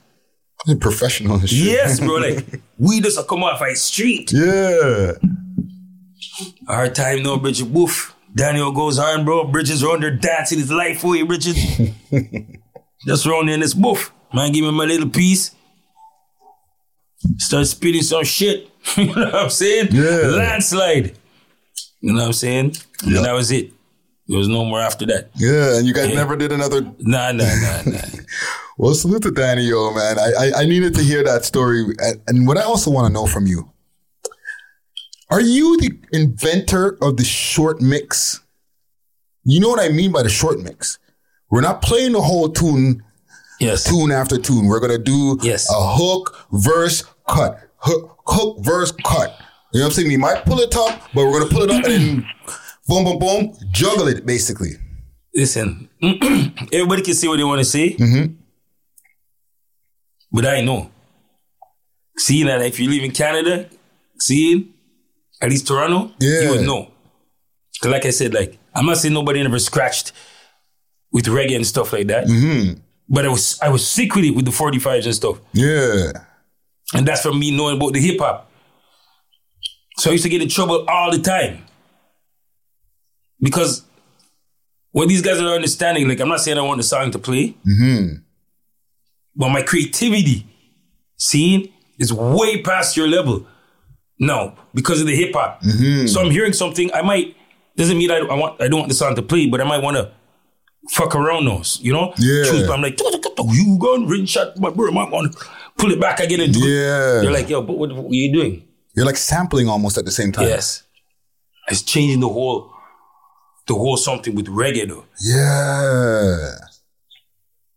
You're 0.67 0.79
professional 0.79 1.39
shit. 1.41 1.53
yes, 1.53 2.01
bro, 2.01 2.17
like, 2.17 2.61
we 2.79 3.01
just 3.01 3.25
come 3.29 3.45
off 3.45 3.61
a 3.63 3.75
street. 3.77 4.33
Yeah. 4.33 5.13
Our 6.69 6.89
time 6.89 7.23
now, 7.23 7.37
Bridget 7.37 7.69
Woof. 7.69 8.16
Daniel 8.37 8.71
goes 8.71 8.99
on, 8.99 9.25
bro. 9.25 9.45
Bridges 9.45 9.83
around 9.83 10.03
there 10.03 10.11
dancing 10.11 10.59
his 10.59 10.71
life 10.71 11.01
for 11.01 11.17
you, 11.17 11.25
Bridget. 11.27 11.57
Just 13.07 13.25
round 13.25 13.49
there 13.49 13.55
in 13.55 13.61
this 13.61 13.73
booth. 13.75 14.11
Man, 14.35 14.53
give 14.53 14.65
me 14.65 14.71
my 14.73 14.85
little 14.85 15.09
piece. 15.09 15.53
Start 17.39 17.67
spitting 17.67 18.03
some 18.03 18.25
shit. 18.25 18.69
you 18.97 19.07
know 19.07 19.25
what 19.25 19.35
I'm 19.35 19.51
saying? 19.51 19.89
Yeah. 19.91 20.03
Landslide. 20.37 21.17
You 22.01 22.13
know 22.13 22.21
what 22.21 22.27
I'm 22.27 22.33
saying? 22.35 22.77
Yeah. 23.05 23.17
And 23.19 23.27
that 23.27 23.33
was 23.33 23.51
it. 23.51 23.73
There 24.29 24.39
was 24.39 24.49
no 24.49 24.65
more 24.65 24.81
after 24.81 25.07
that. 25.07 25.31
Yeah. 25.37 25.79
And 25.79 25.87
you 25.87 25.95
guys 25.95 26.09
Yeah. 26.11 26.17
never 26.17 26.37
did 26.37 26.53
another. 26.53 26.83
Nah, 26.99 27.33
nah, 27.33 27.45
nah, 27.45 27.83
nah. 27.87 27.99
Well, 28.79 28.93
salute 28.95 29.23
to 29.23 29.61
yo, 29.63 29.95
man. 29.95 30.19
I, 30.19 30.33
I, 30.39 30.53
I 30.61 30.65
needed 30.67 30.95
to 30.97 31.03
hear 31.03 31.25
that 31.25 31.47
story. 31.47 31.87
And 32.27 32.47
what 32.47 32.59
I 32.59 32.63
also 32.63 32.91
want 32.91 33.07
to 33.07 33.13
know 33.13 33.27
from 33.27 33.47
you 33.47 33.71
are 35.31 35.41
you 35.41 35.77
the 35.79 35.91
inventor 36.13 36.97
of 37.03 37.17
the 37.17 37.25
short 37.25 37.81
mix? 37.81 38.41
You 39.45 39.61
know 39.61 39.69
what 39.69 39.81
I 39.81 39.89
mean 39.91 40.13
by 40.13 40.23
the 40.23 40.29
short 40.29 40.61
mix? 40.61 40.99
We're 41.51 41.61
not 41.61 41.83
playing 41.83 42.13
the 42.13 42.21
whole 42.21 42.49
tune 42.49 43.03
yes. 43.61 43.85
tune 43.85 44.11
after 44.13 44.39
tune. 44.39 44.67
We're 44.67 44.81
gonna 44.81 44.99
do 44.99 45.39
Yes. 45.43 45.69
a 45.71 45.75
hook, 45.77 46.47
verse, 46.53 47.05
cut. 47.29 47.61
Hook, 47.79 48.19
hook, 48.27 48.59
verse, 48.65 48.93
cut. 49.05 49.37
You 49.73 49.81
know 49.81 49.87
what 49.87 49.91
I'm 49.91 49.93
saying? 49.93 50.09
We 50.09 50.17
might 50.17 50.45
pull 50.45 50.59
it 50.61 50.75
up, 50.77 51.01
but 51.15 51.25
we're 51.27 51.39
gonna 51.41 51.51
pull 51.53 51.63
it 51.63 51.71
up 51.71 51.85
and 51.85 51.93
then 51.93 52.27
boom, 52.89 53.05
boom, 53.05 53.19
boom, 53.19 53.57
juggle 53.73 54.09
it 54.09 54.27
basically. 54.27 54.71
Listen, 55.35 55.89
everybody 56.73 57.03
can 57.03 57.15
say 57.15 57.29
what 57.29 57.37
they 57.37 57.45
want 57.45 57.59
to 57.61 57.65
say, 57.65 57.95
Mm-hmm. 57.97 58.33
but 60.33 60.47
I 60.47 60.61
know. 60.63 60.91
Seeing 62.19 62.47
that 62.47 62.63
if 62.63 62.81
you 62.81 62.89
live 62.91 63.03
in 63.05 63.11
Canada, 63.11 63.69
seeing 64.19 64.73
at 65.41 65.51
least 65.51 65.67
Toronto, 65.67 66.13
Yeah. 66.21 66.41
you 66.43 66.51
would 66.51 66.67
know. 66.67 66.91
'Cause 67.81 67.91
like 67.93 68.07
I 68.07 68.11
said, 68.11 68.33
like 68.35 68.59
I'm 68.75 68.87
not 68.87 68.97
saying 68.99 69.15
nobody 69.15 69.41
ever 69.41 69.59
scratched 69.59 70.13
with 71.13 71.27
reggae 71.27 71.57
and 71.57 71.67
stuff 71.67 71.93
like 71.93 72.07
that, 72.09 72.27
Mm-hmm. 72.27 72.81
but 73.09 73.25
I 73.25 73.29
was 73.29 73.59
I 73.61 73.69
was 73.69 73.87
sick 73.87 74.15
with 74.15 74.25
it 74.25 74.35
with 74.35 74.45
the 74.47 74.51
45s 74.51 75.05
and 75.07 75.15
stuff, 75.15 75.39
Yeah. 75.53 76.13
and 76.95 77.07
that's 77.07 77.23
from 77.23 77.39
me 77.39 77.51
knowing 77.51 77.77
about 77.77 77.93
the 77.93 78.01
hip 78.01 78.19
hop. 78.21 78.51
So 79.99 80.11
I 80.11 80.13
used 80.13 80.25
to 80.25 80.29
get 80.31 80.43
in 80.43 80.49
trouble 80.49 80.85
all 80.89 81.11
the 81.11 81.19
time 81.21 81.65
because 83.41 83.83
what 84.93 85.09
these 85.09 85.23
guys 85.23 85.39
are 85.41 85.55
understanding, 85.55 86.09
like 86.09 86.21
I'm 86.21 86.29
not 86.29 86.41
saying 86.41 86.59
I 86.59 86.63
want 86.63 86.79
the 86.79 86.83
song 86.85 87.11
to 87.13 87.19
play, 87.19 87.55
Mm-hmm. 87.67 88.15
but 89.37 89.49
my 89.51 89.63
creativity, 89.63 90.47
seeing, 91.19 91.69
is 91.99 92.13
way 92.13 92.63
past 92.63 92.97
your 92.97 93.09
level 93.09 93.47
now 94.19 94.57
because 94.75 95.01
of 95.01 95.07
the 95.07 95.17
hip 95.17 95.35
hop. 95.35 95.63
Mm-hmm. 95.63 96.07
So 96.07 96.21
I'm 96.21 96.31
hearing 96.31 96.53
something. 96.53 96.93
I 96.93 97.03
might 97.03 97.37
doesn't 97.77 97.99
mean 97.99 98.11
I, 98.11 98.19
I 98.19 98.35
want 98.35 98.61
I 98.61 98.69
don't 98.69 98.81
want 98.81 98.89
the 98.89 98.95
song 98.95 99.15
to 99.15 99.23
play, 99.23 99.47
but 99.49 99.61
I 99.61 99.65
might 99.65 99.83
want 99.83 99.97
to 99.97 100.13
fuck 100.91 101.15
around 101.15 101.45
those, 101.45 101.81
you 101.81 101.93
know? 101.93 102.15
Yeah. 102.19 102.45
Choose, 102.45 102.69
I'm 102.69 102.81
like, 102.81 102.99
you 103.01 103.79
gone 103.81 104.07
ring 104.07 104.25
shot, 104.25 104.57
my 104.59 104.71
bro, 104.71 104.91
want 104.93 105.33
to 105.33 105.47
pull 105.77 105.91
it 105.91 106.01
back 106.01 106.21
again 106.21 106.41
and 106.41 106.53
do 106.53 106.61
it. 106.63 106.69
Yeah. 106.69 107.23
You're 107.23 107.33
like, 107.33 107.49
yo, 107.49 107.63
but 107.63 107.77
what, 107.77 107.93
what 107.93 108.11
are 108.11 108.15
you 108.15 108.33
doing? 108.33 108.67
You're 108.95 109.07
like 109.07 109.17
sampling 109.17 109.69
almost 109.69 109.99
at 109.99 110.05
the 110.05 110.11
same 110.11 110.33
time. 110.33 110.47
Yes, 110.47 110.83
it's 111.69 111.83
changing 111.83 112.21
the 112.21 112.29
whole 112.29 112.73
the 113.67 113.75
whole 113.75 113.99
something 113.99 114.35
with 114.35 114.47
reggae 114.47 114.89
though. 114.89 115.05
Yeah. 115.21 116.55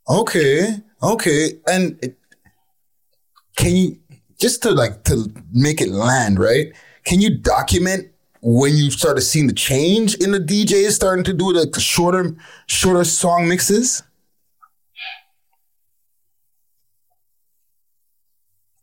Okay. 0.07 0.77
Okay. 1.03 1.59
And 1.67 1.99
it, 2.01 2.17
can 3.57 3.75
you 3.75 3.98
just 4.39 4.63
to 4.63 4.71
like 4.71 5.03
to 5.05 5.31
make 5.51 5.81
it 5.81 5.89
land 5.89 6.39
right? 6.39 6.73
Can 7.05 7.21
you 7.21 7.37
document 7.37 8.09
when 8.41 8.75
you 8.75 8.89
started 8.91 9.21
seeing 9.21 9.47
the 9.47 9.53
change 9.53 10.15
in 10.15 10.31
the 10.31 10.39
DJs 10.39 10.91
starting 10.91 11.23
to 11.25 11.33
do 11.33 11.51
like 11.51 11.71
the 11.71 11.79
shorter, 11.79 12.35
shorter 12.67 13.03
song 13.03 13.47
mixes? 13.47 14.03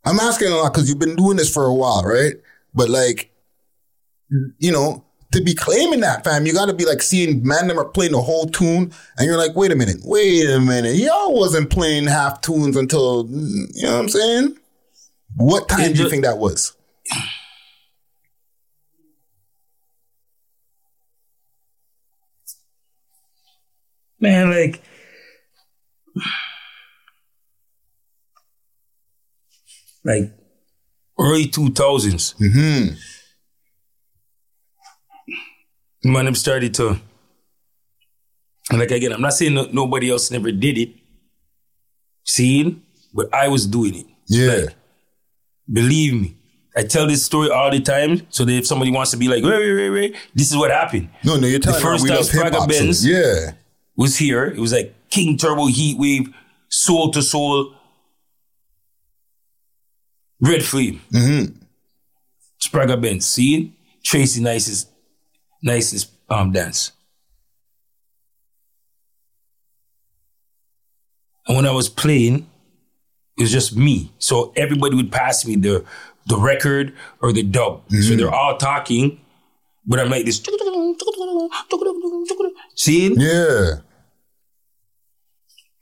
I'm 0.05 0.21
asking 0.21 0.53
a 0.53 0.57
lot 0.57 0.73
because 0.73 0.89
you've 0.89 1.01
been 1.01 1.17
doing 1.17 1.37
this 1.37 1.53
for 1.53 1.65
a 1.65 1.75
while, 1.75 2.03
right? 2.05 2.35
But 2.75 2.89
like, 2.89 3.33
you 4.59 4.71
know, 4.71 5.05
to 5.33 5.43
be 5.43 5.53
claiming 5.53 6.01
that, 6.01 6.23
fam, 6.23 6.47
you 6.47 6.53
got 6.53 6.67
to 6.67 6.75
be 6.75 6.85
like 6.85 7.03
seeing 7.03 7.45
man 7.45 7.67
them 7.67 7.79
are 7.79 7.89
playing 7.89 8.13
the 8.13 8.23
whole 8.23 8.47
tune, 8.47 8.93
and 9.19 9.27
you're 9.27 9.37
like, 9.37 9.57
wait 9.57 9.73
a 9.73 9.75
minute, 9.75 9.97
wait 10.05 10.49
a 10.49 10.61
minute, 10.61 10.95
y'all 10.95 11.35
wasn't 11.35 11.71
playing 11.71 12.07
half 12.07 12.41
tunes 12.41 12.77
until 12.77 13.27
you 13.29 13.83
know 13.83 13.95
what 13.95 14.01
I'm 14.01 14.09
saying? 14.09 14.57
What 15.37 15.69
time 15.69 15.93
do 15.93 16.03
you 16.03 16.11
think 16.11 16.25
that 16.25 16.39
was? 16.39 16.73
Man, 24.19 24.51
like 24.51 24.83
like 30.05 30.33
early 31.21 31.47
two 31.49 31.71
thousands. 31.71 32.35
Mm-hmm. 32.41 32.95
Man, 36.11 36.25
them 36.25 36.35
started 36.35 36.73
to 36.75 36.99
like 38.73 38.91
again, 38.91 39.13
I'm 39.13 39.21
not 39.21 39.35
saying 39.35 39.53
no, 39.55 39.69
nobody 39.71 40.11
else 40.11 40.31
never 40.31 40.51
did 40.51 40.79
it, 40.79 40.95
seeing, 42.25 42.83
but 43.13 43.33
I 43.35 43.49
was 43.49 43.67
doing 43.67 43.97
it. 43.97 44.07
Yeah. 44.29 44.53
Like, 44.65 44.75
believe 45.73 46.15
me. 46.21 46.37
I 46.77 46.83
tell 46.83 47.07
this 47.07 47.25
story 47.25 47.51
all 47.51 47.71
the 47.71 47.81
time, 47.81 48.27
so 48.29 48.45
that 48.45 48.53
if 48.53 48.67
somebody 48.67 48.91
wants 48.91 49.11
to 49.13 49.17
be 49.17 49.29
like, 49.29 49.43
wait, 49.43 49.59
wait, 49.59 49.75
wait, 49.75 49.91
wait, 49.91 50.17
this 50.35 50.51
is 50.51 50.57
what 50.57 50.71
happened. 50.71 51.09
no, 51.25 51.37
no, 51.37 51.47
you're 51.47 51.59
telling 51.59 51.81
the 51.81 51.87
first 51.87 52.07
time 52.07 52.17
love 52.17 52.31
hip 52.31 52.43
hop. 52.43 52.53
Spragga 52.53 52.61
so- 52.61 52.67
Benz- 52.67 53.07
Yeah. 53.07 53.53
was 53.97 54.19
here. 54.19 54.45
It 54.45 54.59
was 54.59 54.73
like 54.73 54.95
King 55.09 55.39
Turbo 55.39 55.67
Heat 55.67 55.99
Wave, 55.99 56.35
Soul 56.69 57.11
to 57.13 57.23
Soul, 57.23 57.73
Red 60.41 60.63
Flame, 60.63 61.01
Mm-hmm. 61.13 61.57
Spragga 62.61 63.01
Benz. 63.01 63.25
See 63.27 63.73
Tracy 64.05 64.43
Nice's 64.43 64.87
nicest 65.63 66.11
um 66.29 66.53
dance. 66.53 66.93
And 71.47 71.57
when 71.57 71.67
I 71.67 71.71
was 71.71 71.89
playing, 71.89 72.49
it 73.39 73.43
was 73.43 73.53
just 73.53 73.77
me. 73.77 74.13
So 74.19 74.53
everybody 74.57 74.97
would 74.97 75.13
pass 75.13 75.47
me 75.47 75.57
the 75.57 75.85
the 76.27 76.37
record 76.39 76.93
or 77.21 77.33
the 77.33 77.43
dub. 77.43 77.83
So 77.91 78.17
they're 78.17 78.35
all 78.35 78.57
talking, 78.57 79.21
but 79.87 80.01
I'm 80.01 80.11
like 80.11 80.25
this. 80.25 80.41
See? 82.75 83.15
Yeah. 83.17 83.77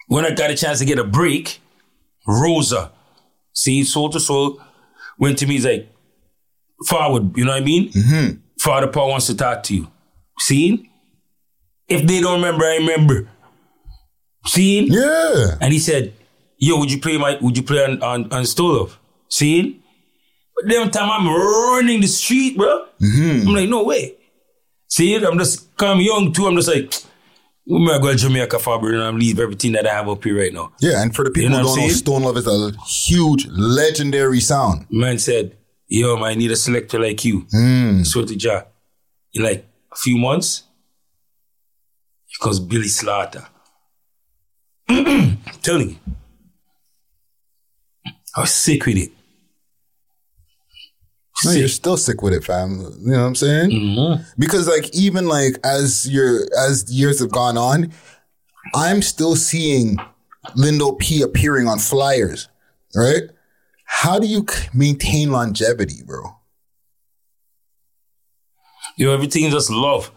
when 0.09 0.25
I 0.27 0.31
got 0.35 0.51
a 0.51 0.55
chance 0.57 0.79
to 0.81 0.85
get 0.85 0.99
a 0.99 1.05
break, 1.05 1.61
Rosa, 2.27 2.93
see, 3.53 3.85
soul 3.85 4.11
to 4.11 4.21
soul, 4.21 4.61
went 5.19 5.39
to 5.39 5.47
me, 5.47 5.55
he's 5.55 5.65
like, 5.67 5.89
forward, 6.87 7.37
you 7.37 7.45
know 7.45 7.53
what 7.53 7.63
I 7.63 7.65
mean? 7.65 7.91
Mm-hmm. 7.93 8.39
Father 8.61 8.87
Paul 8.89 9.11
wants 9.11 9.27
to 9.29 9.37
talk 9.37 9.63
to 9.65 9.75
you. 9.75 9.89
See? 10.39 10.91
If 11.89 12.07
they 12.07 12.21
don't 12.21 12.37
remember, 12.43 12.65
I 12.65 12.77
remember. 12.77 13.29
See? 14.47 14.87
Yeah. 14.91 15.57
And 15.61 15.73
he 15.73 15.79
said, 15.79 16.13
Yo, 16.65 16.79
would 16.79 16.91
you 16.91 16.99
play 16.99 17.19
my 17.19 17.37
would 17.43 17.57
you 17.59 17.63
play 17.63 17.85
on 17.85 18.03
on, 18.03 18.33
on 18.33 18.47
Stone 18.47 18.77
Love? 18.77 18.99
See? 19.29 19.83
But 20.57 20.71
them 20.71 20.91
time 20.91 21.11
I'm 21.11 21.29
running 21.29 22.01
the 22.01 22.07
street, 22.07 22.57
bro. 22.57 22.87
I'm 23.03 23.55
like, 23.55 23.69
no 23.69 23.85
way. 23.85 24.15
See, 24.89 25.15
it? 25.15 25.25
I'm 25.25 25.39
just 25.39 25.77
come 25.77 26.01
young 26.01 26.33
too. 26.33 26.47
I'm 26.47 26.57
just 26.57 26.69
like, 26.69 26.95
we 27.67 27.85
might 27.85 28.01
go 28.01 28.13
to 28.13 28.17
Jamaica 28.17 28.59
for 28.61 28.79
and 28.93 29.03
I'm 29.03 29.19
leave 29.19 29.41
everything 29.41 29.73
that 29.73 29.87
I 29.87 29.93
have 29.93 30.09
up 30.09 30.25
here 30.25 30.39
right 30.39 30.53
now. 30.55 30.73
Yeah. 30.81 31.03
And 31.03 31.15
for 31.15 31.25
the 31.25 31.31
people 31.31 31.43
You 31.43 31.49
know 31.51 31.69
who 31.69 31.77
don't 31.77 31.89
know? 31.89 31.93
Stone 31.93 32.23
Love 32.23 32.37
is 32.39 32.47
a 32.47 32.73
huge, 32.87 33.47
legendary 33.49 34.41
sound. 34.41 34.87
Man 34.91 35.19
said, 35.19 35.57
Yo, 35.87 36.17
man, 36.17 36.25
I 36.25 36.35
need 36.35 36.51
a 36.51 36.57
selector 36.57 36.99
like 36.99 37.25
you. 37.27 37.43
Mm. 37.55 38.07
So 38.07 38.25
to 38.25 38.35
Ja. 38.35 38.63
In 39.35 39.43
like 39.43 39.67
a 39.93 39.97
few 39.97 40.17
months, 40.17 40.63
here 42.27 42.39
comes 42.43 42.61
Billy 42.61 42.89
Slaughter. 42.89 43.47
telling 45.63 45.91
you. 45.91 45.97
I 48.37 48.41
was 48.41 48.53
sick 48.53 48.87
with 48.87 48.97
it. 48.97 49.11
No, 51.45 51.51
you're 51.51 51.69
still 51.69 51.97
sick 51.97 52.23
with 52.23 52.33
it, 52.33 52.45
fam. 52.45 52.81
You 53.01 53.13
know 53.13 53.21
what 53.21 53.27
I'm 53.27 53.35
saying? 53.35 53.71
Mm-hmm. 53.71 54.23
Because 54.39 54.67
like 54.67 54.95
even 54.95 55.27
like 55.27 55.59
as 55.65 56.09
your 56.11 56.43
as 56.59 56.91
years 56.91 57.21
have 57.21 57.31
gone 57.31 57.59
on, 57.59 57.93
I'm 58.75 59.03
still 59.03 59.37
seeing 59.37 59.99
Lindo 60.57 60.99
P 60.99 61.23
appearing 61.23 61.69
on 61.69 61.79
flyers, 61.79 62.49
right? 62.95 63.25
How 63.85 64.19
do 64.19 64.27
you 64.27 64.47
maintain 64.73 65.31
longevity, 65.31 66.03
bro? 66.05 66.37
You 68.97 69.07
know, 69.07 69.13
everything 69.13 69.45
is 69.45 69.53
just 69.53 69.71
love. 69.71 70.11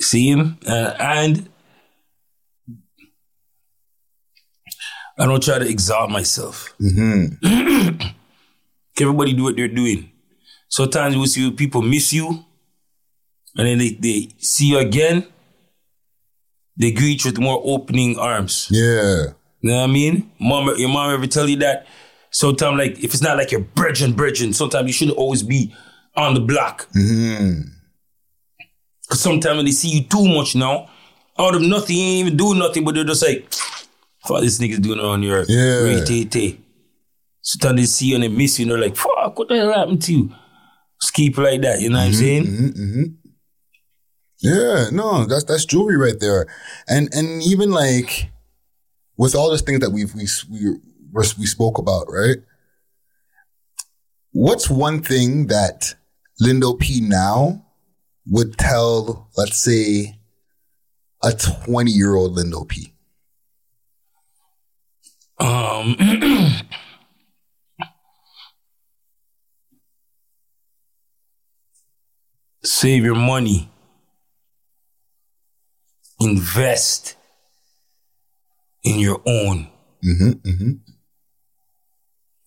See 0.00 0.30
him? 0.30 0.58
Uh, 0.66 0.94
and 0.98 1.48
I 5.18 5.26
don't 5.26 5.42
try 5.42 5.58
to 5.58 5.68
exalt 5.68 6.10
myself. 6.10 6.74
Mm-hmm. 6.80 8.08
Everybody 9.00 9.32
do 9.32 9.44
what 9.44 9.56
they're 9.56 9.68
doing. 9.68 10.10
Sometimes 10.68 11.16
we 11.16 11.26
see 11.26 11.50
people 11.52 11.82
miss 11.82 12.12
you, 12.12 12.44
and 13.56 13.66
then 13.66 13.78
they, 13.78 13.90
they 13.90 14.28
see 14.38 14.70
you 14.70 14.78
again. 14.78 15.26
They 16.76 16.90
greet 16.90 17.24
you 17.24 17.30
with 17.30 17.40
more 17.40 17.60
opening 17.64 18.18
arms. 18.18 18.68
Yeah. 18.70 19.26
You 19.60 19.70
know 19.70 19.76
what 19.78 19.84
I 19.84 19.92
mean? 19.92 20.30
Mom, 20.40 20.76
your 20.76 20.88
mom 20.88 21.14
ever 21.14 21.26
tell 21.26 21.48
you 21.48 21.56
that? 21.58 21.86
Sometimes, 22.30 22.76
like, 22.76 22.98
if 22.98 23.14
it's 23.14 23.22
not 23.22 23.36
like 23.36 23.52
your 23.52 23.60
brethren, 23.60 24.12
brethren, 24.12 24.52
sometimes 24.52 24.88
you 24.88 24.92
shouldn't 24.92 25.16
always 25.16 25.44
be 25.44 25.72
on 26.16 26.34
the 26.34 26.40
block. 26.40 26.88
Mm-hmm. 26.96 27.68
Because 29.02 29.20
sometimes 29.20 29.56
when 29.56 29.64
they 29.66 29.70
see 29.70 29.90
you 29.90 30.04
too 30.04 30.26
much 30.26 30.56
now, 30.56 30.90
out 31.38 31.54
of 31.54 31.62
nothing, 31.62 31.96
you 31.96 32.02
ain't 32.02 32.26
even 32.26 32.36
doing 32.36 32.58
nothing, 32.58 32.84
but 32.84 32.94
they're 32.96 33.04
just 33.04 33.24
like, 33.24 33.48
fuck, 34.26 34.40
this 34.40 34.58
nigga's 34.58 34.80
doing 34.80 34.98
it 34.98 35.04
on 35.04 35.22
your 35.22 35.44
Yeah. 35.48 35.82
retete. 35.82 36.58
Sometimes 37.42 37.80
they 37.80 37.86
see 37.86 38.06
you 38.06 38.14
and 38.14 38.24
they 38.24 38.28
miss 38.28 38.58
you 38.58 38.64
and 38.64 38.72
they're 38.72 38.78
like, 38.80 38.96
fuck, 38.96 39.38
what 39.38 39.48
the 39.48 39.56
hell 39.56 39.72
happened 39.72 40.02
to 40.02 40.12
you? 40.12 40.34
Just 41.00 41.12
keep 41.14 41.36
like 41.36 41.60
that, 41.62 41.80
you 41.80 41.90
know 41.90 41.98
what 41.98 42.04
I'm 42.04 42.12
mm-hmm, 42.12 42.18
saying? 42.18 42.44
Mm-hmm, 42.44 42.82
mm-hmm. 42.82 43.02
Yeah, 44.40 44.90
no, 44.92 45.24
that's 45.24 45.44
that's 45.44 45.64
jewelry 45.64 45.96
right 45.96 46.20
there, 46.20 46.46
and 46.86 47.08
and 47.14 47.42
even 47.42 47.70
like 47.70 48.30
with 49.16 49.34
all 49.34 49.50
these 49.50 49.62
things 49.62 49.80
that 49.80 49.90
we've 49.90 50.14
we 50.14 50.26
we 50.50 50.76
we 51.38 51.46
spoke 51.46 51.78
about, 51.78 52.06
right? 52.08 52.36
What's 54.32 54.68
one 54.68 55.00
thing 55.02 55.46
that 55.46 55.94
Lindo 56.42 56.78
P 56.78 57.00
now 57.00 57.64
would 58.26 58.58
tell, 58.58 59.30
let's 59.36 59.56
say, 59.56 60.18
a 61.22 61.32
twenty 61.32 61.92
year 61.92 62.14
old 62.14 62.36
Lindo 62.36 62.68
P? 62.68 62.93
Um, 65.38 65.96
save 72.62 73.04
your 73.04 73.14
money. 73.14 73.68
Invest 76.20 77.16
in 78.84 78.98
your 78.98 79.20
own. 79.26 79.68
Mm-hmm, 80.04 80.30
mm-hmm. 80.30 80.70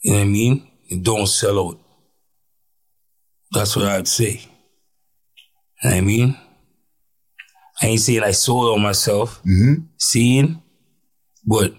You 0.02 0.12
know 0.12 0.18
what 0.18 0.22
I 0.22 0.26
mean? 0.26 0.68
And 0.90 1.04
don't 1.04 1.28
sell 1.28 1.60
out. 1.60 1.80
That's 3.52 3.76
what 3.76 3.86
I'd 3.86 4.08
say. 4.08 4.42
You 5.84 5.90
know 5.90 5.92
what 5.92 5.94
I 5.98 6.02
mean? 6.02 6.38
I 7.82 7.88
ain't 7.88 8.00
saying 8.00 8.24
I 8.24 8.32
sold 8.32 8.74
on 8.76 8.82
myself, 8.82 9.42
Mm-hmm. 9.44 9.84
seeing, 9.98 10.62
but 11.46 11.74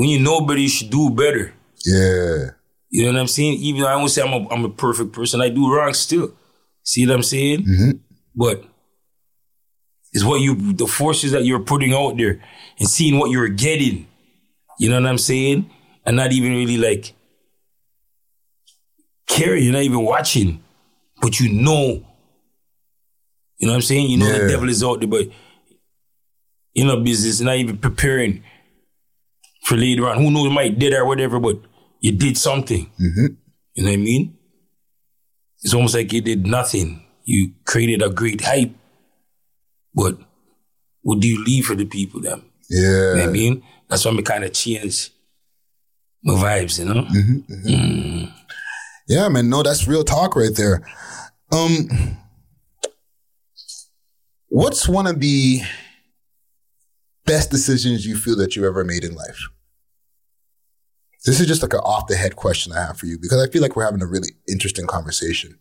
when 0.00 0.08
you 0.08 0.18
know 0.18 0.40
better, 0.46 0.58
you 0.58 0.68
should 0.70 0.88
do 0.88 1.10
better. 1.10 1.52
Yeah. 1.84 2.52
You 2.88 3.04
know 3.04 3.12
what 3.12 3.20
I'm 3.20 3.26
saying? 3.26 3.58
Even 3.58 3.82
though 3.82 3.88
I 3.88 3.98
don't 3.98 4.08
say 4.08 4.22
I'm 4.22 4.32
a, 4.32 4.48
I'm 4.48 4.64
a 4.64 4.70
perfect 4.70 5.12
person, 5.12 5.42
I 5.42 5.50
do 5.50 5.70
wrong 5.70 5.92
still. 5.92 6.32
See 6.82 7.06
what 7.06 7.16
I'm 7.16 7.22
saying? 7.22 7.66
Mm-hmm. 7.66 7.90
But 8.34 8.64
it's 10.14 10.24
what 10.24 10.40
you, 10.40 10.72
the 10.72 10.86
forces 10.86 11.32
that 11.32 11.44
you're 11.44 11.60
putting 11.60 11.92
out 11.92 12.16
there 12.16 12.42
and 12.78 12.88
seeing 12.88 13.18
what 13.18 13.30
you're 13.30 13.48
getting. 13.50 14.06
You 14.78 14.88
know 14.88 14.98
what 14.98 15.06
I'm 15.06 15.18
saying? 15.18 15.70
And 16.06 16.16
not 16.16 16.32
even 16.32 16.52
really 16.52 16.78
like 16.78 17.12
caring. 19.28 19.64
You're 19.64 19.74
not 19.74 19.82
even 19.82 20.02
watching, 20.02 20.62
but 21.20 21.38
you 21.38 21.52
know. 21.52 22.06
You 23.58 23.66
know 23.66 23.72
what 23.72 23.74
I'm 23.74 23.82
saying? 23.82 24.08
You 24.08 24.16
know 24.16 24.28
Yeah. 24.28 24.38
the 24.38 24.48
devil 24.48 24.70
is 24.70 24.82
out 24.82 25.00
there, 25.00 25.08
but 25.10 25.28
you're 26.72 26.86
not 26.86 27.04
business, 27.04 27.42
not 27.42 27.56
even 27.56 27.76
preparing 27.76 28.42
for 29.62 29.76
later 29.76 30.08
on. 30.08 30.18
Who 30.18 30.30
knows, 30.30 30.44
you 30.44 30.50
might 30.50 30.78
did 30.78 30.94
or 30.94 31.04
whatever, 31.04 31.38
but 31.38 31.60
you 32.00 32.12
did 32.12 32.36
something. 32.38 32.86
Mm-hmm. 33.00 33.26
You 33.74 33.84
know 33.84 33.90
what 33.90 33.94
I 33.94 33.96
mean? 33.96 34.36
It's 35.62 35.74
almost 35.74 35.94
like 35.94 36.12
you 36.12 36.20
did 36.20 36.46
nothing. 36.46 37.04
You 37.24 37.52
created 37.64 38.02
a 38.02 38.10
great 38.10 38.40
hype, 38.40 38.72
but 39.94 40.18
what 41.02 41.20
do 41.20 41.28
you 41.28 41.44
leave 41.44 41.66
for 41.66 41.74
the 41.74 41.84
people 41.84 42.20
then? 42.20 42.42
Yeah. 42.68 42.80
You 42.80 42.88
know 42.88 43.20
what 43.20 43.28
I 43.28 43.32
mean? 43.32 43.62
That's 43.88 44.04
why 44.04 44.12
me 44.12 44.22
kind 44.22 44.44
of 44.44 44.52
change 44.52 45.10
my 46.22 46.34
vibes, 46.34 46.78
you 46.78 46.84
know? 46.84 47.06
Yeah, 49.08 49.28
man. 49.28 49.50
No, 49.50 49.62
that's 49.62 49.88
real 49.88 50.04
talk 50.04 50.36
right 50.36 50.54
there. 50.54 50.86
Um, 51.52 51.88
what's 54.48 54.88
one 54.88 55.06
of 55.06 55.18
the 55.20 55.62
best 57.30 57.50
decisions 57.50 58.04
you 58.04 58.16
feel 58.16 58.36
that 58.36 58.56
you 58.56 58.66
ever 58.66 58.84
made 58.84 59.04
in 59.04 59.14
life? 59.14 59.48
This 61.24 61.38
is 61.38 61.46
just 61.46 61.62
like 61.62 61.74
an 61.74 61.80
off 61.80 62.08
the 62.08 62.16
head 62.16 62.34
question 62.34 62.72
I 62.72 62.86
have 62.86 62.98
for 62.98 63.06
you 63.06 63.18
because 63.18 63.40
I 63.40 63.48
feel 63.48 63.62
like 63.62 63.76
we're 63.76 63.84
having 63.84 64.02
a 64.02 64.06
really 64.06 64.30
interesting 64.48 64.86
conversation. 64.86 65.56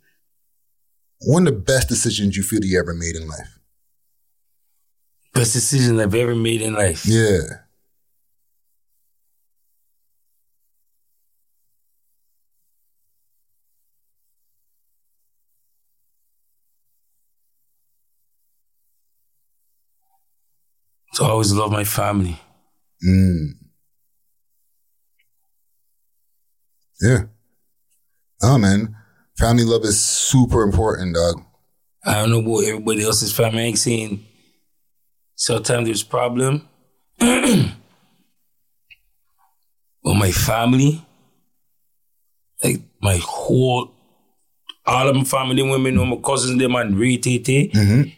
One 1.22 1.46
of 1.46 1.54
the 1.54 1.60
best 1.60 1.88
decisions 1.88 2.36
you 2.36 2.42
feel 2.42 2.62
that 2.62 2.66
you 2.66 2.80
ever 2.80 2.96
made 2.96 3.16
in 3.16 3.28
life? 3.28 3.60
Best 5.34 5.54
decision 5.54 6.00
I've 6.00 6.16
ever 6.16 6.34
made 6.34 6.64
in 6.64 6.74
life. 6.74 7.06
Yeah. 7.06 7.42
I 21.20 21.26
always 21.30 21.52
love 21.54 21.72
my 21.72 21.84
family. 21.84 22.40
Mm. 23.06 23.50
Yeah. 27.02 27.24
Oh 28.42 28.58
man, 28.58 28.96
family 29.38 29.64
love 29.64 29.84
is 29.84 30.00
super 30.00 30.64
important, 30.64 31.16
dog. 31.16 31.42
I 32.06 32.14
don't 32.22 32.32
know 32.32 32.40
about 32.40 32.64
everybody 32.68 33.04
else's 33.04 33.34
family. 33.34 33.60
I 33.60 33.66
ain't 33.66 33.78
saying 33.78 34.26
sometimes 35.36 35.88
there's 35.88 36.04
problem. 36.04 36.68
but 37.20 37.74
my 40.04 40.32
family, 40.32 41.06
like 42.64 42.82
my 43.02 43.20
whole, 43.22 43.92
all 44.86 45.10
of 45.10 45.16
my 45.16 45.24
family, 45.24 45.64
women, 45.64 45.98
all 45.98 46.06
my 46.06 46.16
cousins, 46.18 46.58
them 46.60 46.76
and 46.76 46.96
retete. 46.96 47.72
Mhm. 47.74 48.14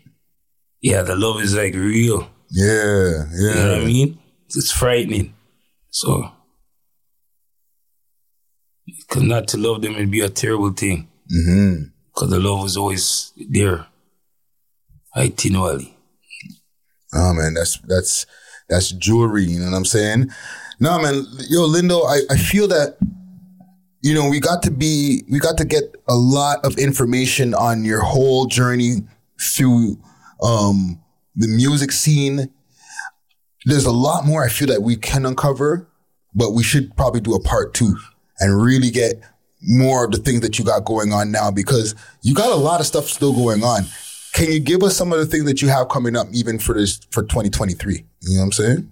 Yeah, 0.82 1.02
the 1.02 1.16
love 1.16 1.42
is 1.42 1.56
like 1.56 1.74
real. 1.74 2.28
Yeah, 2.52 3.26
yeah. 3.34 3.50
You 3.50 3.56
know 3.56 3.72
what 3.74 3.82
I 3.82 3.86
mean? 3.86 4.20
It's 4.50 4.72
frightening. 4.72 5.34
So, 5.90 6.30
because 8.86 9.24
not 9.24 9.48
to 9.50 9.58
love 9.58 9.82
them 9.82 9.96
would 9.96 10.12
be 10.12 10.22
a 10.22 10.30
terrible 10.30 10.72
thing. 10.72 11.08
hmm 11.30 11.84
Because 12.14 12.30
the 12.30 12.40
love 12.40 12.64
was 12.64 12.76
always 12.78 13.32
there. 13.50 13.88
Continually. 15.16 15.98
Oh 17.14 17.34
man, 17.34 17.54
that's 17.54 17.78
that's 17.80 18.26
that's 18.70 18.92
jewelry. 18.92 19.44
You 19.44 19.60
know 19.60 19.72
what 19.72 19.78
I'm 19.78 19.86
saying? 19.86 20.30
No 20.80 21.00
man, 21.02 21.26
yo, 21.50 21.68
Lindo, 21.68 22.06
I, 22.06 22.34
I 22.34 22.38
feel 22.38 22.68
that 22.70 22.98
you 24.02 24.14
know 24.14 24.30
we 24.30 24.40
got 24.40 24.64
to 24.64 24.72
be 24.72 25.24
we 25.30 25.40
got 25.40 25.58
to 25.58 25.66
get 25.66 25.96
a 26.08 26.16
lot 26.16 26.64
of 26.66 26.78
information 26.78 27.54
on 27.54 27.84
your 27.84 28.00
whole 28.02 28.46
journey 28.46 29.04
through 29.40 29.98
um 30.42 31.01
the 31.36 31.48
music 31.48 31.92
scene. 31.92 32.52
There's 33.66 33.86
a 33.86 33.92
lot 33.92 34.26
more 34.26 34.44
I 34.44 34.50
feel 34.50 34.68
that 34.70 34.82
we 34.82 34.96
can 34.96 35.26
uncover, 35.26 35.88
but 36.34 36.52
we 36.52 36.64
should 36.64 36.96
probably 36.96 37.22
do 37.22 37.34
a 37.36 37.40
part 37.40 37.74
two 37.74 37.96
and 38.40 38.62
really 38.62 38.90
get 38.90 39.22
more 39.62 40.06
of 40.06 40.12
the 40.12 40.18
things 40.18 40.42
that 40.42 40.58
you 40.58 40.66
got 40.66 40.86
going 40.86 41.14
on 41.14 41.32
now 41.32 41.52
because 41.52 41.94
you 42.24 42.34
got 42.34 42.52
a 42.52 42.56
lot 42.56 42.80
of 42.80 42.88
stuff 42.88 43.06
still 43.06 43.34
going 43.34 43.64
on. 43.64 43.84
Can 44.34 44.52
you 44.52 44.60
give 44.60 44.82
us 44.82 44.96
some 44.96 45.12
of 45.14 45.20
the 45.20 45.26
things 45.26 45.46
that 45.46 45.62
you 45.62 45.68
have 45.68 45.90
coming 45.90 46.16
up 46.16 46.28
even 46.34 46.58
for 46.58 46.74
this 46.74 47.00
for 47.12 47.22
2023? 47.22 47.94
You 48.22 48.36
know 48.36 48.40
what 48.40 48.46
I'm 48.46 48.52
saying? 48.52 48.92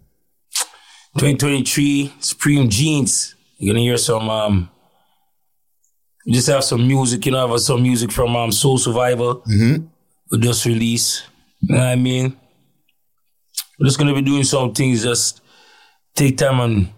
2023 1.18 2.14
Supreme 2.20 2.70
Jeans. 2.70 3.36
You're 3.58 3.74
gonna 3.74 3.84
hear 3.84 3.98
some 3.98 4.30
um 4.30 4.70
just 6.28 6.48
have 6.48 6.64
some 6.64 6.88
music, 6.88 7.26
you 7.26 7.32
know, 7.32 7.48
have 7.48 7.60
some 7.62 7.82
music 7.82 8.12
from 8.12 8.36
um 8.36 8.52
Soul 8.52 8.78
Survivor. 8.78 9.36
Mm-hmm. 9.36 10.38
Just 10.40 10.66
released. 10.66 11.26
You 11.62 11.76
know 11.76 11.82
what 11.82 11.88
I 11.88 11.96
mean? 11.96 12.38
We're 13.80 13.86
just 13.86 13.98
gonna 13.98 14.14
be 14.14 14.22
doing 14.22 14.44
some 14.44 14.74
things, 14.74 15.04
just 15.04 15.42
take 16.16 16.38
time 16.38 16.60
and 16.60 16.90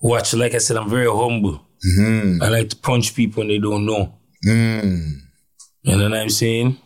watch. 0.00 0.34
Like 0.34 0.54
I 0.54 0.58
said, 0.58 0.76
I'm 0.76 0.88
very 0.88 1.06
humble. 1.06 1.64
I 2.42 2.48
like 2.48 2.70
to 2.70 2.76
punch 2.76 3.14
people 3.14 3.40
when 3.40 3.48
they 3.48 3.58
don't 3.58 3.86
know. 3.86 4.14
Mm. 4.46 5.20
You 5.82 5.96
know 5.96 6.10
what 6.10 6.18
I'm 6.18 6.30
saying? 6.30 6.78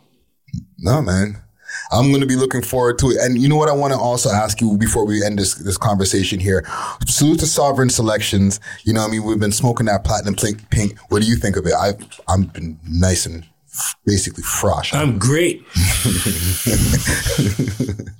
No, 0.79 1.01
man. 1.01 1.43
I'm 1.91 2.09
going 2.09 2.21
to 2.21 2.27
be 2.27 2.35
looking 2.35 2.61
forward 2.61 2.99
to 2.99 3.09
it. 3.09 3.17
And 3.21 3.37
you 3.39 3.47
know 3.47 3.55
what 3.55 3.69
I 3.69 3.73
want 3.73 3.93
to 3.93 3.99
also 3.99 4.29
ask 4.29 4.61
you 4.61 4.77
before 4.77 5.05
we 5.05 5.23
end 5.23 5.39
this 5.39 5.55
this 5.55 5.77
conversation 5.77 6.39
here? 6.39 6.65
Salute 7.07 7.39
to 7.39 7.47
Sovereign 7.47 7.89
Selections. 7.89 8.59
You 8.83 8.93
know 8.93 9.01
what 9.01 9.09
I 9.09 9.11
mean? 9.11 9.23
We've 9.23 9.39
been 9.39 9.51
smoking 9.51 9.87
that 9.87 10.03
platinum 10.03 10.35
pink. 10.35 10.69
pink. 10.69 10.97
What 11.09 11.21
do 11.21 11.27
you 11.27 11.35
think 11.35 11.55
of 11.55 11.65
it? 11.65 11.73
I've, 11.73 12.21
I'm 12.27 12.43
been 12.43 12.79
nice 12.87 13.25
and 13.25 13.45
basically 14.05 14.43
fresh. 14.43 14.93
I'm 14.93 15.19
great. 15.19 15.65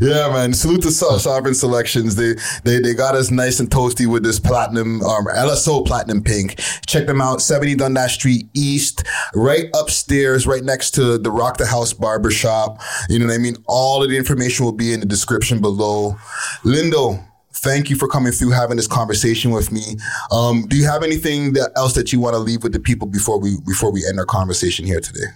Yeah, 0.00 0.28
man. 0.32 0.52
Salute 0.54 0.82
to 0.82 0.90
so- 0.90 1.18
Sovereign 1.18 1.54
Selections. 1.54 2.16
They, 2.16 2.34
they 2.64 2.80
they 2.80 2.94
got 2.94 3.14
us 3.14 3.30
nice 3.30 3.60
and 3.60 3.70
toasty 3.70 4.10
with 4.10 4.24
this 4.24 4.40
platinum, 4.40 5.00
um, 5.02 5.26
LSO 5.26 5.86
Platinum 5.86 6.22
Pink. 6.22 6.58
Check 6.86 7.06
them 7.06 7.20
out. 7.20 7.40
70 7.40 7.76
Dundas 7.76 8.12
Street 8.12 8.48
East, 8.54 9.04
right 9.34 9.66
upstairs, 9.74 10.46
right 10.48 10.64
next 10.64 10.90
to 10.92 11.16
the 11.16 11.30
Rock 11.30 11.58
the 11.58 11.66
House 11.66 11.92
Barbershop. 11.92 12.80
You 13.08 13.20
know 13.20 13.26
what 13.26 13.34
I 13.34 13.38
mean? 13.38 13.56
All 13.66 14.02
of 14.02 14.10
the 14.10 14.16
information 14.16 14.64
will 14.64 14.72
be 14.72 14.92
in 14.92 14.98
the 15.00 15.06
description 15.06 15.60
below. 15.60 16.16
Lindo, 16.64 17.24
thank 17.62 17.88
you 17.88 17.96
for 17.96 18.08
coming 18.08 18.32
through, 18.32 18.50
having 18.50 18.76
this 18.76 18.86
conversation 18.86 19.50
with 19.52 19.72
me. 19.72 19.96
Um, 20.30 20.66
do 20.68 20.76
you 20.76 20.86
have 20.86 21.02
anything 21.02 21.52
that 21.54 21.70
else 21.76 21.94
that 21.94 22.12
you 22.12 22.20
want 22.20 22.34
to 22.34 22.38
leave 22.38 22.62
with 22.62 22.72
the 22.72 22.80
people 22.80 23.06
before 23.08 23.40
we 23.40 23.56
before 23.66 23.92
we 23.92 24.06
end 24.06 24.18
our 24.18 24.26
conversation 24.26 24.84
here 24.84 25.00
today? 25.00 25.26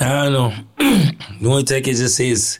I 0.00 0.24
don't 0.24 0.32
know. 0.32 0.54
the 1.40 1.48
only 1.48 1.62
thing 1.62 1.78
I 1.78 1.80
can 1.80 1.94
just 1.94 2.16
say 2.16 2.28
is 2.28 2.58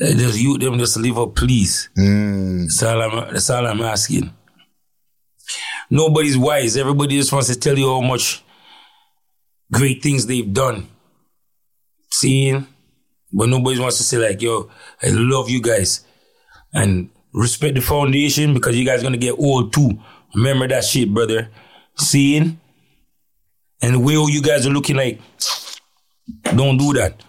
uh, 0.00 0.12
just 0.12 0.38
you 0.38 0.58
them 0.58 0.78
just 0.78 0.96
leave 0.96 1.18
up, 1.18 1.34
please. 1.34 1.88
That's 1.94 2.82
all 2.82 3.02
I'm. 3.02 3.32
That's 3.32 3.50
all 3.50 3.66
I'm 3.66 3.82
asking. 3.82 4.32
Nobody's 5.90 6.36
wise. 6.36 6.76
Everybody 6.76 7.16
just 7.16 7.32
wants 7.32 7.48
to 7.48 7.58
tell 7.58 7.76
you 7.76 7.88
how 7.88 8.00
much 8.00 8.44
great 9.72 10.02
things 10.02 10.26
they've 10.26 10.52
done. 10.52 10.86
Seeing, 12.10 12.66
but 13.32 13.48
nobody 13.48 13.78
wants 13.80 13.98
to 13.98 14.02
say 14.02 14.18
like, 14.18 14.40
"Yo, 14.42 14.70
I 15.02 15.08
love 15.08 15.50
you 15.50 15.60
guys," 15.60 16.04
and 16.72 17.10
respect 17.32 17.74
the 17.74 17.80
foundation 17.80 18.54
because 18.54 18.76
you 18.76 18.84
guys 18.84 19.02
gonna 19.02 19.16
get 19.16 19.38
old 19.38 19.72
too. 19.72 19.98
Remember 20.34 20.68
that 20.68 20.84
shit, 20.84 21.12
brother. 21.12 21.50
Seeing, 21.96 22.60
and 23.82 23.94
the 23.94 23.98
way 23.98 24.14
you 24.14 24.42
guys 24.42 24.66
are 24.66 24.70
looking 24.70 24.96
like. 24.96 25.20
Don't 26.54 26.76
do 26.76 26.92
that. 26.94 27.22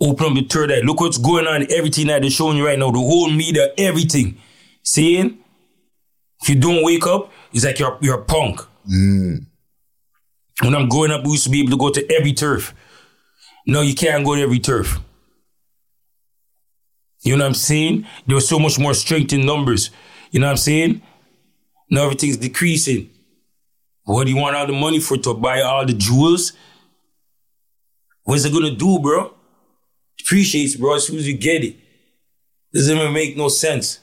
Open 0.00 0.26
up 0.26 0.34
the 0.34 0.42
third 0.42 0.72
eye. 0.72 0.80
Look 0.80 1.00
what's 1.00 1.18
going 1.18 1.46
on. 1.46 1.66
Everything 1.70 2.08
that 2.08 2.20
they're 2.20 2.30
showing 2.30 2.56
you 2.58 2.66
right 2.66 2.78
now. 2.78 2.90
The 2.90 2.98
whole 2.98 3.30
media, 3.30 3.68
everything. 3.78 4.38
Seeing? 4.82 5.38
If 6.42 6.48
you 6.50 6.56
don't 6.56 6.84
wake 6.84 7.06
up, 7.06 7.32
it's 7.52 7.64
like 7.64 7.78
you're 7.78 7.96
you're 8.00 8.20
a 8.20 8.24
punk. 8.24 8.60
Mm. 8.86 9.46
When 10.62 10.74
I'm 10.74 10.88
growing 10.88 11.10
up, 11.10 11.24
we 11.24 11.32
used 11.32 11.44
to 11.44 11.50
be 11.50 11.60
able 11.60 11.70
to 11.70 11.76
go 11.76 11.90
to 11.90 12.14
every 12.14 12.32
turf. 12.32 12.74
No, 13.66 13.80
you 13.80 13.94
can't 13.94 14.24
go 14.24 14.34
to 14.34 14.42
every 14.42 14.58
turf. 14.58 15.00
You 17.22 17.36
know 17.36 17.44
what 17.44 17.48
I'm 17.48 17.54
saying? 17.54 18.06
There 18.26 18.34
was 18.34 18.48
so 18.48 18.58
much 18.58 18.78
more 18.78 18.92
strength 18.92 19.32
in 19.32 19.46
numbers. 19.46 19.90
You 20.30 20.40
know 20.40 20.46
what 20.46 20.52
I'm 20.52 20.56
saying? 20.58 21.02
Now 21.90 22.04
everything's 22.04 22.36
decreasing. 22.36 23.10
What 24.04 24.24
do 24.24 24.30
you 24.32 24.36
want 24.36 24.56
all 24.56 24.66
the 24.66 24.74
money 24.74 25.00
for 25.00 25.16
to 25.16 25.32
buy 25.32 25.62
all 25.62 25.86
the 25.86 25.94
jewels? 25.94 26.52
What's 28.24 28.44
it 28.44 28.52
gonna 28.52 28.74
do, 28.74 28.98
bro? 28.98 29.32
Depreciates, 30.18 30.76
bro, 30.76 30.96
as 30.96 31.06
soon 31.06 31.18
as 31.18 31.26
you 31.26 31.36
get 31.36 31.64
it. 31.64 31.76
Doesn't 32.72 32.96
even 32.96 33.12
make 33.12 33.36
no 33.36 33.48
sense. 33.48 34.00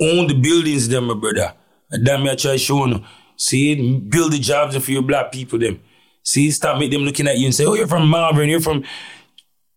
Own 0.00 0.26
the 0.26 0.34
buildings, 0.34 0.88
them, 0.88 1.06
my 1.06 1.14
brother. 1.14 1.54
And 1.90 2.04
damn, 2.04 2.26
I 2.26 2.34
try 2.34 2.56
showing. 2.56 3.04
See, 3.36 3.98
build 4.00 4.32
the 4.32 4.38
jobs 4.38 4.76
for 4.76 4.90
your 4.90 5.02
black 5.02 5.32
people, 5.32 5.58
them. 5.58 5.80
See, 6.22 6.50
stop 6.50 6.78
make 6.78 6.90
them 6.90 7.02
looking 7.02 7.26
at 7.26 7.38
you 7.38 7.46
and 7.46 7.54
say, 7.54 7.64
oh, 7.64 7.74
you're 7.74 7.88
from 7.88 8.08
Malvern, 8.08 8.48
you're 8.48 8.60
from 8.60 8.84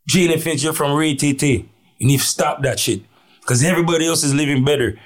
Jane 0.08 0.38
Finch, 0.40 0.64
you're 0.64 0.74
from 0.74 0.96
Ray 0.96 1.16
TT. 1.16 1.44
You 1.98 2.08
need 2.08 2.20
to 2.20 2.26
stop 2.26 2.62
that 2.64 2.80
shit. 2.80 3.02
Because 3.42 3.64
everybody 3.64 4.08
else 4.08 4.24
is 4.24 4.34
living 4.34 4.64
better 4.64 5.00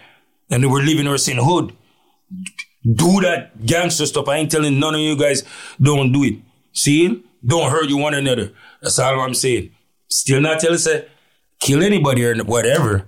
than 0.49 0.61
they 0.61 0.67
were 0.67 0.81
living 0.81 1.07
or 1.07 1.15
in 1.15 1.37
hood. 1.37 1.75
Do 2.85 3.21
that 3.21 3.65
gangster 3.65 4.05
stuff. 4.05 4.27
I 4.27 4.37
ain't 4.37 4.51
telling 4.51 4.79
none 4.79 4.95
of 4.95 5.01
you 5.01 5.17
guys 5.17 5.43
don't 5.81 6.11
do 6.11 6.23
it. 6.23 6.35
See? 6.73 7.23
Don't 7.45 7.71
hurt 7.71 7.89
you 7.89 7.97
one 7.97 8.13
another. 8.13 8.51
That's 8.81 8.99
all 8.99 9.19
I'm 9.19 9.33
saying. 9.33 9.71
Still 10.09 10.41
not 10.41 10.59
telling 10.59 10.77
say 10.77 11.07
kill 11.59 11.83
anybody 11.83 12.25
or 12.25 12.35
whatever. 12.43 13.05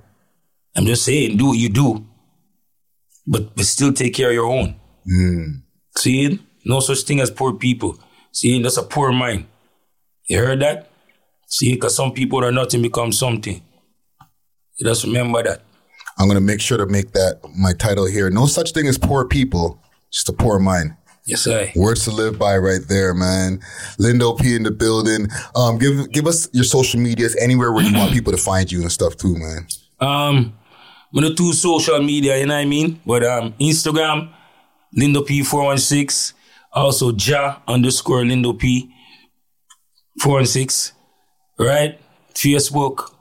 I'm 0.76 0.86
just 0.86 1.04
saying 1.04 1.38
do 1.38 1.48
what 1.48 1.58
you 1.58 1.70
do. 1.70 2.06
But 3.28 3.56
but 3.56 3.66
still 3.66 3.94
take 3.94 4.14
care 4.14 4.30
of 4.30 4.34
your 4.34 4.46
own. 4.46 4.76
Hmm. 5.06 5.46
See? 5.98 6.40
No 6.66 6.80
such 6.80 7.02
thing 7.02 7.20
as 7.20 7.32
poor 7.32 7.54
people. 7.54 7.98
See, 8.32 8.62
that's 8.62 8.78
a 8.78 8.84
poor 8.84 9.12
mind. 9.12 9.46
You 10.28 10.40
heard 10.40 10.62
that? 10.62 10.90
See, 11.48 11.74
because 11.74 11.96
some 11.96 12.14
people 12.14 12.44
are 12.44 12.52
nothing 12.52 12.82
become 12.82 13.12
something. 13.12 13.62
Just 14.80 15.04
remember 15.04 15.44
that. 15.44 15.62
I'm 16.18 16.28
gonna 16.28 16.42
make 16.42 16.62
sure 16.62 16.78
to 16.78 16.86
make 16.86 17.12
that 17.12 17.40
my 17.58 17.74
title 17.74 18.06
here. 18.06 18.30
No 18.30 18.46
such 18.46 18.72
thing 18.72 18.88
as 18.88 18.98
poor 18.98 19.28
people, 19.28 19.82
just 20.12 20.30
a 20.30 20.34
poor 20.34 20.60
mind. 20.60 20.96
Yes, 21.26 21.48
I. 21.48 21.72
Words 21.76 22.06
to 22.06 22.12
live 22.12 22.40
by 22.40 22.58
right 22.58 22.82
there, 22.88 23.14
man. 23.14 23.60
Lindo 24.00 24.40
P 24.40 24.56
in 24.56 24.64
the 24.64 24.72
building. 24.72 25.28
Um, 25.56 25.78
give 25.78 26.12
give 26.12 26.26
us 26.28 26.48
your 26.54 26.64
social 26.64 27.00
medias 27.00 27.36
anywhere 27.36 27.72
where 27.72 27.84
you 27.84 27.94
want 27.94 28.12
people 28.12 28.32
to 28.32 28.38
find 28.38 28.72
you 28.72 28.82
and 28.82 28.92
stuff 28.92 29.18
too, 29.18 29.38
man. 29.38 29.68
Um, 30.00 30.54
I'm 31.14 31.22
gonna 31.22 31.34
do 31.34 31.54
social 31.54 32.02
media, 32.02 32.40
you 32.40 32.46
know 32.46 32.56
what 32.56 32.62
I 32.62 32.66
mean? 32.66 33.02
But 33.06 33.24
um, 33.24 33.54
Instagram, 33.60 34.32
Lindo 34.98 35.26
P416. 35.26 36.34
Also, 36.74 37.14
Ja 37.14 37.58
underscore 37.68 38.24
Lindo 38.24 38.58
P 38.58 38.90
Four 40.22 40.40
and 40.40 40.48
six. 40.48 40.94
Right? 41.60 42.00
Facebook. 42.34 43.14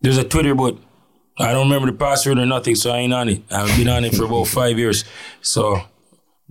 There's 0.00 0.18
a 0.18 0.24
Twitter, 0.24 0.54
but 0.54 0.78
I 1.38 1.52
don't 1.52 1.68
remember 1.68 1.90
the 1.90 1.98
password 1.98 2.38
or 2.38 2.46
nothing, 2.46 2.74
so 2.74 2.90
I 2.90 2.98
ain't 2.98 3.12
on 3.12 3.28
it. 3.28 3.42
I've 3.50 3.76
been 3.76 3.88
on 3.88 4.04
it 4.04 4.14
for 4.14 4.24
about 4.24 4.46
five 4.46 4.78
years. 4.78 5.04
So 5.42 5.80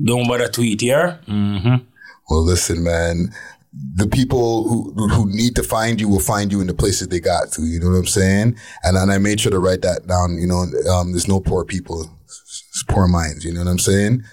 don't 0.04 0.28
bother 0.28 0.48
tweet, 0.48 0.82
yeah? 0.82 1.18
Mm-hmm. 1.28 1.86
Well, 2.30 2.44
listen, 2.44 2.84
man. 2.84 3.34
The 3.96 4.08
people 4.08 4.70
who 4.70 4.94
who 5.10 5.26
need 5.28 5.56
to 5.56 5.64
find 5.64 6.00
you 6.00 6.08
will 6.08 6.20
find 6.20 6.52
you 6.52 6.62
in 6.62 6.68
the 6.68 6.74
places 6.74 7.08
they 7.08 7.20
got 7.20 7.52
to. 7.54 7.64
You 7.64 7.80
know 7.80 7.90
what 7.90 7.98
I'm 7.98 8.06
saying? 8.06 8.56
And 8.84 8.98
and 8.98 9.12
I 9.12 9.18
made 9.18 9.40
sure 9.40 9.52
to 9.52 9.60
write 9.60 9.82
that 9.82 10.08
down. 10.08 10.38
You 10.38 10.48
know, 10.48 10.66
um, 10.92 11.12
there's 11.12 11.28
no 11.28 11.40
poor 11.40 11.66
people, 11.66 12.10
it's 12.26 12.84
poor 12.88 13.08
minds. 13.08 13.44
You 13.44 13.54
know 13.54 13.62
what 13.62 13.70
I'm 13.70 13.80
saying? 13.80 14.24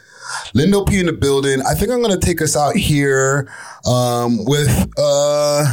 Lindo 0.55 0.87
P 0.87 1.01
in 1.01 1.07
the 1.07 1.13
building. 1.13 1.61
I 1.63 1.75
think 1.75 1.91
I'm 1.91 2.01
gonna 2.03 2.19
take 2.19 2.43
us 2.43 2.57
out 2.57 2.77
here 2.77 3.49
um, 3.87 4.45
with 4.45 4.69
uh, 4.99 5.65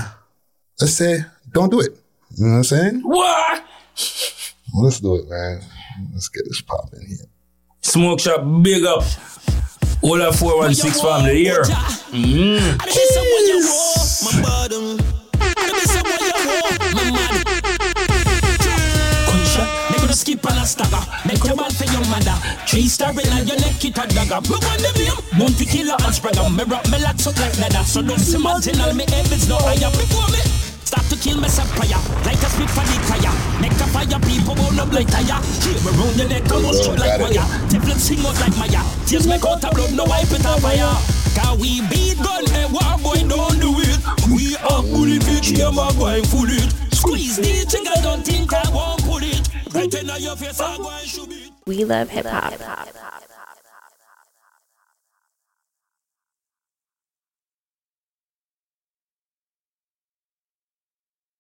let's 0.79 0.93
say, 0.93 1.19
don't 1.51 1.69
do 1.69 1.79
it. 1.79 1.97
You 2.37 2.45
know 2.45 2.51
what 2.51 2.57
I'm 2.57 2.63
saying? 2.63 3.01
What? 3.03 3.63
Well, 4.73 4.83
let's 4.83 4.99
do 4.99 5.15
it, 5.15 5.29
man. 5.29 5.61
Let's 6.13 6.29
get 6.29 6.45
this 6.45 6.61
popping 6.61 7.05
here. 7.07 7.25
Smoke 7.81 8.19
shop, 8.19 8.41
big 8.61 8.83
up. 8.85 9.03
All 10.01 10.17
that 10.17 10.35
416 10.35 11.03
family 11.03 11.43
here. 11.43 11.63
Skip 20.29 20.45
and 20.45 20.61
a 20.61 20.65
stagger, 20.65 21.01
make 21.25 21.41
your 21.41 21.57
ball 21.57 21.73
for 21.73 21.89
your 21.89 22.05
mother. 22.05 22.37
Three 22.69 22.85
star 22.85 23.09
in 23.17 23.33
and 23.33 23.49
your 23.49 23.57
neck 23.57 23.81
it 23.81 23.97
a 23.97 24.05
dagger. 24.05 24.37
But 24.45 24.61
when 24.61 24.77
them 24.77 24.93
name, 24.93 25.17
Bounty 25.33 25.65
Killer 25.65 25.97
and 26.05 26.13
Spragga. 26.13 26.45
Me 26.53 26.61
rock 26.69 26.85
me 26.93 27.01
locks 27.01 27.25
up 27.25 27.33
like 27.41 27.57
leather. 27.57 27.81
So 27.81 28.05
don't 28.05 28.21
imagine 28.21 28.77
all 28.77 28.93
me 28.93 29.09
heavens 29.09 29.49
no 29.49 29.57
higher. 29.57 29.89
Before 29.89 30.29
me, 30.29 30.37
start 30.85 31.09
to 31.09 31.17
kill 31.17 31.41
me 31.41 31.49
some 31.49 31.65
fire. 31.73 31.97
Like 32.29 32.37
a 32.45 32.49
spit 32.53 32.69
for 32.69 32.85
the 32.85 32.97
fire. 33.09 33.33
Make 33.57 33.73
a 33.73 33.89
fire, 33.89 34.21
people 34.21 34.53
burn 34.53 34.77
up 34.77 34.93
like 34.93 35.09
tire. 35.09 35.41
Here 35.65 35.81
around 35.81 36.13
your 36.13 36.29
neck, 36.29 36.45
on 36.53 36.77
straight 36.77 37.01
like 37.01 37.17
wire. 37.17 37.45
Teflon 37.65 37.97
sing 37.97 38.21
out 38.21 38.37
like 38.37 38.53
Maya. 38.61 38.85
Tears 39.09 39.25
make 39.25 39.41
out 39.49 39.65
a 39.65 39.73
blood, 39.73 39.97
no 39.97 40.05
wipe 40.05 40.29
it 40.29 40.45
on 40.45 40.61
fire. 40.61 40.93
Cause 41.33 41.57
we 41.57 41.81
beat 41.89 42.21
gun, 42.21 42.45
a 42.53 42.69
war 42.69 43.01
boy 43.01 43.17
don't 43.25 43.57
do 43.57 43.73
it. 43.81 43.97
We 44.29 44.53
are 44.61 44.85
bully 44.85 45.17
bitch, 45.25 45.57
yeah, 45.57 45.73
my 45.73 45.89
boy 45.97 46.21
full 46.29 46.53
it. 46.53 46.69
Squeeze 46.93 47.41
the 47.41 47.65
trigger, 47.65 47.97
don't 48.05 48.21
think 48.21 48.53
I 48.53 48.69
won't 48.69 49.01
pull 49.09 49.25
in 49.25 49.41
to 49.41 49.41
shoot 49.41 49.55
it. 49.55 49.58
We 51.65 51.85
love 51.85 52.09
hip 52.09 52.25
hop. 52.25 53.08